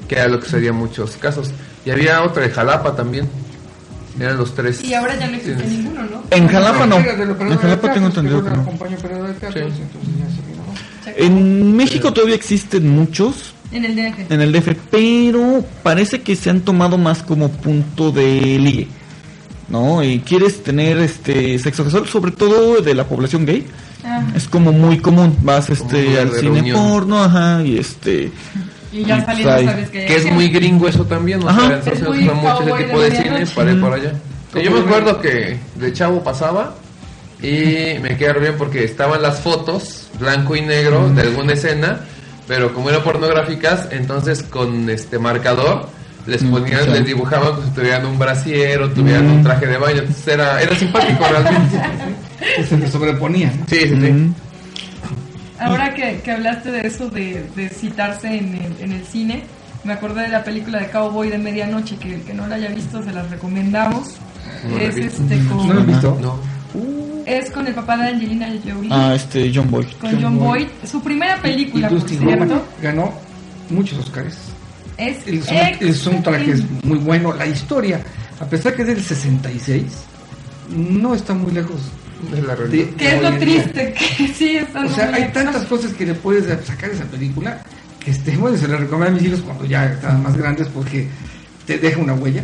[0.07, 1.51] que era lo que sería en muchos casos.
[1.87, 3.27] Y había otra de Jalapa también,
[4.19, 4.85] eran los tres.
[4.85, 5.79] Y ahora ya no existe cines.
[5.79, 6.23] ninguno, ¿no?
[6.31, 6.97] En Jalapa no.
[6.99, 8.67] En Jalapa tengo entendido que ¿no?
[11.17, 14.31] En México todavía existen muchos En el DF.
[14.33, 18.89] en el DF, pero parece que se han tomado más como punto de ligue.
[19.69, 20.03] ¿No?
[20.03, 23.65] Y quieres tener este sexo casual, sobre todo de la población gay.
[24.05, 25.37] Ah, Es como muy común.
[25.43, 26.77] Vas este al de cine reunión.
[26.91, 28.33] porno, ajá, y este
[28.93, 30.07] y ya y saliendo sabes que...
[30.07, 31.69] Que es muy gringo eso también, o Ajá.
[31.69, 33.47] sea, Es entonces usa mucho ese de tipo de medianoche.
[33.47, 34.13] cine para para allá.
[34.65, 36.75] Yo me acuerdo que de chavo pasaba
[37.41, 42.01] y me quedé bien porque estaban las fotos, blanco y negro, de alguna escena,
[42.51, 45.87] pero como eran pornográficas, entonces con este marcador
[46.27, 46.91] les Mm, ponían, sí.
[46.91, 49.33] les dibujaban como si tuvieran un brasier o tuvieran Mm.
[49.37, 51.81] un traje de baño, entonces era, era simpático realmente.
[52.69, 53.65] Se le sobreponía, ¿no?
[53.69, 53.95] Sí, sí, sí.
[53.95, 54.35] mm,
[55.61, 59.45] Ahora que, que hablaste de eso, de, de citarse en el, en el cine,
[59.85, 62.71] me acordé de la película de Cowboy de Medianoche, que el que no la haya
[62.71, 64.09] visto se las recomendamos.
[64.69, 65.23] No la he es, visto.
[65.23, 66.19] este, con, ¿No lo has visto?
[66.21, 66.37] No.
[67.27, 69.85] Es con el papá de Angelina Jolie, ah, este John Boy.
[70.01, 70.65] con John John Boyd.
[70.67, 70.89] Boyd.
[70.91, 73.13] Su primera Y película, por Hoffman cierto, ganó
[73.71, 74.37] muchos Oscars.
[74.97, 77.33] es El, son- el soundtrack es muy bueno.
[77.35, 78.01] La historia,
[78.41, 79.83] a pesar que es del 66,
[80.71, 81.81] no está muy lejos.
[82.37, 82.87] Es la realidad.
[82.87, 86.05] de- Que es lo triste, que sí, está O sea, muy hay tantas cosas que
[86.07, 87.63] le puedes sacar de esa película
[87.99, 91.09] que, este, bueno, se la recomiendo a mis hijos cuando ya están más grandes porque
[91.67, 92.43] te deja una huella,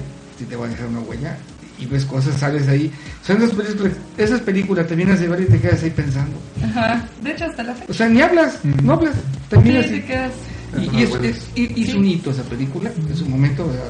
[0.49, 1.37] te va a dejar una huella
[1.79, 2.91] y ves cosas, sales ahí.
[3.25, 6.37] Son esas películas, esas películas terminas de ver y te quedas ahí pensando.
[6.65, 7.07] Ajá.
[7.23, 7.91] De hecho, hasta la fecha.
[7.91, 9.21] O sea, ni hablas, no hablas, Sí,
[9.51, 10.33] terminas te y, quedas.
[10.79, 13.67] y, y es, es- y- un hito esa película en su momento.
[13.67, 13.83] o sea,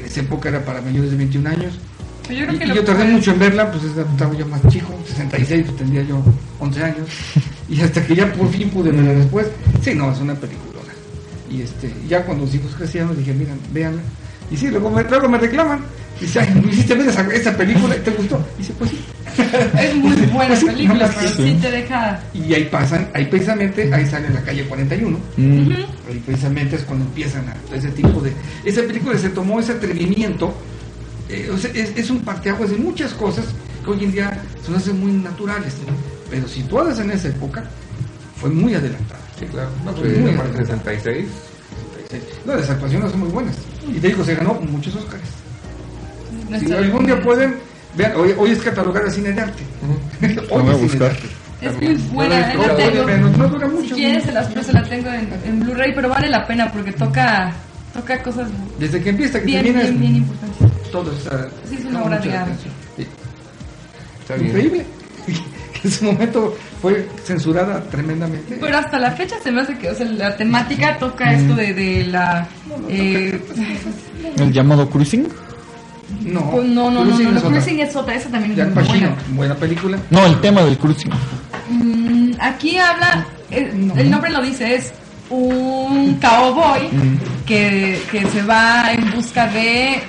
[0.00, 1.78] en esa época era para mayores de 21 años.
[2.28, 4.46] Yo creo Y, que y lo yo tardé puedes- mucho en verla, pues estaba yo
[4.46, 6.22] más chico, 66, pues tendría yo
[6.60, 7.08] 11 años.
[7.70, 9.46] Y hasta que ya por fin pude verla después,
[9.82, 10.64] sí, no, es una película.
[11.50, 14.00] Y este, ya cuando los hijos crecían, dije, mira, véanla.
[14.50, 15.80] Y sí, luego me, luego me reclaman.
[16.20, 18.44] Dice, ay, ¿me hiciste ver esa, esa película y te gustó?
[18.56, 18.98] Y dice, pues sí.
[19.80, 22.20] Es muy buena Pues sí, película, pero que- sí te deja.
[22.34, 25.16] Y ahí pasan, ahí precisamente, ahí sale la calle 41.
[25.36, 25.70] Mm,
[26.08, 28.32] Ahí precisamente es cuando empiezan a ese tipo de...
[28.64, 30.52] Esa película se tomó ese atrevimiento,
[31.28, 33.44] eh, o sea, es, es un parteaguas de muchas cosas
[33.84, 35.92] que hoy en día se nos hacen muy naturales, ¿no?
[36.30, 37.62] pero situadas en esa época,
[38.40, 39.20] fue muy adelantada.
[39.38, 39.70] Sí, claro.
[39.84, 40.78] No, pues, Muy aparte de bien.
[40.78, 41.26] 66.
[42.44, 43.54] No, las actuaciones son muy buenas.
[43.88, 45.22] Y te digo, se ganó muchos Oscars.
[46.60, 47.56] Si algún día pueden,
[47.94, 49.62] vean, hoy, hoy es catalogada cine de arte.
[50.22, 51.28] Hoy Lo voy a es cine de arte.
[51.60, 53.06] Es muy buena, No la eh, tengo.
[53.06, 53.88] Pero no dura mucho.
[53.88, 56.92] Si quieres, se las presto, la tengo en, en Blu-ray, pero vale la pena porque
[56.92, 57.52] toca,
[57.92, 58.48] toca cosas
[58.78, 60.90] Desde que empieza, que bien, termina, bien, bien importantes.
[60.90, 61.48] todo está...
[61.68, 62.52] Sí, es una obra de arte.
[62.52, 62.74] atención.
[64.20, 64.46] Está bien.
[64.46, 64.86] Increíble.
[65.26, 68.56] que en su momento fue censurada tremendamente.
[68.60, 71.74] Pero hasta la fecha se me hace que, o sea, la temática toca esto de,
[71.74, 72.46] de la...
[72.88, 73.40] eh,
[74.36, 75.26] El llamado cruising.
[76.22, 77.60] No, pues no, no, no, Cruising no, es no, otra.
[77.60, 79.16] Cruising es otra, esa también es Pacino, buena.
[79.34, 79.98] buena película.
[80.10, 81.10] No, el tema del cruising.
[81.68, 84.92] Mm, aquí habla, eh, el nombre lo dice, es
[85.30, 86.88] un cowboy
[87.46, 90.00] que, que se va en busca de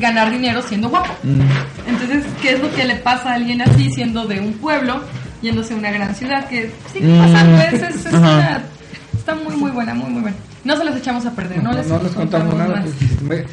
[0.00, 1.12] ganar dinero siendo guapo.
[1.22, 1.40] Mm.
[1.88, 5.02] Entonces, ¿qué es lo que le pasa a alguien así siendo de un pueblo,
[5.42, 6.46] yéndose a una gran ciudad?
[6.48, 7.18] Que sigue Mm.
[7.18, 8.18] pasando, es, es- es Ajá.
[8.18, 8.62] una-
[9.16, 10.36] está muy, muy buena, muy, muy buena.
[10.64, 12.76] No se los echamos a perder, no, No, les, no les contamos nada.
[12.76, 12.84] más.
[12.84, 13.44] pues, me-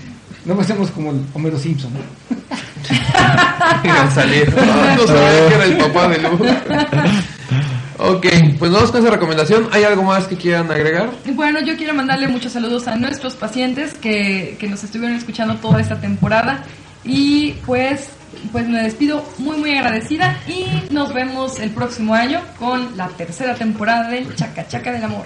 [0.53, 1.91] no hacemos como el Homero Simpson.
[1.94, 2.36] ¿no?
[3.84, 4.53] Iban a salir.
[4.56, 6.30] No, no sabía que era el papá de Lu.
[7.98, 8.26] ok,
[8.60, 9.68] pues vamos con esa recomendación.
[9.72, 11.10] ¿Hay algo más que quieran agregar?
[11.34, 15.80] Bueno, yo quiero mandarle muchos saludos a nuestros pacientes que, que nos estuvieron escuchando toda
[15.82, 16.64] esta temporada.
[17.03, 18.10] Y pues,
[18.52, 20.40] pues me despido muy, muy agradecida.
[20.48, 25.26] Y nos vemos el próximo año con la tercera temporada del Chaca Chaca del Amor.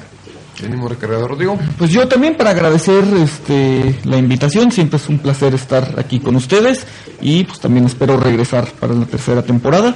[0.61, 1.57] Venimos recargado, Rodrigo.
[1.77, 6.35] Pues yo también para agradecer este la invitación, siempre es un placer estar aquí con
[6.35, 6.85] ustedes
[7.21, 9.95] y pues también espero regresar para la tercera temporada.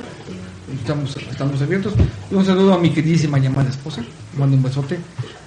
[0.79, 1.93] Estamos, estamos abiertos.
[2.31, 4.01] Y un saludo a mi queridísima llamada esposa.
[4.37, 4.97] Mando un besote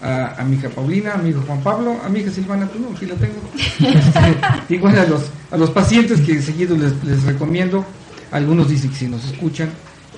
[0.02, 2.80] a, a mi hija Paulina, a mi hijo Juan Pablo, a mi hija Silvana, pues
[2.80, 3.34] no, aquí la tengo.
[3.56, 4.36] Este,
[4.74, 7.84] igual a los, a los pacientes que seguido les, les recomiendo.
[8.30, 9.70] Algunos dicen que si nos escuchan,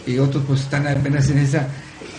[0.07, 1.69] y otros pues están apenas en esa...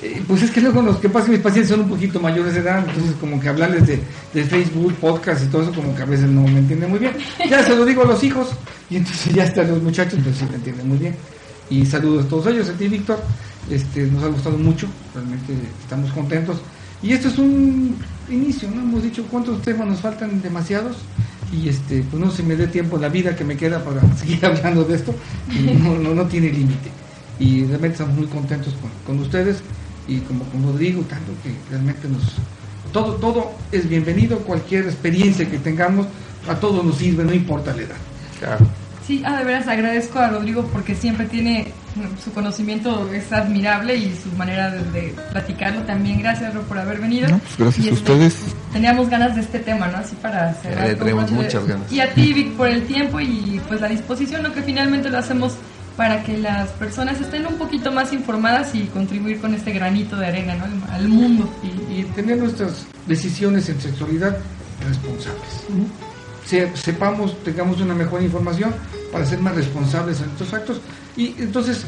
[0.04, 2.60] eh, pues es que luego los que pasan mis pacientes son un poquito mayores de
[2.60, 4.00] edad, entonces como que hablarles de,
[4.34, 7.14] de Facebook, podcast y todo eso, como que a veces no me entienden muy bien.
[7.50, 8.50] Ya se lo digo a los hijos,
[8.90, 11.16] y entonces ya están los muchachos, pues sí me entienden muy bien.
[11.70, 13.20] Y saludos a todos ellos, a ti Víctor,
[13.70, 16.58] este, nos ha gustado mucho, realmente estamos contentos.
[17.02, 17.96] Y esto es un
[18.30, 18.82] inicio, ¿no?
[18.82, 20.98] Hemos dicho cuántos temas nos faltan, demasiados,
[21.52, 24.46] y este, pues no se me dé tiempo la vida que me queda para seguir
[24.46, 25.14] hablando de esto,
[25.80, 26.90] no, no, tiene límite.
[27.40, 29.62] Y realmente estamos muy contentos con, con ustedes
[30.08, 32.24] y como con Rodrigo, tanto que realmente nos...
[32.92, 36.08] Todo, todo es bienvenido, cualquier experiencia que tengamos,
[36.48, 37.98] a todos nos sirve, no importa la edad.
[38.40, 38.66] Claro.
[39.10, 41.74] Sí, ah, de veras agradezco a Rodrigo porque siempre tiene
[42.24, 46.20] su conocimiento es admirable y su manera de, de platicarlo también.
[46.20, 47.28] Gracias Ro, por haber venido.
[47.28, 48.36] No, pues gracias Y, a este, ustedes.
[48.72, 49.98] Teníamos ganas de este tema, ¿no?
[49.98, 50.88] Así para cerrar.
[50.90, 51.92] le con tenemos de- muchas ganas.
[51.92, 55.18] Y a ti, Vic, por el tiempo y pues la disposición, lo que finalmente lo
[55.18, 55.56] hacemos
[55.98, 60.28] para que las personas estén un poquito más informadas y contribuir con este granito de
[60.28, 60.66] arena, ¿no?
[60.94, 61.52] Al, mundo.
[61.64, 64.38] y, y tener nuestras decisiones en sexualidad
[64.88, 65.66] responsables.
[66.46, 68.72] Se- sepamos, tengamos una mejor información
[69.12, 70.82] para ser más responsables en estos actos
[71.16, 71.86] y entonces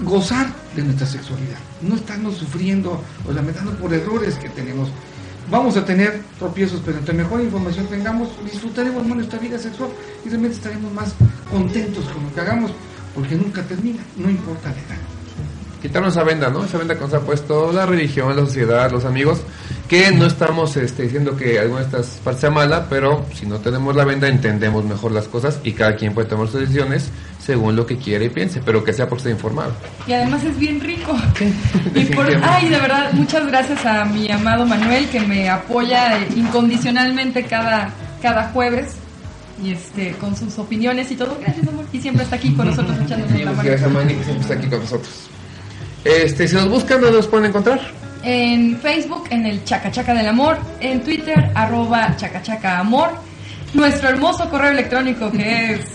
[0.00, 4.88] gozar de nuestra sexualidad, no estarnos sufriendo o lamentando por errores que tenemos.
[5.50, 9.90] Vamos a tener tropiezos, pero entre mejor información tengamos, disfrutaremos más nuestra vida sexual
[10.24, 11.14] y realmente estaremos más
[11.50, 12.70] contentos con lo que hagamos,
[13.14, 15.02] porque nunca termina, no importa la edad.
[15.82, 16.64] quitarnos esa venda, ¿no?
[16.64, 19.40] Esa venda que nos ha puesto la religión, la sociedad, los amigos,
[19.90, 23.58] que no estamos este, diciendo que alguna de estas partes sea mala, pero si no
[23.58, 27.10] tenemos la venda entendemos mejor las cosas y cada quien puede tomar sus decisiones
[27.44, 29.72] según lo que quiere y piense, pero que sea porque esté informado.
[30.06, 31.12] Y además es bien rico.
[31.96, 36.28] y por, ay, de verdad, muchas gracias a mi amado Manuel que me apoya eh,
[36.36, 37.90] incondicionalmente cada,
[38.22, 38.92] cada jueves.
[39.60, 41.36] Y este, con sus opiniones y todo.
[41.40, 41.84] Gracias, amor.
[41.92, 43.62] Y siempre está aquí con nosotros echándonos la mano.
[43.64, 45.10] gracias a Manny que siempre está aquí con nosotros.
[46.04, 47.80] Este, si nos buscan, ¿dónde nos pueden encontrar?
[48.22, 50.58] En Facebook, en el Chaca Chaca del Amor.
[50.80, 53.10] En Twitter, arroba Chaca Chaca Amor.
[53.72, 55.86] Nuestro hermoso correo electrónico que es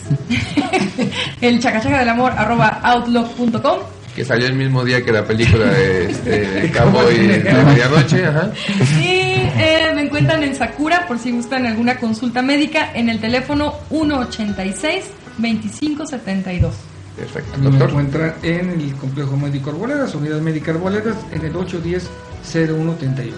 [1.41, 3.79] el chacachaca del amor arroba outlook.com.
[4.15, 8.49] Que salió el mismo día que la película de, este, Cowboy de medianoche, ajá.
[8.97, 13.73] Y eh, me encuentran en Sakura por si gustan alguna consulta médica en el teléfono
[13.89, 16.71] 186-2572.
[17.17, 17.89] Perfecto, A mí me doctor.
[17.89, 23.31] encuentran en el complejo médico Arboledas, unidad médica Arboledas, en el 810-0138.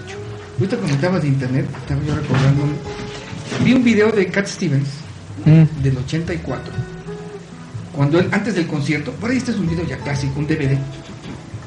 [0.58, 2.62] Ahorita comentabas de internet, estaba yo recordando.
[3.64, 4.88] Vi un video de Cat Stevens
[5.44, 5.62] Mm.
[5.82, 6.72] del 84.
[7.94, 10.76] Cuando él, antes del concierto, por ahí este es un video ya clásico, un DVD.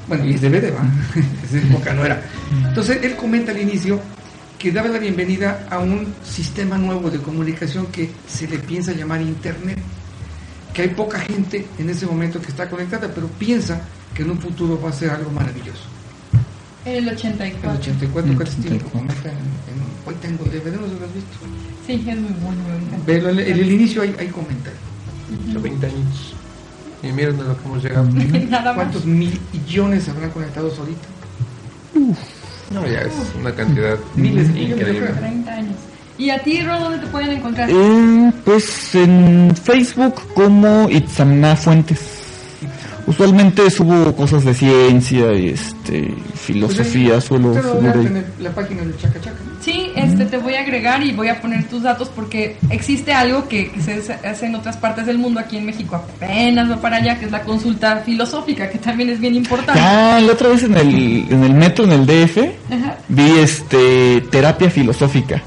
[0.09, 0.83] Bueno, y es DVD, va.
[1.45, 2.21] Esa época no era.
[2.67, 3.99] Entonces él comenta al inicio
[4.59, 9.21] que daba la bienvenida a un sistema nuevo de comunicación que se le piensa llamar
[9.21, 9.79] Internet
[10.73, 13.81] que hay poca gente en ese momento que está conectada, pero piensa
[14.13, 15.83] que en un futuro va a ser algo maravilloso.
[16.85, 17.71] En el El 84.
[17.79, 18.89] 84 Mm, Cat Stevens lo 84.
[18.99, 21.37] comenta en, en- hoy tengo el DVD, no se lo has visto.
[21.85, 22.61] Sí, es muy bueno.
[23.05, 24.81] Pero en el, en el inicio hay, hay comentarios.
[25.53, 26.33] Son 20 años.
[27.03, 28.09] Y miren a lo que hemos llegado.
[28.49, 28.75] Nada.
[28.75, 31.07] ¿Cuántos millones habrán conectados ahorita?
[32.71, 34.99] No, ya es una cantidad Miles de millones, increíble.
[34.99, 35.19] yo creo.
[35.19, 35.75] 30 años.
[36.21, 37.67] ¿Y a ti, Ro, dónde te pueden encontrar?
[37.71, 41.99] Eh, pues en Facebook como Itzamna Fuentes.
[43.07, 48.23] Usualmente subo cosas de ciencia y este filosofía, Pues, suelo subir ahí.
[48.39, 49.37] la página del Chaca Chaca.
[49.43, 49.51] ¿no?
[49.63, 53.47] Sí, este, te voy a agregar y voy a poner tus datos porque existe algo
[53.47, 56.97] que, que se hace en otras partes del mundo, aquí en México apenas va para
[56.97, 59.81] allá, que es la consulta filosófica, que también es bien importante.
[59.83, 62.37] Ah, la otra vez en el, en el metro, en el DF,
[62.71, 62.97] Ajá.
[63.09, 65.41] vi este terapia filosófica.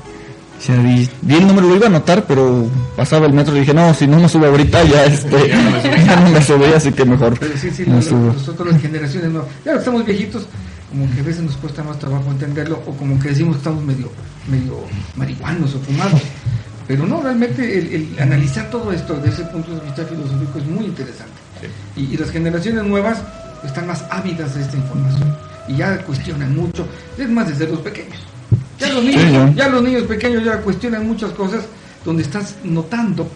[0.65, 2.67] O sea, vi, vi el número, lo iba a anotar, pero
[2.97, 5.49] pasaba el metro y dije, no, si no me subo ahorita, ya este,
[6.07, 7.93] ya no me subí, así que mejor Pero sí, sí, lo-
[8.33, 9.45] nosotros las generaciones no.
[9.63, 10.47] Claro, estamos viejitos,
[10.91, 13.85] como que a veces nos cuesta más trabajo entenderlo, o como que decimos que estamos
[13.85, 14.11] medio,
[14.49, 14.79] medio
[15.17, 16.23] marihuanos o fumados.
[16.89, 20.67] Pero no, realmente el, el analizar todo esto desde ese punto de vista filosófico es
[20.67, 21.33] muy interesante.
[21.95, 23.19] Y, y las generaciones nuevas
[23.67, 25.37] están más ávidas de esta información
[25.69, 26.87] y ya cuestionan mucho,
[27.19, 28.19] es más desde los pequeños.
[28.79, 29.53] Ya los niños, ya.
[29.55, 31.65] ya los niños pequeños ya cuestionan muchas cosas
[32.05, 33.29] donde estás notando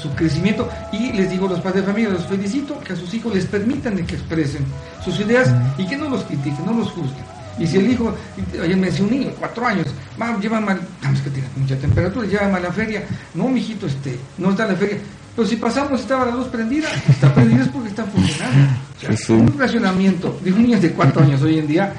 [0.00, 3.12] su crecimiento y les digo a los padres de familia, los felicito que a sus
[3.14, 4.64] hijos les permitan que expresen
[5.04, 5.48] sus ideas
[5.78, 7.24] y que no los critiquen, no los juzguen.
[7.58, 8.14] Y si el hijo,
[8.62, 9.86] ayer me decía un niño de cuatro años,
[10.16, 13.04] "Mam, lleva mal, vamos que tiene mucha temperatura, lleva mal la feria,
[13.34, 14.98] no mijito este, no está en la feria,
[15.36, 18.68] pero si pasamos estaba la luz prendida, está prendida es porque está funcionando.
[18.96, 19.32] O sea, Sí, sí.
[19.32, 21.92] Un racionamiento de un niño de cuatro años hoy en día,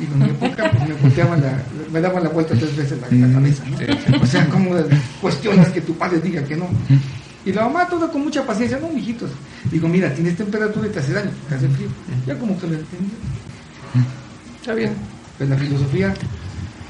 [0.00, 1.62] digo, en mi época pues me volteaban la,
[1.92, 4.22] me daban la vuelta tres veces la, la cabeza, ¿no?
[4.22, 4.70] O sea, como
[5.20, 6.66] cuestionas que tu padre diga que no.
[7.44, 9.30] Y la mamá todo con mucha paciencia, no, mijitos.
[9.70, 11.88] Digo, mira, tienes temperatura y te hace daño, te hace frío.
[12.26, 13.12] Ya como que lo entendí.
[14.60, 14.92] Está bien.
[15.38, 16.14] Pues la filosofía,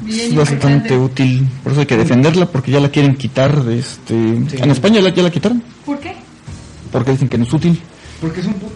[0.02, 3.78] Bien Es bastante útil, por eso hay que defenderla, porque ya la quieren quitar de
[3.80, 4.14] este...
[4.14, 6.16] En España la- ya la quitaron, ¿Por qué?
[6.90, 7.78] porque dicen que no es útil.
[8.18, 8.70] porque son pu-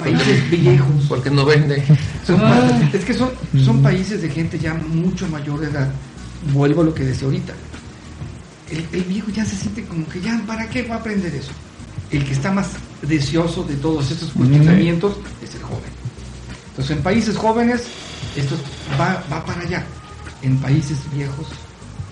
[0.00, 1.04] países viejos.
[1.08, 1.82] Porque no vende.
[2.26, 2.90] Son Ah.
[2.92, 3.30] es que son,
[3.64, 5.90] son países de gente ya mucho mayor de edad.
[6.52, 7.52] Vuelvo a lo que decía ahorita.
[8.70, 11.50] El, el viejo ya se siente como que ya, ¿para qué va a aprender eso?
[12.10, 12.68] El que está más
[13.02, 15.90] deseoso de todos estos cuestionamientos es el joven.
[16.70, 17.82] Entonces, en países jóvenes,
[18.36, 18.56] esto
[18.98, 19.84] va, va para allá.
[20.42, 21.46] En países viejos.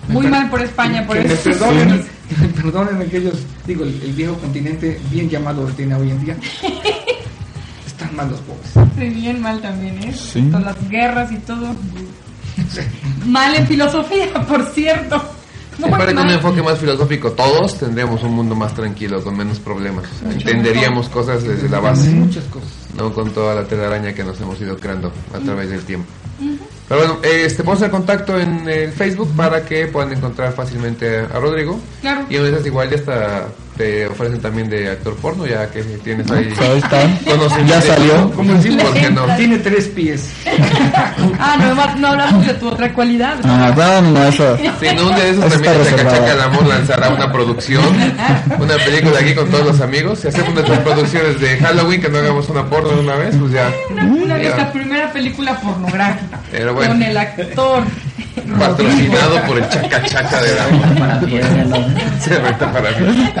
[0.07, 1.43] Muy mal por España, por que me eso.
[1.43, 3.35] perdonen, que me perdonen aquellos,
[3.65, 6.37] digo, el, el viejo continente bien llamado tiene hoy en día.
[7.99, 8.71] Están mal los pobres.
[8.97, 10.13] Sí, bien mal también, ¿eh?
[10.13, 10.49] Sí.
[10.49, 11.67] Con las guerras y todo.
[12.69, 12.81] Sí.
[13.25, 15.21] Mal en filosofía, por cierto.
[15.75, 19.35] Si Muy fuera con un enfoque más filosófico, todos tendríamos un mundo más tranquilo, con
[19.37, 20.05] menos problemas.
[20.05, 22.69] O sea, entenderíamos cosas desde la base, Muchas cosas.
[22.97, 26.07] no con toda la telaraña que nos hemos ido creando a través del tiempo.
[26.87, 31.19] Pero bueno, este, vamos a hacer contacto en el Facebook para que puedan encontrar fácilmente
[31.19, 31.79] a Rodrigo.
[32.01, 32.25] Claro.
[32.29, 33.47] Y a veces igual ya hasta
[33.79, 36.99] te ofrecen también de actor porno, ya que tienes ahí ahí está.
[37.65, 38.29] Ya salió.
[38.31, 39.25] Como decimos, ¿Por qué no?
[39.37, 40.29] tiene tres pies.
[41.41, 43.37] Ah, no, no hablamos de tu otra cualidad.
[43.43, 44.57] Ah, no, no, no, eso.
[44.79, 46.09] Si en un de esos Eso también reservado.
[46.09, 47.83] cachaca el amor lanzará una producción,
[48.59, 50.19] una película aquí con todos los amigos.
[50.19, 53.51] Si hacemos nuestras producciones de Halloween, que no hagamos una porno de una vez, pues
[53.53, 53.71] ya.
[53.89, 54.43] Una, una Ya.
[54.43, 56.39] nuestra primera película pornográfica.
[56.51, 56.91] Pero bueno.
[56.91, 57.83] Con el actor.
[58.57, 63.31] Patrocinado por el chaca chaca de la Se renta para mí.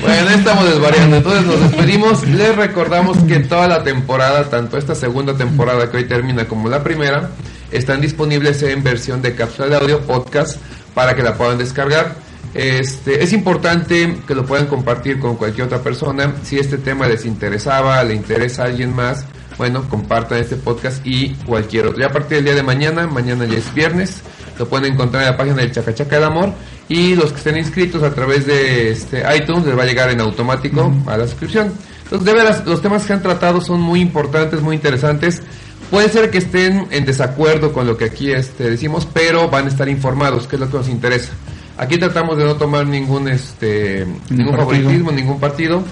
[0.00, 1.16] Bueno, estamos desvariando.
[1.16, 2.26] Entonces nos despedimos.
[2.28, 6.82] Les recordamos que toda la temporada, tanto esta segunda temporada que hoy termina como la
[6.82, 7.30] primera,
[7.70, 10.60] están disponibles en versión de cápsula de audio podcast
[10.94, 12.14] para que la puedan descargar.
[12.52, 16.34] Este, es importante que lo puedan compartir con cualquier otra persona.
[16.42, 19.24] Si este tema les interesaba, le interesa a alguien más,
[19.60, 22.00] bueno, compartan este podcast y cualquier otro.
[22.00, 24.22] Ya a partir del día de mañana, mañana ya es viernes,
[24.58, 26.54] lo pueden encontrar en la página del Chacachaca del Amor
[26.88, 30.22] y los que estén inscritos a través de este iTunes les va a llegar en
[30.22, 31.74] automático a la suscripción.
[32.04, 35.42] Entonces, de veras, los temas que han tratado son muy importantes, muy interesantes.
[35.90, 39.68] Puede ser que estén en desacuerdo con lo que aquí este, decimos, pero van a
[39.68, 41.32] estar informados, que es lo que nos interesa.
[41.76, 45.84] Aquí tratamos de no tomar ningún este ningún favoritismo, ningún partido.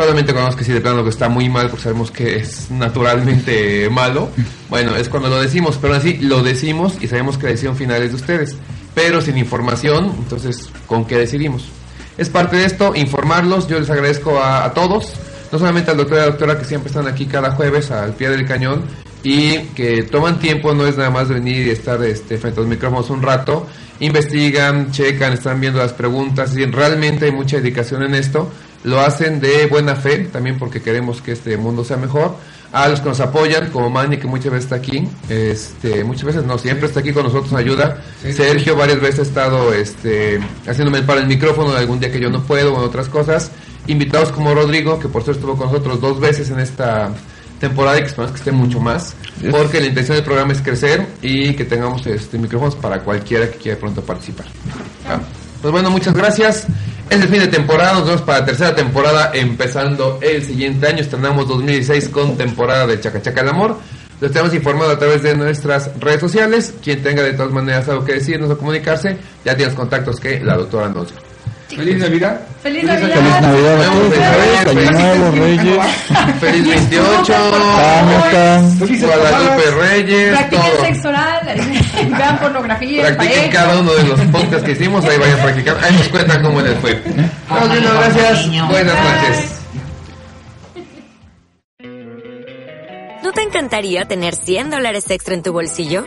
[0.00, 3.90] Solamente cuando que si de plano que está muy mal, porque sabemos que es naturalmente
[3.90, 4.30] malo.
[4.70, 8.02] Bueno, es cuando lo decimos, pero así lo decimos y sabemos que la decisión final
[8.02, 8.56] es de ustedes.
[8.94, 11.66] Pero sin información, entonces, ¿con qué decidimos?
[12.16, 13.68] Es parte de esto, informarlos.
[13.68, 15.12] Yo les agradezco a, a todos,
[15.52, 18.14] no solamente al doctor y a la doctora que siempre están aquí cada jueves al
[18.14, 18.84] pie del cañón
[19.22, 22.70] y que toman tiempo, no es nada más venir y estar este, frente a los
[22.70, 23.66] micrófonos un rato,
[24.00, 28.50] investigan, checan, están viendo las preguntas, y realmente hay mucha dedicación en esto,
[28.84, 32.36] lo hacen de buena fe, también porque queremos que este mundo sea mejor,
[32.72, 36.44] a los que nos apoyan, como Manny que muchas veces está aquí, este, muchas veces
[36.44, 41.02] no, siempre está aquí con nosotros, nos ayuda, Sergio varias veces ha estado este, haciéndome
[41.02, 43.50] para el micrófono algún día que yo no puedo o en otras cosas,
[43.86, 47.10] invitados como Rodrigo, que por cierto estuvo con nosotros dos veces en esta
[47.58, 49.52] temporada y que esperamos que esté mucho más, Yes.
[49.54, 53.56] porque la intención del programa es crecer y que tengamos este micrófonos para cualquiera que
[53.58, 54.46] quiera pronto participar.
[55.08, 55.18] Ah,
[55.60, 56.66] Pues bueno, muchas gracias.
[57.10, 61.00] Es el fin de temporada, nos vemos para la tercera temporada empezando el siguiente año.
[61.00, 63.76] Estrenamos 2016 con temporada de Chaca Chaca el Amor.
[64.20, 66.74] Los tenemos informado a través de nuestras redes sociales.
[66.82, 70.40] Quien tenga de todas maneras algo que decirnos o comunicarse, ya tiene los contactos que
[70.40, 71.20] la doctora nos dio.
[71.68, 72.40] Feliz Navidad.
[72.62, 73.18] ¡Feliz Feliz Navidad!
[73.20, 78.62] Feliz Navidad Feliz Navidad, Reyes, Feliz 28, Hanukkah.
[78.78, 79.70] Felices Guadalupe.
[79.70, 81.40] Reyes, Practiquen sexo oral,
[82.18, 85.84] vean pornografía, Practiquen cada uno de los podcasts que hicimos, ahí vayan practicando.
[85.84, 86.94] Ahí nos cuentan cómo les fue.
[86.94, 88.68] Nos vemos, gracias.
[88.68, 89.56] Buenas noches.
[93.22, 96.06] ¿No te encantaría tener 100 dólares extra en tu bolsillo?